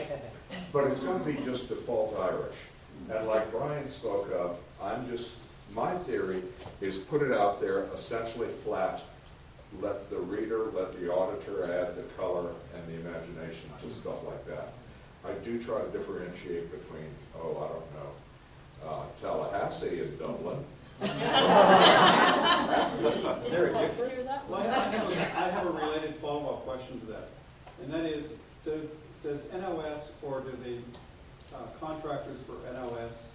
but 0.72 0.86
it's 0.86 1.02
gonna 1.02 1.24
be 1.24 1.34
just 1.44 1.68
default 1.68 2.18
Irish. 2.18 2.56
And 3.10 3.26
like 3.26 3.50
Brian 3.50 3.88
spoke 3.88 4.30
of, 4.32 4.58
I'm 4.82 5.06
just, 5.08 5.40
my 5.74 5.92
theory 5.92 6.42
is 6.80 6.98
put 6.98 7.22
it 7.22 7.32
out 7.32 7.60
there 7.60 7.84
essentially 7.92 8.48
flat. 8.48 9.02
Let 9.80 10.08
the 10.08 10.18
reader, 10.18 10.66
let 10.72 10.92
the 10.92 11.12
auditor 11.12 11.60
add 11.60 11.96
the 11.96 12.04
color 12.16 12.50
and 12.74 12.86
the 12.86 13.00
imagination 13.00 13.70
to 13.80 13.90
stuff 13.90 14.24
like 14.24 14.46
that. 14.46 14.68
I 15.26 15.32
do 15.42 15.60
try 15.60 15.80
to 15.80 15.88
differentiate 15.88 16.70
between, 16.70 17.08
oh, 17.36 17.56
I 17.56 17.68
don't 17.68 17.94
know, 17.94 18.88
uh, 18.88 19.02
Tallahassee 19.20 20.00
and 20.00 20.18
Dublin. 20.18 20.64
Is 21.02 21.10
there 23.50 23.66
a 23.66 23.72
difference? 23.72 24.28
Well, 24.48 24.60
I 24.60 24.62
have, 24.62 25.52
have 25.52 25.66
a 25.66 25.70
related 25.70 26.14
follow-up 26.16 26.64
question 26.64 27.00
to 27.00 27.06
that, 27.06 27.28
and 27.82 27.92
that 27.92 28.04
is, 28.04 28.38
do, 28.64 28.88
does 29.22 29.46
NLS 29.48 30.12
or 30.22 30.40
do 30.40 30.50
the 30.62 30.78
uh, 31.56 31.58
contractors 31.80 32.42
for 32.42 32.54
NLS, 32.72 33.28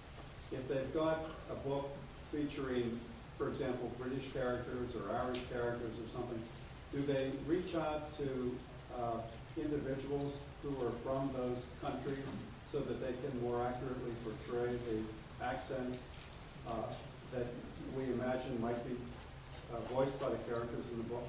if 0.52 0.68
they've 0.68 0.92
got 0.94 1.26
a 1.50 1.54
book 1.68 1.88
featuring, 2.30 2.98
for 3.36 3.48
example, 3.48 3.90
British 3.98 4.32
characters 4.32 4.96
or 4.96 5.10
Irish 5.16 5.42
characters 5.52 5.98
or 5.98 6.08
something, 6.08 6.40
do 6.92 7.02
they 7.02 7.30
reach 7.46 7.74
out 7.74 8.12
to 8.18 8.56
uh, 8.98 9.20
individuals 9.56 10.40
who 10.62 10.70
are 10.84 10.90
from 10.90 11.30
those 11.36 11.66
countries 11.82 12.26
so 12.66 12.78
that 12.80 13.00
they 13.00 13.12
can 13.26 13.42
more 13.42 13.64
accurately 13.66 14.12
portray 14.22 14.72
the 14.72 15.02
accents 15.44 16.06
uh, 16.68 16.92
that 17.32 17.46
we 17.96 18.04
imagine 18.12 18.60
might 18.60 18.78
be 18.88 18.94
uh, 19.72 19.78
voiced 19.94 20.18
by 20.20 20.28
the 20.30 20.36
characters 20.48 20.90
in 20.92 20.98
the 20.98 21.08
book? 21.08 21.26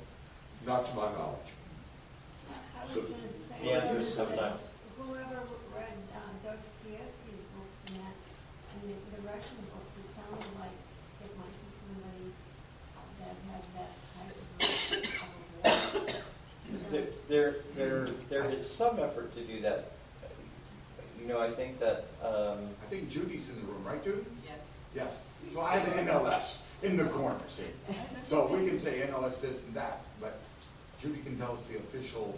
Not 0.65 0.85
to 0.85 0.95
my 0.95 1.09
knowledge. 1.13 1.51
I 2.77 2.85
was 2.85 2.93
So- 2.93 3.01
gonna 3.01 3.15
say, 3.49 3.63
The 3.63 3.71
answer 3.73 3.97
is 3.97 4.13
sometimes. 4.13 4.61
Whoever 4.97 5.41
read 5.75 5.97
uh, 6.13 6.19
Dostoevsky's 6.45 7.43
books 7.57 7.79
and 7.87 7.95
that, 8.05 8.13
and 8.13 8.81
the, 8.89 8.95
the 9.15 9.21
Russian 9.25 9.57
books, 9.73 9.91
it 9.97 10.07
sounded 10.13 10.53
like 10.61 10.77
it 11.25 11.31
might 11.41 11.55
be 11.57 11.69
somebody 11.73 12.25
that 13.17 13.35
had 13.49 13.63
that 13.77 13.93
type 14.13 14.37
of. 15.65 16.25
There, 16.91 17.05
there, 17.29 17.55
there, 17.75 18.05
there 18.29 18.43
is 18.51 18.69
some 18.69 18.99
effort 18.99 19.33
to 19.35 19.41
do 19.41 19.61
that. 19.61 19.91
You 21.21 21.27
know, 21.27 21.39
I 21.39 21.47
think 21.49 21.79
that, 21.79 22.05
um, 22.21 22.59
I 22.59 22.85
think 22.91 23.09
Judy's 23.09 23.47
in 23.49 23.55
the 23.55 23.71
room, 23.71 23.83
right, 23.85 24.03
Judy? 24.03 24.25
Yes. 24.95 25.25
So 25.53 25.61
I 25.61 25.77
have 25.77 25.97
an 25.97 26.05
NLS 26.07 26.83
in 26.83 26.97
the 26.97 27.05
corner, 27.05 27.39
see? 27.47 27.63
So 28.23 28.47
we 28.47 28.67
can 28.67 28.77
say 28.77 28.99
NLS 29.07 29.41
this 29.41 29.65
and 29.65 29.73
that, 29.75 30.01
but 30.19 30.37
Judy 30.99 31.21
can 31.23 31.37
tell 31.37 31.53
us 31.53 31.67
the 31.67 31.77
official 31.77 32.37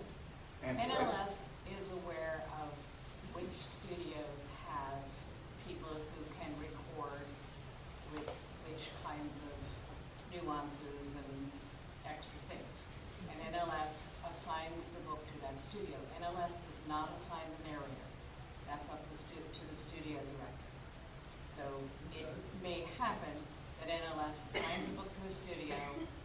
answer? 0.63 0.87
NLS 0.87 1.59
is 1.77 1.91
aware 2.03 2.43
of 2.61 2.69
which 3.35 3.51
studios 3.51 4.47
have 4.69 5.01
people 5.67 5.89
who 5.91 6.21
can 6.39 6.51
record 6.61 7.25
with 8.13 8.27
which 8.69 8.91
kinds 9.03 9.49
of 9.49 9.55
nuances 10.31 11.17
and 11.19 11.51
extra 12.07 12.39
things. 12.47 12.77
And 13.33 13.37
NLS 13.55 14.21
assigns 14.29 14.93
the 14.93 15.01
book 15.09 15.19
to 15.19 15.35
that 15.41 15.59
studio. 15.59 15.97
NLS 16.21 16.63
does 16.65 16.81
not 16.87 17.09
assign 17.15 17.43
the 17.63 17.71
narrator. 17.75 18.09
That's 18.67 18.91
up 18.93 19.01
to, 19.03 19.15
stu- 19.17 19.35
to 19.41 19.63
the 19.69 19.75
studio 19.75 20.17
director. 20.17 20.69
So 21.43 21.63
it 22.15 22.25
may 22.63 22.87
happen 22.97 23.35
that 23.83 23.91
NLS 23.91 24.55
assigns 24.55 24.87
a 24.89 24.95
book 24.95 25.11
to 25.11 25.21
a 25.27 25.31
studio 25.31 25.75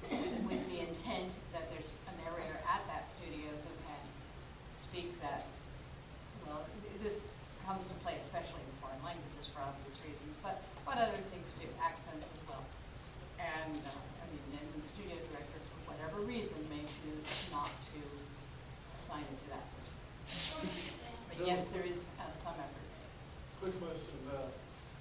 with, 0.06 0.46
with 0.46 0.62
the 0.70 0.78
intent 0.86 1.34
that 1.52 1.66
there's 1.74 2.06
a 2.06 2.14
narrator 2.22 2.54
at 2.70 2.86
that 2.86 3.10
studio 3.10 3.50
who 3.50 3.72
can 3.82 4.04
speak 4.70 5.10
that, 5.20 5.42
well, 6.46 6.62
this 7.02 7.44
comes 7.66 7.84
to 7.90 7.94
play 8.06 8.14
especially 8.20 8.62
in 8.62 8.72
foreign 8.80 9.02
languages 9.02 9.50
for 9.50 9.60
obvious 9.66 9.98
reasons, 10.06 10.38
but, 10.40 10.62
but 10.86 10.96
other 11.02 11.18
things 11.34 11.52
do, 11.58 11.66
accents 11.82 12.30
as 12.32 12.46
well. 12.48 12.62
And, 13.42 13.74
uh, 13.74 13.90
I 14.22 14.24
mean, 14.30 14.44
then 14.54 14.66
the 14.78 14.80
studio 14.82 15.18
director, 15.34 15.58
for 15.66 15.92
whatever 15.92 16.22
reason, 16.24 16.62
may 16.70 16.80
choose 16.86 17.50
not 17.50 17.68
to 17.90 18.00
assign 18.94 19.26
it 19.26 19.38
to 19.44 19.48
that 19.58 19.66
person. 19.76 19.98
But 21.34 21.38
yes, 21.42 21.68
there 21.74 21.84
is 21.84 22.16
uh, 22.22 22.30
some 22.30 22.54
effort 22.54 22.86
made. 22.86 23.10
Quick 23.60 23.74
question 23.82 24.14
about 24.30 24.50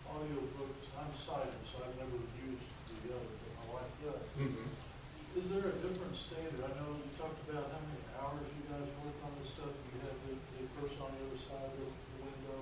audiobooks. 0.09 0.85
I'm 0.97 1.11
sighted, 1.13 1.61
so 1.69 1.81
I've 1.85 1.97
never 1.97 2.17
used 2.45 2.67
the 3.05 3.13
other, 3.13 3.31
but 3.41 3.51
my 3.61 3.67
wife 3.77 3.91
does. 4.03 4.93
Is 5.37 5.53
there 5.53 5.65
a 5.69 5.75
different 5.85 6.15
standard? 6.17 6.61
I 6.65 6.71
know 6.81 6.97
you 6.97 7.09
talked 7.19 7.37
about 7.49 7.69
how 7.69 7.81
many 7.85 8.01
hours 8.17 8.47
you 8.57 8.63
guys 8.69 8.87
work 9.05 9.17
on 9.25 9.31
this 9.41 9.53
stuff, 9.53 9.69
you 9.93 9.99
have 10.01 10.17
the, 10.25 10.33
the 10.57 10.65
person 10.81 10.97
on 11.05 11.11
the 11.13 11.21
other 11.29 11.37
side 11.41 11.61
of 11.69 11.73
the 11.77 11.85
the 11.89 12.19
window. 12.25 12.59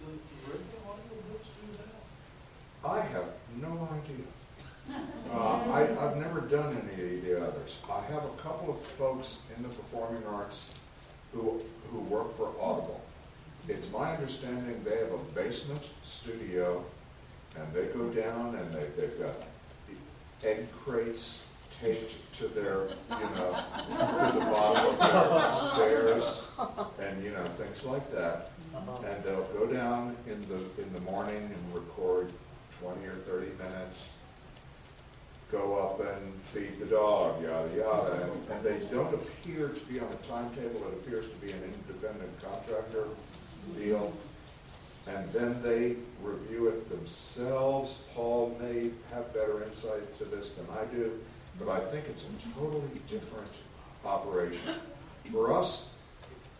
Do 0.00 0.06
do 0.08 0.36
regular 0.48 0.80
audiobooks 0.88 1.48
do 1.60 1.66
that? 1.80 2.00
I 2.86 2.98
have 3.12 3.28
no 3.60 3.72
idea. 3.92 4.24
Uh, 5.34 5.58
I, 5.74 5.82
I've 6.00 6.16
never 6.16 6.40
done 6.46 6.70
any 6.94 7.18
of 7.18 7.24
the 7.26 7.42
others. 7.42 7.82
I 7.90 8.00
have 8.14 8.24
a 8.24 8.36
couple 8.40 8.70
of 8.70 8.78
folks 8.80 9.44
in 9.56 9.62
the 9.64 9.68
performing 9.68 10.22
arts 10.30 10.78
who, 11.36 11.60
who 11.90 12.00
work 12.14 12.34
for 12.36 12.48
Audible. 12.60 13.00
It's 13.68 13.92
my 13.92 14.14
understanding 14.14 14.82
they 14.84 14.98
have 14.98 15.12
a 15.12 15.18
basement 15.34 15.84
studio, 16.02 16.84
and 17.58 17.72
they 17.72 17.86
go 17.86 18.08
down 18.10 18.54
and 18.54 18.72
they, 18.72 18.84
they've 18.96 19.18
got 19.20 19.36
egg 20.44 20.70
crates 20.72 21.52
taped 21.80 22.34
to 22.38 22.48
their, 22.48 22.88
you 23.20 23.28
know, 23.36 23.50
to 23.52 24.38
the 24.38 24.44
bottom 24.46 24.94
of 24.94 24.98
their 24.98 25.52
stairs, 25.52 26.48
and, 27.00 27.22
you 27.22 27.32
know, 27.32 27.44
things 27.44 27.84
like 27.84 28.10
that. 28.12 28.50
And 28.74 29.24
they'll 29.24 29.44
go 29.58 29.66
down 29.66 30.16
in 30.26 30.40
the, 30.48 30.82
in 30.82 30.92
the 30.92 31.00
morning 31.00 31.36
and 31.36 31.74
record 31.74 32.32
twenty 32.80 33.06
or 33.06 33.16
thirty 33.16 33.50
minutes, 33.58 34.22
go 35.52 35.78
up 35.78 36.00
and 36.00 36.32
feed 36.34 36.78
the 36.80 36.86
dog, 36.86 37.42
yada, 37.42 37.68
yada. 37.76 38.12
And- 38.24 38.50
And 38.50 38.64
they 38.64 38.78
don't 38.94 39.12
appear 39.12 39.68
to 39.68 39.80
be 39.86 40.00
on 40.00 40.08
a 40.12 40.26
timetable, 40.26 40.86
it 40.88 40.94
appears 40.94 41.28
to 41.30 41.36
be 41.36 41.52
an 41.52 41.62
independent 41.64 42.30
contractor 42.42 43.06
deal. 43.78 44.12
And 45.08 45.28
then 45.32 45.62
they 45.62 45.96
review 46.22 46.68
it 46.68 46.88
themselves. 46.88 48.06
Paul 48.14 48.56
may 48.60 48.90
have 49.12 49.32
better 49.34 49.62
insight 49.62 50.16
to 50.18 50.24
this 50.24 50.56
than 50.56 50.66
I 50.76 50.84
do, 50.86 51.20
but 51.60 51.68
I 51.68 51.78
think 51.78 52.06
it's 52.08 52.28
a 52.28 52.58
totally 52.58 53.00
different 53.08 53.50
operation. 54.04 54.74
For 55.30 55.52
us, 55.52 55.96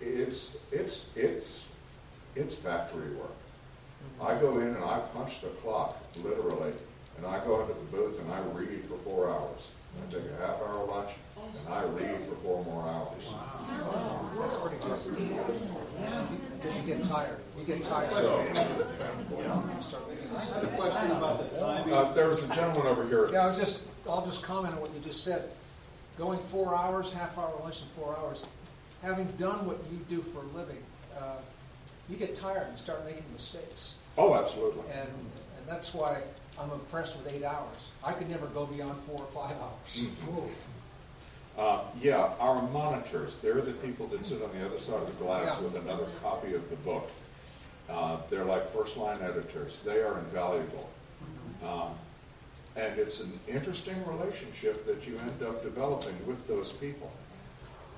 it's, 0.01 0.59
it's, 0.71 1.17
it's, 1.17 1.73
it's 2.37 2.55
factory 2.55 3.11
work. 3.17 3.31
I 4.21 4.39
go 4.41 4.59
in 4.61 4.69
and 4.69 4.85
I 4.85 5.01
punch 5.15 5.41
the 5.41 5.49
clock, 5.49 5.97
literally, 6.23 6.73
and 7.17 7.27
I 7.27 7.45
go 7.45 7.61
into 7.61 7.75
the 7.75 7.81
booth 7.97 8.21
and 8.21 8.33
I 8.33 8.41
read 8.59 8.81
for 8.85 8.97
four 8.99 9.31
hours. 9.31 9.75
I 9.97 10.13
take 10.13 10.25
a 10.31 10.47
half 10.47 10.61
hour 10.61 10.85
lunch 10.87 11.13
and 11.65 11.73
I 11.75 11.85
read 11.85 12.21
for 12.27 12.35
four 12.37 12.65
more 12.65 12.83
hours. 12.89 13.27
Wow. 13.33 14.31
That's 14.41 14.57
pretty 14.59 14.77
good. 14.77 14.99
Because 16.53 16.77
you 16.77 16.83
get 16.95 17.03
tired. 17.03 17.39
You 17.59 17.65
get 17.65 17.83
tired. 17.83 18.07
So- 18.07 18.45
You 18.45 19.83
start 19.83 20.09
making 20.09 20.33
mistakes. 20.33 20.83
Uh, 21.93 22.13
there 22.15 22.29
was 22.29 22.49
a 22.49 22.55
gentleman 22.55 22.87
over 22.87 23.07
here. 23.07 23.29
Yeah, 23.33 23.45
I 23.45 23.47
was 23.47 23.59
just, 23.59 24.07
I'll 24.09 24.25
just 24.25 24.43
comment 24.43 24.75
on 24.75 24.81
what 24.81 24.93
you 24.95 25.01
just 25.01 25.25
said. 25.25 25.43
Going 26.19 26.39
four 26.39 26.75
hours, 26.75 27.13
half 27.13 27.37
hour 27.39 27.53
lunch 27.63 27.81
in 27.83 27.89
four 27.89 28.17
hours, 28.19 28.47
having 29.03 29.27
done 29.39 29.67
what 29.67 29.79
you 29.93 29.99
do 30.09 30.21
for 30.23 30.41
a 30.43 30.49
living, 30.59 30.83
uh, 31.19 31.37
you 32.09 32.17
get 32.17 32.35
tired 32.35 32.67
and 32.69 32.79
start 32.79 33.05
making 33.05 33.25
mistakes. 33.33 34.07
Oh, 34.17 34.35
absolutely. 34.39 34.85
And, 34.93 35.09
and 35.59 35.67
that's 35.67 35.93
why 35.95 36.23
I'm 36.61 36.71
impressed 36.71 37.23
with 37.23 37.35
eight 37.35 37.45
hours. 37.45 37.91
I 38.05 38.13
could 38.13 38.31
never 38.31 38.47
go 38.47 38.67
beyond 38.67 38.97
four 38.97 39.21
or 39.21 39.27
five 39.27 39.55
hours. 39.61 40.07
Uh, 41.59 41.83
yeah, 42.01 42.33
our 42.39 42.63
monitors, 42.69 43.41
they're 43.41 43.61
the 43.61 43.73
people 43.73 44.07
that 44.09 44.25
sit 44.25 44.43
on 44.43 44.51
the 44.59 44.65
other 44.67 44.79
side 44.79 45.03
of 45.03 45.19
the 45.19 45.25
glass 45.25 45.57
Yeah. 45.59 45.65
with 45.69 45.83
another 45.83 46.07
copy 46.23 46.55
of 46.55 46.69
the 46.71 46.77
book. 46.77 47.09
Uh, 47.89 48.19
they're 48.31 48.45
like 48.45 48.67
first 48.67 48.97
line 48.97 49.19
editors. 49.23 49.83
They 49.83 50.01
are 50.03 50.19
invaluable. 50.19 50.89
Um, 51.65 51.91
and 52.77 52.99
it's 52.99 53.21
an 53.21 53.33
interesting 53.49 53.95
relationship 54.07 54.85
that 54.87 55.07
you 55.09 55.17
end 55.19 55.43
up 55.43 55.63
developing 55.63 56.15
with 56.27 56.47
those 56.47 56.73
people. 56.73 57.11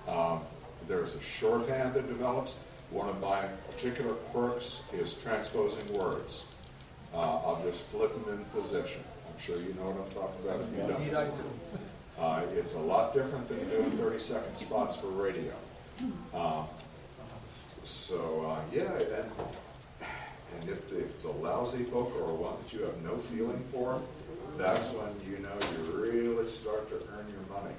Um, 0.06 0.40
there's 0.86 1.16
a 1.16 1.20
shorthand 1.20 1.94
that 1.94 2.06
develops. 2.06 2.70
One 2.90 3.08
of 3.08 3.20
my 3.20 3.42
particular 3.70 4.14
quirks 4.14 4.84
is 4.92 5.20
transposing 5.22 5.98
words. 5.98 6.54
Uh, 7.14 7.18
I'll 7.46 7.62
just 7.64 7.82
flip 7.82 8.12
them 8.24 8.38
in 8.38 8.44
position. 8.46 9.02
I'm 9.32 9.38
sure 9.38 9.56
you 9.58 9.74
know 9.74 9.90
what 9.90 10.04
I'm 10.04 10.12
talking 10.12 10.44
about 10.46 10.60
if 10.60 10.70
you 10.72 10.82
don't. 10.86 11.00
Indeed 11.00 11.14
I 11.14 11.30
do. 11.30 11.44
Uh, 12.20 12.42
it's 12.54 12.74
a 12.74 12.80
lot 12.80 13.14
different 13.14 13.48
than 13.48 13.58
doing 13.70 13.90
thirty-second 13.92 14.54
spots 14.54 14.96
for 14.96 15.06
radio. 15.08 15.52
Um, 16.34 16.66
So, 17.84 18.44
uh, 18.46 18.60
yeah, 18.72 18.90
and, 18.92 19.30
and 20.60 20.68
if, 20.68 20.92
if 20.92 21.14
it's 21.14 21.24
a 21.24 21.30
lousy 21.30 21.84
book 21.84 22.12
or 22.20 22.34
one 22.36 22.56
that 22.62 22.72
you 22.74 22.82
have 22.84 23.02
no 23.02 23.16
feeling 23.16 23.60
for, 23.72 24.00
that's 24.58 24.90
when 24.92 25.08
you 25.30 25.38
know 25.38 25.56
you 25.72 26.02
really 26.02 26.46
start 26.48 26.88
to 26.88 26.96
earn 27.16 27.26
your 27.32 27.46
money. 27.48 27.74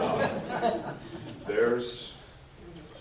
Um, 0.00 0.94
There's, 1.46 2.14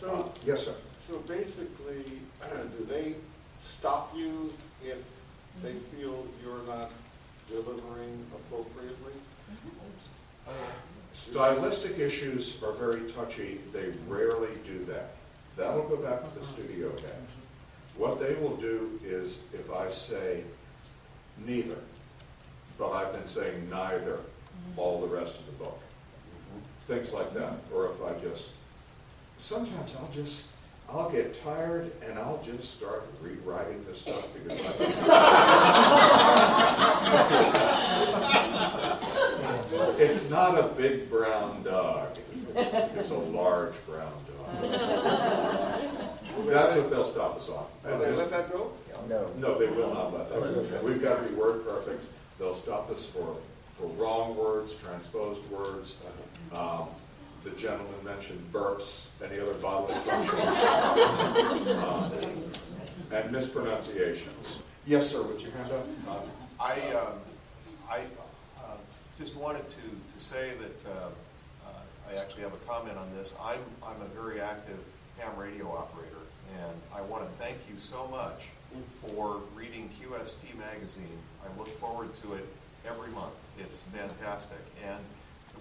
uh, 0.03 0.07
So, 0.07 0.32
yes, 0.45 0.65
sir. 0.67 0.76
so 0.99 1.19
basically, 1.28 2.03
do 2.78 2.86
they 2.86 3.15
stop 3.61 4.13
you 4.15 4.51
if 4.84 5.01
they 5.64 5.74
feel 5.74 6.26
you're 6.43 6.66
not 6.68 6.91
delivering 7.49 8.26
appropriately? 8.34 9.14
Uh, 10.47 10.51
stylistic 11.14 11.99
issues 11.99 12.62
are 12.64 12.74
very 12.74 13.10
touchy, 13.12 13.60
they 13.74 13.91
rarely 14.08 14.49
do 14.66 14.84
that. 14.86 15.12
That'll 15.58 15.88
go 15.88 15.97
back 15.97 16.22
to 16.22 16.39
the 16.39 16.45
studio 16.45 16.89
head. 16.89 17.22
What 17.97 18.20
they 18.20 18.36
will 18.36 18.58
do 18.58 18.99
is, 19.03 19.53
if 19.53 19.72
I 19.72 19.89
say 19.89 20.43
neither, 21.45 21.78
but 22.78 22.91
I've 22.91 23.14
been 23.14 23.26
saying 23.26 23.70
neither 23.70 24.20
all 24.76 25.01
the 25.01 25.08
rest 25.08 25.39
of 25.39 25.45
the 25.45 25.64
book, 25.64 25.80
things 26.82 27.14
like 27.14 27.34
that, 27.34 27.53
or 27.74 27.86
if 27.86 28.03
I 28.03 28.14
just, 28.22 28.51
sometimes 29.38 29.95
I'll 29.95 30.12
just, 30.12 30.55
I'll 30.90 31.10
get 31.10 31.34
tired 31.44 31.92
and 32.08 32.18
I'll 32.20 32.42
just 32.42 32.78
start 32.78 33.04
rewriting 33.22 33.84
the 33.86 33.94
stuff 33.94 34.34
because 34.34 34.60
I. 35.10 35.66
It's 39.98 40.30
not 40.30 40.58
a 40.58 40.68
big 40.76 41.10
brown 41.10 41.64
dog. 41.64 42.18
It's 42.56 43.12
a 43.12 43.18
large 43.18 43.74
brown 43.86 44.12
dog. 44.12 44.72
That's 46.48 46.76
what 46.78 46.90
they'll 46.90 47.04
stop 47.06 47.36
us 47.36 47.50
on. 47.50 47.66
Will 47.84 47.98
they 48.00 48.16
let 48.16 48.30
that 48.30 48.52
go? 48.52 48.72
No. 49.10 49.30
No, 49.38 49.58
they 49.58 49.68
will 49.68 49.94
not 49.94 50.14
let 50.14 50.30
that 50.30 50.40
go. 50.42 50.66
We've 50.84 51.02
got 51.02 51.24
to 51.24 51.30
be 51.30 51.36
word 51.36 51.66
perfect. 51.66 52.04
They'll 52.38 52.54
stop 52.54 52.90
us 52.90 53.06
for, 53.06 53.36
for 53.74 53.88
wrong 54.02 54.36
words, 54.38 54.76
transposed 54.76 55.50
words. 55.50 56.06
Um, 56.54 56.90
The 57.46 57.52
gentleman 57.52 58.04
mentioned 58.04 58.41
burps, 58.52 59.22
any 59.24 59.39
other 59.39 59.54
bodily 59.54 59.93
functions. 59.93 60.58
um, 61.84 62.12
And 63.12 63.32
mispronunciations. 63.32 64.64
Yes, 64.88 65.12
sir, 65.12 65.22
with 65.22 65.43
your 65.43 65.52
hand 65.52 65.72
up? 65.72 65.86
Um, 66.10 66.28
I, 66.60 66.74
um, 66.98 67.14
I 67.88 68.00
uh, 68.00 68.78
just 69.20 69.38
wanted 69.38 69.68
to, 69.70 69.82
to 69.82 70.20
say 70.20 70.54
that 70.60 70.89
uh, 70.89 71.10
uh, 71.68 72.12
I 72.12 72.20
actually 72.20 72.41
have 72.41 72.54
a 72.56 72.66
comment 72.66 72.98
on 72.98 73.14
this. 73.16 73.38
I'm, 73.43 73.60
I'm 73.86 74.02
a 74.02 74.10
very 74.20 74.41
active 74.41 74.84
ham 75.20 75.38
radio 75.38 75.70
operator, 75.70 76.26
and 76.64 76.76
I 76.96 77.02
want 77.04 77.24
to 77.24 77.30
thank 77.38 77.58
you 77.70 77.78
so 77.78 78.08
much 78.08 78.50
for 78.89 79.39
reading 79.56 79.88
QST 80.02 80.58
magazine. 80.58 81.20
I 81.46 81.60
look 81.60 81.70
forward 81.70 82.12
to 82.16 82.34
it 82.34 82.46
every 82.88 83.12
month. 83.12 83.48
It's 83.60 83.86
fantastic. 83.86 84.58
And 84.84 85.00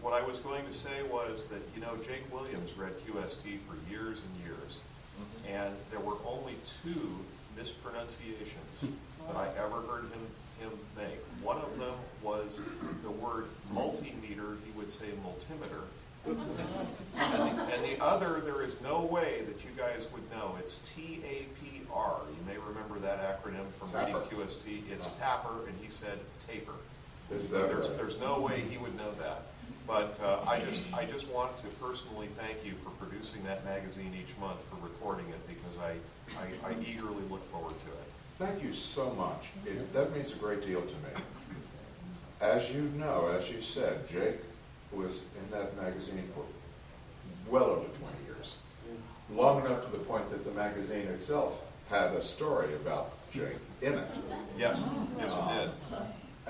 what 0.05 0.13
I 0.13 0.21
was 0.27 0.39
going 0.39 0.67
to 0.67 0.73
say 0.73 1.03
was 1.11 1.47
that, 1.47 1.63
you 1.75 1.81
know, 1.81 1.97
Jake 2.05 2.29
Williams 2.31 2.77
read 2.77 2.93
QST 3.09 3.57
for 3.65 3.73
years 3.91 4.21
and 4.21 4.45
years, 4.45 4.79
mm-hmm. 5.17 5.57
and 5.57 5.75
there 5.91 6.01
were 6.01 6.21
only 6.29 6.53
two 6.63 7.09
mispronunciations 7.57 8.99
that 9.27 9.37
I 9.37 9.49
ever 9.57 9.81
heard 9.89 10.05
him, 10.13 10.21
him 10.61 10.73
make. 10.95 11.25
One 11.43 11.57
of 11.57 11.79
them 11.81 11.95
was 12.23 12.61
the 13.03 13.11
word 13.13 13.47
multimeter, 13.73 14.61
he 14.69 14.77
would 14.77 14.91
say 14.91 15.07
multimeter. 15.25 15.89
And 16.27 16.37
the, 16.37 17.73
and 17.73 17.85
the 17.85 18.03
other, 18.05 18.41
there 18.41 18.63
is 18.63 18.83
no 18.83 19.07
way 19.07 19.41
that 19.47 19.65
you 19.65 19.71
guys 19.77 20.09
would 20.13 20.31
know. 20.31 20.57
It's 20.59 20.95
T-A-P-R. 20.95 22.21
You 22.29 22.47
may 22.47 22.59
remember 22.59 22.99
that 22.99 23.21
acronym 23.21 23.67
from 23.67 23.93
reading 23.99 24.17
QST. 24.17 24.91
It's 24.91 25.17
tapper, 25.17 25.67
and 25.67 25.75
he 25.83 25.89
said 25.89 26.19
taper. 26.47 26.73
Is 27.31 27.51
that 27.51 27.69
There's, 27.69 27.89
right? 27.89 27.99
there's 27.99 28.21
no 28.21 28.41
way 28.41 28.61
he 28.71 28.79
would 28.79 28.97
know 28.97 29.11
that. 29.13 29.43
But 29.87 30.19
uh, 30.25 30.49
I 30.49 30.61
just, 30.61 30.93
I 30.95 31.05
just 31.05 31.31
want 31.33 31.57
to 31.59 31.67
personally 31.67 32.29
thank 32.29 32.65
you 32.65 32.73
for 32.73 32.91
producing 32.91 33.43
that 33.45 33.65
magazine 33.65 34.13
each 34.19 34.37
month, 34.39 34.65
for 34.65 34.77
recording 34.83 35.29
it, 35.29 35.47
because 35.47 35.79
I, 35.79 35.93
I, 36.41 36.71
I 36.71 36.75
eagerly 36.81 37.23
look 37.29 37.43
forward 37.43 37.79
to 37.81 37.87
it. 37.89 38.09
Thank 38.37 38.65
you 38.65 38.73
so 38.73 39.13
much. 39.13 39.51
It, 39.67 39.93
that 39.93 40.15
means 40.15 40.35
a 40.35 40.39
great 40.39 40.63
deal 40.63 40.81
to 40.81 40.95
me. 40.97 41.11
As 42.41 42.75
you 42.75 42.83
know, 42.99 43.29
as 43.29 43.51
you 43.53 43.61
said, 43.61 44.09
Jake 44.09 44.41
was 44.91 45.27
in 45.39 45.51
that 45.51 45.77
magazine 45.77 46.23
for 46.23 46.45
well 47.51 47.65
over 47.65 47.89
twenty 47.99 48.25
years. 48.27 48.59
Long 49.31 49.65
enough 49.65 49.85
to 49.87 49.93
the 49.93 50.03
point 50.03 50.29
that 50.29 50.45
the 50.45 50.51
magazine 50.53 51.07
itself 51.09 51.73
had 51.89 52.13
a 52.13 52.23
story 52.23 52.75
about 52.75 53.13
Jake 53.33 53.57
in 53.83 53.95
it. 53.95 54.09
Yes, 54.59 54.89
yes, 55.19 55.37
it 55.37 55.49
did. 55.49 55.99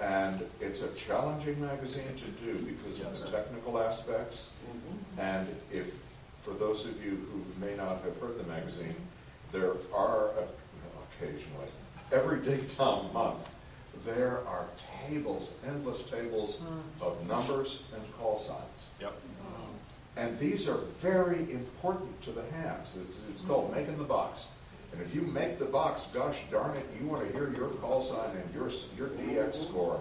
And 0.00 0.42
it's 0.60 0.82
a 0.82 0.92
challenging 0.94 1.60
magazine 1.60 2.16
to 2.16 2.30
do 2.42 2.58
because 2.66 3.00
of 3.00 3.20
the 3.20 3.36
technical 3.36 3.78
aspects. 3.78 4.52
Mm-hmm. 4.66 5.20
And 5.20 5.48
if, 5.72 5.94
for 6.38 6.52
those 6.52 6.86
of 6.86 7.04
you 7.04 7.10
who 7.10 7.64
may 7.64 7.76
not 7.76 8.02
have 8.02 8.18
heard 8.18 8.38
the 8.38 8.44
magazine, 8.44 8.96
there 9.52 9.72
are 9.94 10.30
occasionally, 11.04 11.68
every 12.12 12.40
day, 12.42 12.56
daytime 12.60 13.12
month, 13.12 13.56
there 14.04 14.46
are 14.46 14.66
tables, 15.06 15.60
endless 15.66 16.10
tables 16.10 16.60
mm. 16.60 17.06
of 17.06 17.26
numbers 17.28 17.88
and 17.94 18.02
call 18.14 18.36
signs. 18.36 18.90
Yep. 19.00 19.12
Mm-hmm. 19.12 19.54
And 20.16 20.38
these 20.38 20.68
are 20.68 20.78
very 20.98 21.50
important 21.52 22.20
to 22.22 22.30
the 22.30 22.42
hams. 22.52 22.96
It's, 22.96 23.28
it's 23.30 23.44
called 23.44 23.74
making 23.74 23.98
the 23.98 24.04
box. 24.04 24.56
And 24.94 25.02
if 25.02 25.12
you 25.14 25.22
make 25.22 25.58
the 25.58 25.64
box, 25.64 26.06
gosh 26.14 26.42
darn 26.52 26.76
it, 26.76 26.86
you 27.00 27.08
want 27.08 27.26
to 27.26 27.32
hear 27.32 27.50
your 27.50 27.68
call 27.70 28.00
sign 28.00 28.30
and 28.36 28.54
your, 28.54 28.70
your 28.96 29.08
DX 29.18 29.54
score. 29.54 30.00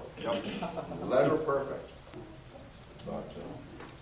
Letter 1.02 1.36
perfect. 1.38 1.90
But, 3.08 3.14
uh, 3.36 3.42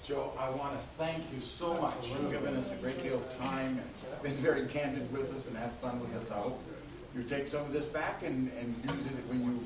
Joe, 0.04 0.34
I 0.38 0.50
want 0.50 0.74
to 0.74 0.80
thank 0.80 1.24
you 1.34 1.40
so 1.40 1.74
much 1.82 1.94
for 1.94 2.30
giving 2.30 2.56
us 2.58 2.78
a 2.78 2.82
great 2.82 3.02
deal 3.02 3.16
of 3.16 3.38
time 3.40 3.78
and 3.78 4.22
been 4.22 4.34
very 4.34 4.66
candid 4.68 5.10
with 5.14 5.34
us 5.34 5.48
and 5.48 5.56
had 5.56 5.72
fun 5.72 5.98
with 6.02 6.14
us. 6.18 6.30
I 6.30 6.36
hope 6.40 6.62
you 7.16 7.24
take 7.24 7.48
some 7.48 7.62
of 7.62 7.72
this 7.72 7.86
back 7.86 8.24
and, 8.26 8.52
and 8.60 8.76
use 8.84 9.06
it 9.08 9.14
when 9.30 9.42
you, 9.46 9.62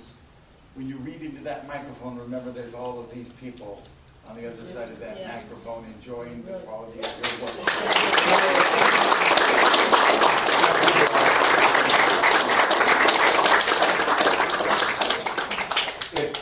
when 0.75 0.87
you 0.87 0.97
read 0.97 1.21
into 1.21 1.43
that 1.43 1.67
microphone. 1.67 2.19
Remember, 2.19 2.51
there's 2.51 2.75
all 2.75 2.99
of 2.99 3.11
these 3.11 3.29
people 3.41 3.81
on 4.29 4.35
the 4.35 4.47
other 4.47 4.65
side 4.65 4.93
of 4.93 4.99
that 4.99 5.17
Yes. 5.17 5.49
microphone 5.49 5.83
enjoying 5.97 6.43
the 6.45 6.59
quality 6.65 6.99
of 6.99 7.05
your 7.05 7.47
work. 7.47 9.14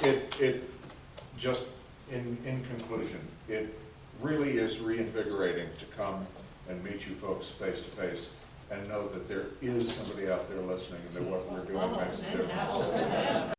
It, 0.03 0.07
it, 0.07 0.41
it, 0.41 0.63
just 1.37 1.69
in, 2.11 2.37
in 2.45 2.61
conclusion, 2.63 3.19
it 3.47 3.77
really 4.21 4.51
is 4.51 4.79
reinvigorating 4.79 5.69
to 5.77 5.85
come 5.97 6.25
and 6.69 6.83
meet 6.83 7.07
you 7.07 7.15
folks 7.15 7.49
face 7.49 7.83
to 7.83 7.89
face 7.89 8.35
and 8.71 8.87
know 8.87 9.07
that 9.07 9.27
there 9.27 9.45
is 9.61 9.93
somebody 9.93 10.31
out 10.31 10.47
there 10.49 10.61
listening 10.61 11.01
and 11.07 11.15
that 11.15 11.31
what 11.31 11.49
we're 11.51 11.65
doing 11.65 11.79
oh, 11.79 11.97
makes 11.97 12.21
a 12.21 12.37
difference. 12.37 13.53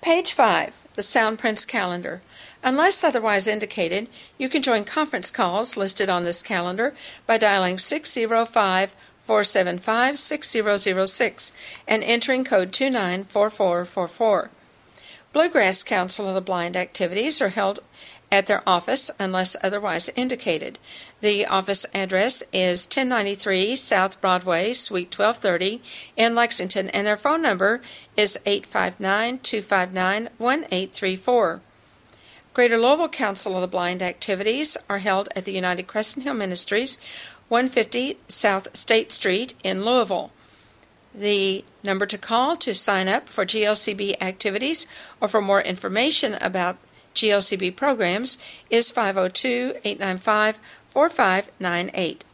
Page 0.00 0.32
5, 0.32 0.88
the 0.94 1.02
Soundprints 1.02 1.66
Calendar. 1.66 2.22
Unless 2.64 3.04
otherwise 3.04 3.46
indicated, 3.46 4.08
you 4.38 4.48
can 4.48 4.62
join 4.62 4.84
conference 4.84 5.30
calls 5.30 5.76
listed 5.76 6.08
on 6.08 6.24
this 6.24 6.42
calendar 6.42 6.94
by 7.26 7.38
dialing 7.38 7.78
605 7.78 8.96
475 9.28 10.18
6006 10.18 11.52
and 11.86 12.02
entering 12.02 12.44
code 12.44 12.72
294444. 12.72 14.50
Bluegrass 15.34 15.82
Council 15.82 16.26
of 16.28 16.34
the 16.34 16.40
Blind 16.40 16.78
activities 16.78 17.42
are 17.42 17.50
held 17.50 17.80
at 18.32 18.46
their 18.46 18.66
office 18.66 19.10
unless 19.20 19.54
otherwise 19.62 20.08
indicated. 20.16 20.78
The 21.20 21.44
office 21.44 21.84
address 21.94 22.42
is 22.54 22.86
1093 22.86 23.76
South 23.76 24.18
Broadway, 24.22 24.72
Suite 24.72 25.14
1230 25.14 25.82
in 26.16 26.34
Lexington, 26.34 26.88
and 26.88 27.06
their 27.06 27.14
phone 27.14 27.42
number 27.42 27.82
is 28.16 28.38
859 28.46 29.40
259 29.40 30.30
1834. 30.38 31.60
Greater 32.54 32.78
Louisville 32.78 33.08
Council 33.10 33.54
of 33.54 33.60
the 33.60 33.68
Blind 33.68 34.02
activities 34.02 34.76
are 34.88 34.98
held 34.98 35.28
at 35.36 35.44
the 35.44 35.52
United 35.52 35.86
Crescent 35.86 36.24
Hill 36.24 36.34
Ministries, 36.34 36.98
150 37.48 38.18
South 38.28 38.76
State 38.76 39.12
Street 39.12 39.54
in 39.64 39.84
Louisville. 39.84 40.30
The 41.14 41.64
number 41.82 42.06
to 42.06 42.18
call 42.18 42.56
to 42.56 42.74
sign 42.74 43.08
up 43.08 43.28
for 43.28 43.46
GLCB 43.46 44.20
activities 44.20 44.86
or 45.20 45.28
for 45.28 45.40
more 45.40 45.62
information 45.62 46.34
about 46.40 46.76
GLCB 47.14 47.74
programs 47.74 48.42
is 48.70 48.90
502 48.90 49.74
895 49.84 50.60
4598. 50.90 52.24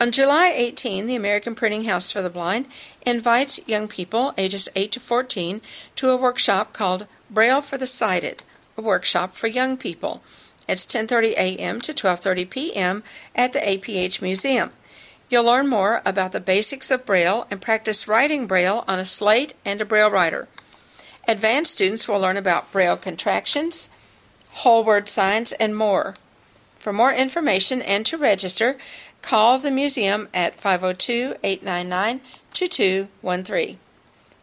On 0.00 0.10
July 0.10 0.52
18, 0.54 1.06
the 1.06 1.14
American 1.14 1.54
Printing 1.54 1.84
House 1.84 2.10
for 2.10 2.20
the 2.20 2.30
Blind 2.30 2.66
invites 3.06 3.68
young 3.68 3.86
people 3.86 4.34
ages 4.36 4.68
8 4.74 4.90
to 4.92 5.00
14 5.00 5.60
to 5.96 6.10
a 6.10 6.16
workshop 6.16 6.72
called 6.72 7.06
Braille 7.30 7.60
for 7.60 7.78
the 7.78 7.86
Sighted, 7.86 8.42
a 8.76 8.82
workshop 8.82 9.34
for 9.34 9.46
young 9.46 9.76
people. 9.76 10.22
It's 10.66 10.86
10:30 10.86 11.32
a.m. 11.32 11.80
to 11.82 11.92
12:30 11.92 12.48
p.m. 12.48 13.02
at 13.34 13.52
the 13.52 13.60
APH 13.60 14.22
Museum. 14.22 14.70
You'll 15.28 15.44
learn 15.44 15.68
more 15.68 16.00
about 16.04 16.32
the 16.32 16.40
basics 16.40 16.90
of 16.90 17.04
Braille 17.04 17.46
and 17.50 17.60
practice 17.60 18.06
writing 18.08 18.46
Braille 18.46 18.84
on 18.86 18.98
a 18.98 19.04
slate 19.04 19.54
and 19.64 19.80
a 19.80 19.84
Braille 19.84 20.10
writer. 20.10 20.48
Advanced 21.26 21.72
students 21.72 22.06
will 22.06 22.20
learn 22.20 22.36
about 22.36 22.70
Braille 22.70 22.96
contractions, 22.96 23.94
whole 24.52 24.84
word 24.84 25.08
signs, 25.08 25.52
and 25.52 25.76
more. 25.76 26.14
For 26.78 26.92
more 26.92 27.12
information 27.12 27.80
and 27.82 28.04
to 28.06 28.18
register, 28.18 28.76
call 29.22 29.58
the 29.58 29.70
museum 29.70 30.28
at 30.34 30.60
502 30.60 31.36
899 31.42 32.20
2213. 32.52 33.78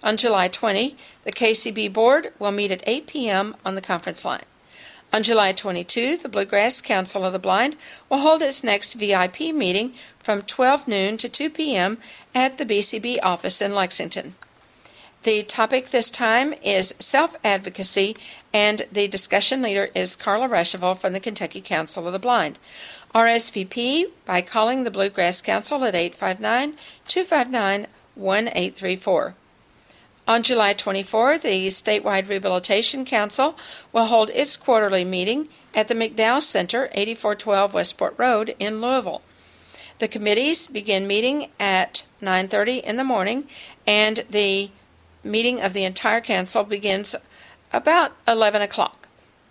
On 0.04 0.18
July 0.18 0.48
20, 0.48 0.96
the 1.24 1.32
KCB 1.32 1.94
board 1.94 2.34
will 2.40 2.52
meet 2.52 2.72
at 2.72 2.84
8 2.88 3.06
p.m. 3.06 3.56
on 3.64 3.76
the 3.76 3.82
conference 3.82 4.26
line. 4.26 4.42
On 5.14 5.24
July 5.24 5.52
22, 5.52 6.16
the 6.18 6.30
Bluegrass 6.30 6.80
Council 6.80 7.26
of 7.26 7.34
the 7.34 7.40
Blind 7.40 7.76
will 8.10 8.20
hold 8.20 8.42
its 8.42 8.64
next 8.64 8.94
VIP 8.94 9.54
meeting 9.54 9.94
from 10.20 10.42
12 10.42 10.88
noon 10.88 11.18
to 11.18 11.28
2 11.28 11.50
p.m. 11.50 11.98
at 12.34 12.58
the 12.58 12.66
BCB 12.66 13.18
office 13.22 13.62
in 13.62 13.76
Lexington. 13.76 14.36
The 15.24 15.44
topic 15.44 15.90
this 15.90 16.10
time 16.10 16.54
is 16.64 16.96
self 17.00 17.36
advocacy, 17.44 18.16
and 18.54 18.84
the 18.90 19.10
discussion 19.10 19.62
leader 19.62 19.90
is 19.94 20.16
Carla 20.16 20.48
Ruschival 20.48 20.98
from 20.98 21.12
the 21.12 21.20
Kentucky 21.20 21.60
Council 21.60 22.08
of 22.08 22.14
the 22.14 22.18
Blind. 22.18 22.58
RSVP 23.14 24.12
by 24.26 24.42
calling 24.42 24.84
the 24.84 24.92
Bluegrass 24.92 25.42
Council 25.42 25.84
at 25.84 25.94
859 25.94 26.78
259 27.06 27.88
1834. 28.16 29.36
On 30.32 30.44
July 30.44 30.72
24, 30.72 31.40
the 31.40 31.68
Statewide 31.68 32.30
Rehabilitation 32.30 33.04
Council 33.04 33.58
will 33.92 34.06
hold 34.06 34.30
its 34.30 34.56
quarterly 34.56 35.04
meeting 35.04 35.50
at 35.76 35.90
the 35.90 35.94
McDowell 35.94 36.42
Center, 36.42 36.88
8412 36.94 37.74
Westport 37.74 38.16
Road 38.18 38.56
in 38.58 38.80
Louisville. 38.80 39.24
The 40.00 40.08
committees 40.08 40.68
begin 40.68 41.06
meeting 41.06 41.50
at 41.60 42.06
9:30 42.22 42.82
in 42.82 42.96
the 42.96 43.04
morning 43.04 43.50
and 43.86 44.24
the 44.30 44.72
meeting 45.22 45.60
of 45.60 45.74
the 45.74 45.84
entire 45.84 46.22
council 46.22 46.64
begins 46.64 47.14
about 47.74 48.14
11 48.26 48.62
o'clock 48.62 49.10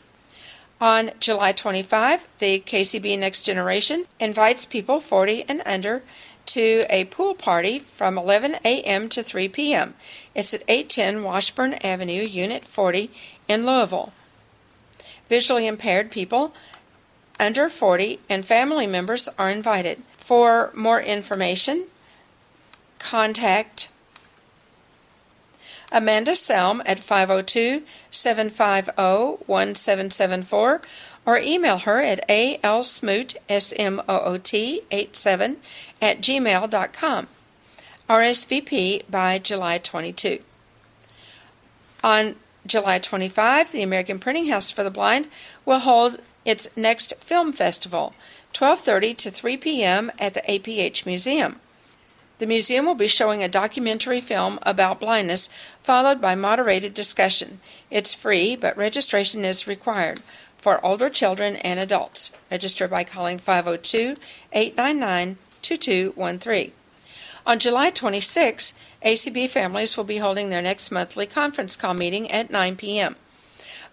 On 0.82 1.12
July 1.22 1.54
25, 1.54 2.28
the 2.40 2.60
KCB 2.60 3.18
Next 3.18 3.44
Generation 3.44 4.04
invites 4.20 4.66
people 4.66 5.00
40 5.00 5.46
and 5.48 5.62
under 5.66 6.04
to 6.54 6.84
a 6.90 7.06
pool 7.06 7.34
party 7.34 7.80
from 7.80 8.18
11 8.18 8.56
a.m. 8.66 9.08
to 9.08 9.24
3 9.24 9.48
p.m. 9.48 9.94
It's 10.36 10.54
at 10.54 10.64
810 10.68 11.24
Washburn 11.24 11.76
Avenue, 11.76 12.24
Unit 12.24 12.66
40 12.66 13.10
in 13.48 13.66
Louisville. 13.66 14.12
Visually 15.30 15.66
impaired 15.66 16.12
people 16.12 16.54
under 17.40 17.70
40 17.70 18.20
and 18.30 18.46
family 18.46 18.86
members 18.86 19.30
are 19.40 19.50
invited. 19.50 20.00
For 20.12 20.72
more 20.76 21.02
information, 21.02 21.88
contact 23.00 23.90
Amanda 25.92 26.32
Selm 26.32 26.82
at 26.86 27.00
502 27.00 27.84
750 28.10 28.92
1774 29.48 30.82
or 31.26 31.38
email 31.38 31.80
her 31.80 32.02
at 32.02 32.28
alsmoot, 32.64 33.36
S-M-O-O-T, 33.48 34.82
87 34.92 35.58
at 36.02 36.20
gmail.com. 36.20 37.28
RSVP 38.10 39.10
by 39.10 39.40
July 39.40 39.78
22. 39.78 40.40
On 42.04 42.36
July 42.66 43.00
25, 43.00 43.72
the 43.72 43.84
American 43.84 44.20
Printing 44.20 44.48
House 44.48 44.72
for 44.72 44.84
the 44.84 44.90
Blind 44.90 45.28
will 45.66 45.80
hold 45.80 46.20
its 46.44 46.76
next 46.76 47.24
film 47.24 47.54
festival, 47.54 48.14
12:30 48.54 49.16
to 49.18 49.32
3 49.32 49.58
p.m. 49.58 50.12
at 50.20 50.34
the 50.34 50.42
APH 50.42 51.06
Museum. 51.06 51.54
The 52.40 52.48
museum 52.48 52.88
will 52.88 52.96
be 52.96 53.08
showing 53.08 53.44
a 53.44 53.48
documentary 53.48 54.20
film 54.20 54.58
about 54.64 55.00
blindness, 55.00 55.48
followed 55.82 56.20
by 56.20 56.34
moderated 56.34 56.96
discussion. 56.96 57.60
It's 57.92 58.16
free, 58.16 58.56
but 58.56 58.76
registration 58.76 59.46
is 59.46 59.68
required 59.68 60.20
for 60.58 60.84
older 60.84 61.10
children 61.10 61.56
and 61.58 61.80
adults. 61.80 62.44
Register 62.50 62.88
by 62.88 63.04
calling 63.04 63.38
502 63.38 64.16
899 64.52 65.38
2213. 65.78 66.72
On 67.46 67.58
July 67.58 67.90
26, 67.90 68.84
ACB 69.04 69.50
families 69.50 69.98
will 69.98 70.04
be 70.04 70.18
holding 70.18 70.50
their 70.50 70.62
next 70.62 70.92
monthly 70.92 71.26
conference 71.26 71.76
call 71.76 71.94
meeting 71.94 72.30
at 72.32 72.52
9 72.52 72.76
p.m. 72.76 73.16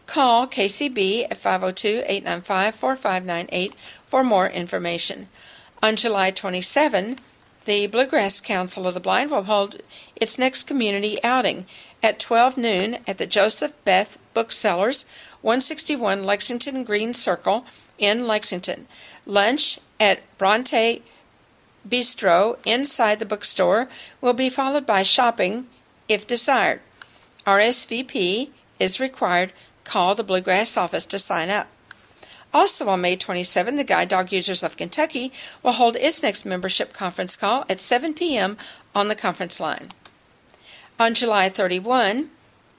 Call 0.07 0.47
KCB 0.47 1.26
at 1.31 1.37
502 1.37 2.03
895 2.07 2.74
4598 2.74 3.74
for 3.74 4.24
more 4.24 4.49
information. 4.49 5.29
On 5.83 5.97
July 5.97 6.31
27, 6.31 7.16
the 7.64 7.87
Bluegrass 7.87 8.41
Council 8.41 8.87
of 8.87 8.95
the 8.95 9.01
Blind 9.01 9.31
will 9.31 9.45
hold 9.45 9.81
its 10.16 10.39
next 10.39 10.64
community 10.64 11.22
outing 11.22 11.66
at 12.03 12.18
12 12.18 12.57
noon 12.57 12.97
at 13.07 13.18
the 13.18 13.26
Joseph 13.26 13.83
Beth 13.85 14.18
Booksellers, 14.35 15.11
161 15.43 16.22
Lexington 16.22 16.85
Green 16.85 17.14
Circle 17.14 17.64
in 17.99 18.26
Lexington. 18.26 18.87
Lunch 19.26 19.79
at 20.01 20.20
Bronte 20.39 21.03
Bistro 21.89 22.59
inside 22.66 23.18
the 23.18 23.24
bookstore 23.24 23.89
will 24.20 24.32
be 24.32 24.51
followed 24.51 24.86
by 24.86 25.03
shopping 25.03 25.66
if 26.09 26.26
desired. 26.26 26.80
RSVP 27.47 28.51
is 28.78 29.01
required. 29.01 29.53
Call 29.84 30.14
the 30.14 30.24
Bluegrass 30.24 30.76
office 30.76 31.07
to 31.07 31.18
sign 31.18 31.49
up. 31.49 31.68
Also 32.53 32.89
on 32.89 33.03
May 33.03 33.16
27, 33.16 33.76
the 33.76 33.84
Guide 33.84 34.09
Dog 34.09 34.32
Users 34.32 34.62
of 34.62 34.76
Kentucky 34.76 35.32
will 35.62 35.72
hold 35.72 35.97
its 35.97 36.22
next 36.22 36.45
membership 36.47 36.93
conference 36.93 37.36
call 37.36 37.64
at 37.68 37.80
7 37.80 38.14
p.m. 38.14 38.57
on 38.95 39.09
the 39.09 39.14
conference 39.14 39.61
line. 39.61 39.89
On 40.99 41.14
July 41.14 41.49
31, 41.49 42.30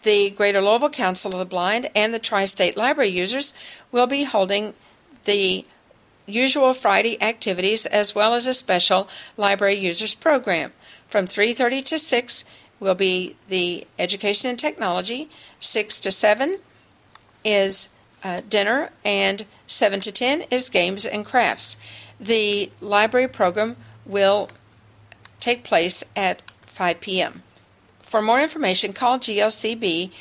the 0.04 0.30
Greater 0.32 0.62
Louisville 0.62 0.90
Council 0.90 1.32
of 1.32 1.40
the 1.40 1.46
Blind 1.46 1.90
and 1.96 2.14
the 2.14 2.20
Tri 2.20 2.46
State 2.46 2.78
Library 2.78 3.10
users 3.10 3.58
will 3.92 4.08
be 4.08 4.24
holding 4.24 4.74
the 5.26 5.66
usual 6.34 6.74
Friday 6.74 7.22
activities 7.22 7.86
as 7.86 8.16
well 8.16 8.34
as 8.34 8.48
a 8.48 8.54
special 8.54 9.08
library 9.38 9.76
users 9.76 10.16
program. 10.16 10.72
From 11.08 11.28
3:30 11.28 11.84
to 11.86 11.98
6 11.98 12.46
will 12.80 12.96
be 12.96 13.36
the 13.48 13.88
education 13.98 14.50
and 14.50 14.60
technology. 14.60 15.30
6 15.60 16.00
to 16.02 16.12
7 16.12 16.60
is 17.44 18.00
uh, 18.24 18.40
dinner 18.48 18.92
and 19.04 19.46
7 19.68 20.00
to 20.02 20.12
10 20.12 20.44
is 20.52 20.70
games 20.70 21.06
and 21.06 21.26
crafts. 21.26 21.78
The 22.20 22.72
library 22.82 23.28
program 23.28 23.76
will 24.06 24.50
take 25.40 25.64
place 25.64 26.12
at 26.16 26.42
5 26.66 27.00
p.m. 27.00 27.42
For 28.00 28.22
more 28.22 28.42
information, 28.42 28.94
call 28.94 29.20
GLCB 29.20 30.12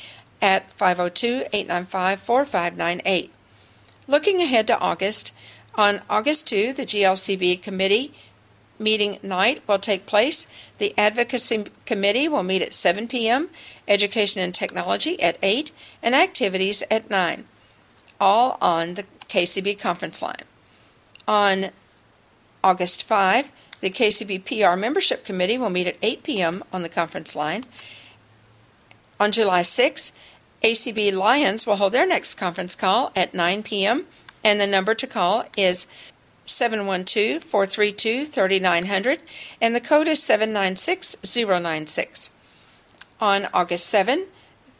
at 0.41 0.71
502 0.71 1.45
895 1.51 2.19
4598. 2.19 3.31
Looking 4.07 4.41
ahead 4.41 4.67
to 4.67 4.79
August, 4.79 5.37
on 5.79 6.01
August 6.09 6.45
2, 6.49 6.73
the 6.73 6.83
GLCB 6.83 7.63
committee 7.63 8.13
meeting 8.77 9.17
night 9.23 9.61
will 9.65 9.79
take 9.79 10.05
place. 10.05 10.53
The 10.77 10.93
Advocacy 10.97 11.65
Committee 11.85 12.27
will 12.27 12.43
meet 12.43 12.61
at 12.61 12.73
7 12.73 13.07
p.m., 13.07 13.49
Education 13.87 14.41
and 14.41 14.53
Technology 14.53 15.21
at 15.21 15.37
8, 15.41 15.71
and 16.03 16.13
Activities 16.13 16.83
at 16.91 17.09
9, 17.09 17.45
all 18.19 18.57
on 18.61 18.95
the 18.95 19.03
KCB 19.29 19.79
conference 19.79 20.21
line. 20.21 20.43
On 21.27 21.69
August 22.61 23.03
5, 23.05 23.79
the 23.79 23.89
KCB 23.89 24.45
PR 24.45 24.77
Membership 24.77 25.23
Committee 25.23 25.57
will 25.57 25.69
meet 25.69 25.87
at 25.87 25.97
8 26.01 26.23
p.m. 26.23 26.61
on 26.73 26.83
the 26.83 26.89
conference 26.89 27.37
line. 27.37 27.63
On 29.17 29.31
July 29.31 29.61
6, 29.61 30.11
ACB 30.61 31.13
Lions 31.13 31.65
will 31.65 31.77
hold 31.77 31.93
their 31.93 32.05
next 32.05 32.35
conference 32.35 32.75
call 32.75 33.13
at 33.15 33.33
9 33.33 33.63
p.m., 33.63 34.07
and 34.43 34.59
the 34.59 34.67
number 34.67 34.93
to 34.95 35.07
call 35.07 35.45
is 35.57 35.87
712 36.45 37.41
432 37.43 38.25
3900, 38.25 39.21
and 39.61 39.73
the 39.75 39.81
code 39.81 40.07
is 40.07 40.23
796096. 40.23 42.37
On 43.21 43.47
August 43.53 43.85
7, 43.87 44.25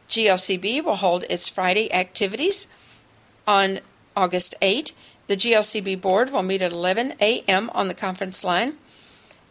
GLCB 0.08 0.84
will 0.84 0.96
hold 0.96 1.26
its 1.30 1.48
Friday 1.48 1.94
activities. 1.94 2.76
On 3.48 3.80
August 4.16 4.56
8, 4.62 4.94
the 5.28 5.36
GLCB 5.36 6.02
board 6.02 6.32
will 6.32 6.42
meet 6.42 6.64
at 6.64 6.72
11 6.72 7.14
a.m. 7.22 7.70
on 7.76 7.88
the 7.88 7.94
conference 7.94 8.44
line. 8.44 8.78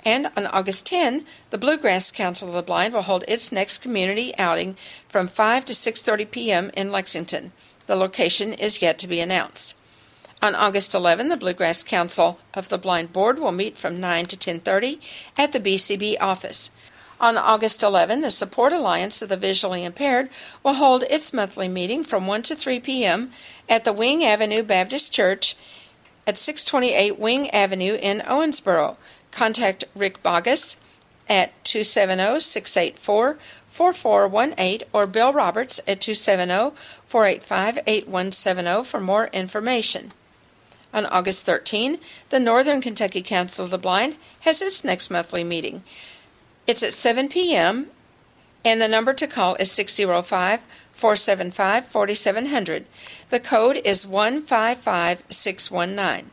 And 0.04 0.30
on 0.36 0.46
August 0.46 0.86
10, 0.86 1.24
the 1.50 1.58
Bluegrass 1.58 2.10
Council 2.10 2.48
of 2.48 2.54
the 2.54 2.62
Blind 2.62 2.94
will 2.94 3.02
hold 3.02 3.24
its 3.28 3.52
next 3.52 3.78
community 3.78 4.36
outing 4.38 4.74
from 5.08 5.28
5 5.28 5.64
to 5.66 5.72
6:30 5.72 6.30
p.m. 6.30 6.70
in 6.74 6.90
Lexington. 6.90 7.52
The 7.86 7.96
location 7.96 8.52
is 8.52 8.82
yet 8.82 8.98
to 8.98 9.06
be 9.06 9.20
announced. 9.20 9.76
On 10.40 10.54
August 10.54 10.94
11, 10.94 11.30
the 11.30 11.36
Bluegrass 11.36 11.82
Council 11.82 12.38
of 12.54 12.68
the 12.68 12.78
Blind 12.78 13.12
Board 13.12 13.40
will 13.40 13.50
meet 13.50 13.76
from 13.76 13.98
9 13.98 14.24
to 14.26 14.36
10:30 14.36 15.00
at 15.36 15.50
the 15.50 15.58
BCB 15.58 16.16
office. 16.20 16.78
On 17.20 17.36
August 17.36 17.82
11, 17.82 18.20
the 18.20 18.30
Support 18.30 18.72
Alliance 18.72 19.20
of 19.20 19.30
the 19.30 19.36
Visually 19.36 19.84
Impaired 19.84 20.30
will 20.62 20.74
hold 20.74 21.02
its 21.10 21.32
monthly 21.32 21.66
meeting 21.66 22.04
from 22.04 22.28
1 22.28 22.42
to 22.42 22.54
3 22.54 22.78
p.m. 22.78 23.32
at 23.68 23.82
the 23.82 23.92
Wing 23.92 24.24
Avenue 24.24 24.62
Baptist 24.62 25.12
Church 25.12 25.56
at 26.24 26.38
628 26.38 27.18
Wing 27.18 27.50
Avenue 27.50 27.94
in 27.94 28.20
Owensboro. 28.20 28.96
Contact 29.32 29.86
Rick 29.96 30.22
Bogus 30.22 30.88
at 31.28 31.50
270 31.64 32.38
684 32.38 33.38
4418 33.66 34.88
or 34.92 35.08
Bill 35.08 35.32
Roberts 35.32 35.80
at 35.88 36.00
270 36.00 36.76
485 37.04 37.80
8170 37.88 38.84
for 38.84 39.00
more 39.00 39.26
information. 39.32 40.10
On 40.92 41.06
August 41.06 41.46
13, 41.46 41.98
the 42.30 42.40
Northern 42.40 42.80
Kentucky 42.80 43.22
Council 43.22 43.64
of 43.64 43.70
the 43.70 43.78
Blind 43.78 44.16
has 44.40 44.60
its 44.62 44.84
next 44.84 45.10
monthly 45.10 45.44
meeting. 45.44 45.82
It's 46.66 46.82
at 46.82 46.92
7 46.92 47.28
p.m., 47.28 47.88
and 48.64 48.80
the 48.80 48.88
number 48.88 49.12
to 49.14 49.26
call 49.26 49.54
is 49.56 49.70
605 49.70 50.62
475 50.90 51.84
4700. 51.84 52.86
The 53.28 53.40
code 53.40 53.80
is 53.84 54.06
155619. 54.06 56.30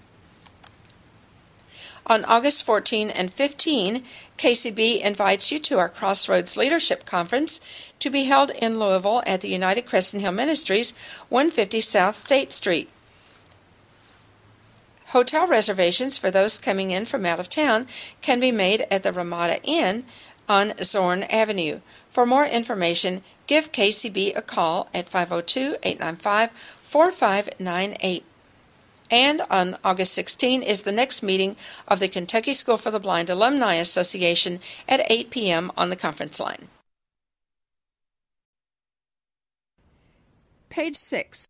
On 2.07 2.23
August 2.25 2.63
14 2.63 3.09
and 3.09 3.33
15, 3.33 4.03
KCB 4.37 5.01
invites 5.01 5.51
you 5.51 5.57
to 5.59 5.79
our 5.79 5.89
Crossroads 5.89 6.55
Leadership 6.55 7.03
Conference 7.05 7.91
to 7.99 8.11
be 8.11 8.25
held 8.25 8.51
in 8.51 8.79
Louisville 8.79 9.23
at 9.25 9.41
the 9.41 9.49
United 9.49 9.87
Crescent 9.87 10.21
Hill 10.21 10.31
Ministries, 10.31 10.95
150 11.29 11.81
South 11.81 12.13
State 12.15 12.53
Street. 12.53 12.91
Hotel 15.15 15.47
reservations 15.47 16.17
for 16.17 16.29
those 16.29 16.59
coming 16.59 16.91
in 16.91 17.05
from 17.05 17.25
out 17.25 17.39
of 17.39 17.47
town 17.47 17.87
can 18.21 18.41
be 18.41 18.51
made 18.51 18.85
at 18.91 19.03
the 19.03 19.13
Ramada 19.13 19.63
Inn 19.63 20.03
on 20.49 20.73
Zorn 20.83 21.23
Avenue. 21.23 21.79
For 22.11 22.25
more 22.25 22.45
information, 22.45 23.23
give 23.47 23.71
KCB 23.71 24.35
a 24.35 24.41
call 24.41 24.89
at 24.93 25.05
502 25.05 25.77
895 25.83 26.51
4598. 26.51 28.25
And 29.09 29.41
on 29.49 29.77
August 29.85 30.13
16 30.15 30.61
is 30.61 30.83
the 30.83 30.91
next 30.91 31.23
meeting 31.23 31.55
of 31.87 32.01
the 32.01 32.09
Kentucky 32.09 32.51
School 32.51 32.75
for 32.75 32.91
the 32.91 32.99
Blind 32.99 33.29
Alumni 33.29 33.75
Association 33.75 34.59
at 34.85 35.09
8 35.09 35.29
p.m. 35.29 35.71
on 35.77 35.87
the 35.87 35.95
conference 35.95 36.41
line. 36.41 36.67
Page 40.67 40.97
6. 40.97 41.47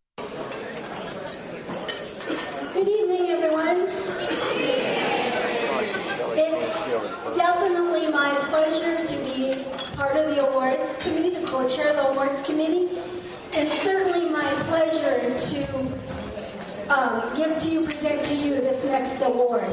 Good 2.75 2.89
evening, 2.89 3.29
everyone. 3.29 3.87
It's 6.37 7.37
definitely 7.37 8.11
my 8.11 8.35
pleasure 8.49 9.07
to 9.07 9.15
be 9.23 9.63
part 10.05 10.17
of 10.17 10.35
the 10.35 10.47
awards 10.47 10.97
committee, 10.99 11.31
to 11.31 11.47
co-chair 11.47 11.91
the 11.93 12.07
awards 12.09 12.41
committee, 12.43 12.89
and 13.57 13.67
certainly 13.69 14.29
my 14.29 14.47
pleasure 14.67 15.35
to 15.39 15.57
um, 16.93 17.35
give 17.35 17.57
to 17.57 17.69
you, 17.69 17.81
present 17.85 18.23
to 18.23 18.35
you 18.35 18.53
this 18.55 18.85
next 18.85 19.19
award. 19.23 19.65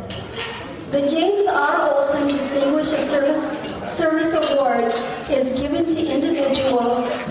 The 0.91 1.07
James 1.07 1.47
R. 1.47 1.93
Olson 1.93 2.29
Distinguished 2.29 2.99
Service, 3.11 3.43
Service 3.85 4.33
Award 4.33 4.85
is 5.31 5.61
given 5.61 5.85
to 5.85 6.01
individuals 6.01 7.27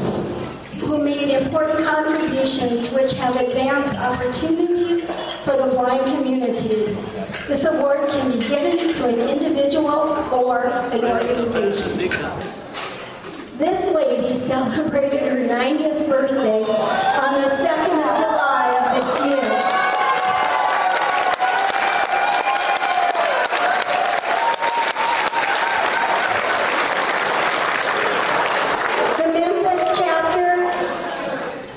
who 0.80 1.04
made 1.04 1.30
important 1.30 1.84
contributions 1.84 2.94
which 2.94 3.14
have 3.14 3.36
advanced 3.36 3.96
opportunities 3.96 5.10
for 5.44 5.58
the 5.58 5.72
blind 5.72 6.06
community. 6.16 6.94
This 7.48 7.66
award 7.66 8.08
can 8.10 8.32
be 8.32 8.40
given 8.40 8.78
to 8.78 9.06
an 9.08 9.30
individual 9.30 9.90
or 10.32 10.66
an 10.66 11.04
organization. 11.04 12.61
This 13.62 13.94
lady 13.94 14.36
celebrated 14.36 15.20
her 15.20 15.38
90th 15.38 16.10
birthday 16.10 16.64
on 16.64 17.42
the 17.44 17.48
2nd 17.48 17.94
of 18.10 18.18
July 18.18 18.66
of 18.74 18.86
this 18.98 19.20
year. 19.24 19.50
The 29.16 29.28
Memphis 29.32 29.84
chapter, 30.00 30.50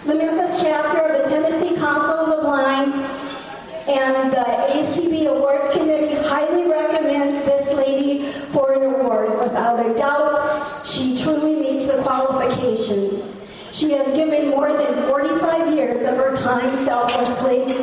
the 0.07 0.14
Memphis 0.14 0.62
chapter 0.62 1.01
of 1.01 1.12
the 1.22 1.28
Tennessee 1.28 1.76
Council 1.76 2.12
of 2.12 2.28
the 2.30 2.41
Blind 2.49 2.95
and 3.91 4.32
the 4.32 4.47
ACB 4.72 5.26
Awards 5.26 5.68
Committee 5.76 6.14
highly 6.28 6.66
recommend 6.66 7.37
this 7.37 7.74
lady 7.74 8.32
for 8.55 8.72
an 8.72 8.85
award. 8.85 9.39
Without 9.39 9.85
a 9.85 9.93
doubt, 9.99 10.87
she 10.87 11.22
truly 11.22 11.57
meets 11.61 11.87
the 11.87 12.03
qualifications. 12.03 13.35
She 13.72 13.91
has 13.93 14.11
given 14.12 14.49
more 14.51 14.72
than 14.72 14.95
45 15.09 15.74
years 15.74 16.03
of 16.03 16.16
her 16.16 16.37
time 16.37 16.68
selflessly, 16.68 17.74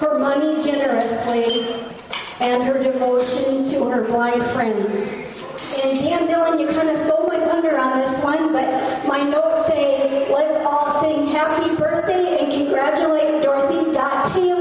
her 0.00 0.18
money 0.18 0.62
generously, 0.62 1.66
and 2.40 2.62
her 2.62 2.82
devotion 2.82 3.68
to 3.70 3.88
her 3.88 4.06
blind 4.06 4.42
friends. 4.52 4.84
And 5.84 5.98
Dan 6.00 6.26
Dillon, 6.26 6.58
you 6.58 6.68
kind 6.68 6.88
of 6.88 6.96
stole 6.96 7.26
my 7.26 7.38
thunder 7.38 7.78
on 7.78 7.98
this 7.98 8.22
one, 8.22 8.52
but 8.52 9.06
my 9.06 9.22
notes 9.22 9.66
say, 9.66 10.32
let's 10.32 10.56
all 10.64 10.90
sing 11.02 11.26
happy 11.28 11.74
birthday 11.76 12.44
and 12.44 12.52
congratulate 12.52 13.42
Dorothy 13.42 13.92
Dot 13.92 14.32
Taylor. 14.32 14.57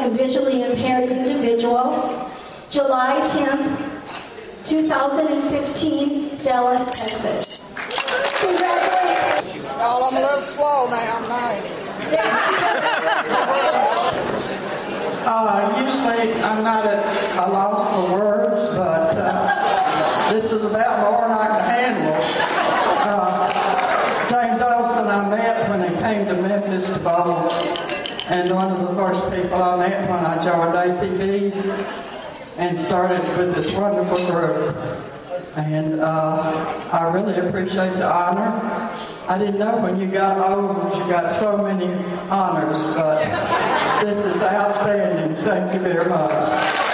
And 0.00 0.16
visually 0.16 0.62
impaired 0.62 1.10
individuals. 1.10 1.94
July 2.70 3.20
10th, 3.28 4.66
2015, 4.66 6.38
Dallas, 6.42 6.90
Texas. 6.96 7.76
Congratulations. 8.40 9.66
Well, 9.76 10.04
I'm 10.04 10.16
a 10.16 10.20
little 10.20 10.40
slow 10.40 10.88
now, 10.88 11.18
nice. 11.28 11.68
uh, 15.26 15.84
usually 15.84 16.32
I'm 16.42 16.64
not 16.64 16.86
at 16.86 17.04
a 17.36 17.46
loss 17.50 17.94
for 17.94 18.12
words, 18.18 18.74
but 18.76 19.16
uh, 19.18 20.32
this 20.32 20.50
is 20.52 20.64
about 20.64 21.00
more 21.10 21.20
than 21.28 21.32
I 21.32 21.46
can 21.48 21.60
handle. 21.68 22.18
Uh, 23.04 23.50
James 24.30 24.60
Olson 24.62 25.08
I 25.08 25.28
met 25.28 25.68
when 25.68 25.80
he 25.90 25.94
came 26.00 26.24
to 26.26 26.34
Memphis 26.40 26.92
to 26.94 27.00
bowl, 27.00 27.50
and 28.30 28.48
one 28.54 28.70
of 28.70 28.78
the 28.78 28.94
first 28.94 29.24
people 29.34 29.60
I 29.60 29.76
met 29.76 30.08
when 30.08 30.24
I 30.24 30.36
joined 30.44 30.74
ACB 30.74 32.58
and 32.58 32.78
started 32.78 33.20
with 33.36 33.56
this 33.56 33.72
wonderful 33.74 34.24
group. 34.28 34.76
And 35.56 36.00
uh, 36.00 36.88
I 36.92 37.12
really 37.12 37.34
appreciate 37.34 37.94
the 37.94 38.08
honor. 38.08 38.52
I 39.28 39.36
didn't 39.36 39.58
know 39.58 39.78
when 39.78 39.98
you 39.98 40.06
got 40.06 40.38
old 40.48 40.94
you 40.94 41.12
got 41.12 41.32
so 41.32 41.58
many 41.58 41.92
honors, 42.30 42.94
but 42.94 43.18
this 44.00 44.24
is 44.24 44.40
outstanding. 44.42 45.36
Thank 45.42 45.74
you 45.74 45.80
very 45.80 46.08
much. 46.08 46.89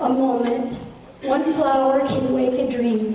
a 0.00 0.08
moment. 0.08 0.72
One 1.22 1.52
flower 1.54 2.00
can 2.06 2.32
wake 2.34 2.58
a 2.58 2.70
dream. 2.70 3.14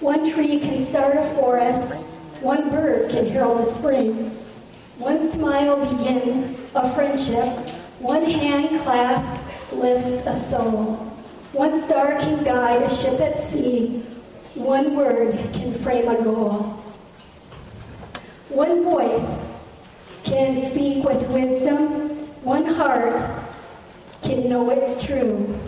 One 0.00 0.30
tree 0.30 0.58
can 0.58 0.78
start 0.78 1.16
a 1.16 1.22
forest. 1.34 1.94
One 2.40 2.70
bird 2.70 3.10
can 3.10 3.28
herald 3.28 3.60
a 3.60 3.64
spring. 3.64 4.30
One 4.98 5.22
smile 5.22 5.76
begins 5.76 6.58
a 6.74 6.92
friendship. 6.92 7.46
One 8.00 8.24
hand 8.24 8.80
clasp 8.80 9.40
lifts 9.72 10.26
a 10.26 10.34
soul. 10.34 10.96
One 11.52 11.78
star 11.78 12.18
can 12.18 12.42
guide 12.42 12.82
a 12.82 12.90
ship 12.90 13.20
at 13.20 13.40
sea. 13.40 14.02
One 14.54 14.96
word 14.96 15.38
can 15.52 15.72
frame 15.74 16.08
a 16.08 16.22
goal. 16.22 16.62
One 18.48 18.82
voice 18.82 19.38
can 20.24 20.58
speak 20.58 21.04
with 21.04 21.28
wisdom. 21.30 22.18
One 22.42 22.66
heart 22.66 23.14
can 24.22 24.48
know 24.48 24.70
it's 24.70 25.04
true 25.04 25.58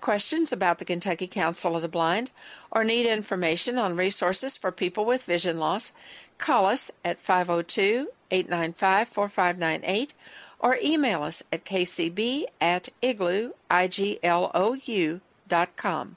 questions 0.00 0.52
about 0.52 0.78
the 0.78 0.84
Kentucky 0.84 1.26
Council 1.26 1.76
of 1.76 1.82
the 1.82 1.88
Blind 1.88 2.30
or 2.70 2.84
need 2.84 3.06
information 3.06 3.78
on 3.78 3.96
resources 3.96 4.56
for 4.56 4.72
people 4.72 5.04
with 5.04 5.24
vision 5.24 5.58
loss, 5.58 5.94
call 6.38 6.66
us 6.66 6.90
at 7.04 7.20
502 7.20 8.08
895 8.30 9.08
4598 9.08 10.14
or 10.58 10.78
email 10.82 11.22
us 11.22 11.42
at 11.52 11.64
kcb 11.64 12.44
at 12.60 12.88
igloo, 13.02 13.52
I-G-L-O-U 13.70 15.20
dot 15.48 15.76
com. 15.76 16.16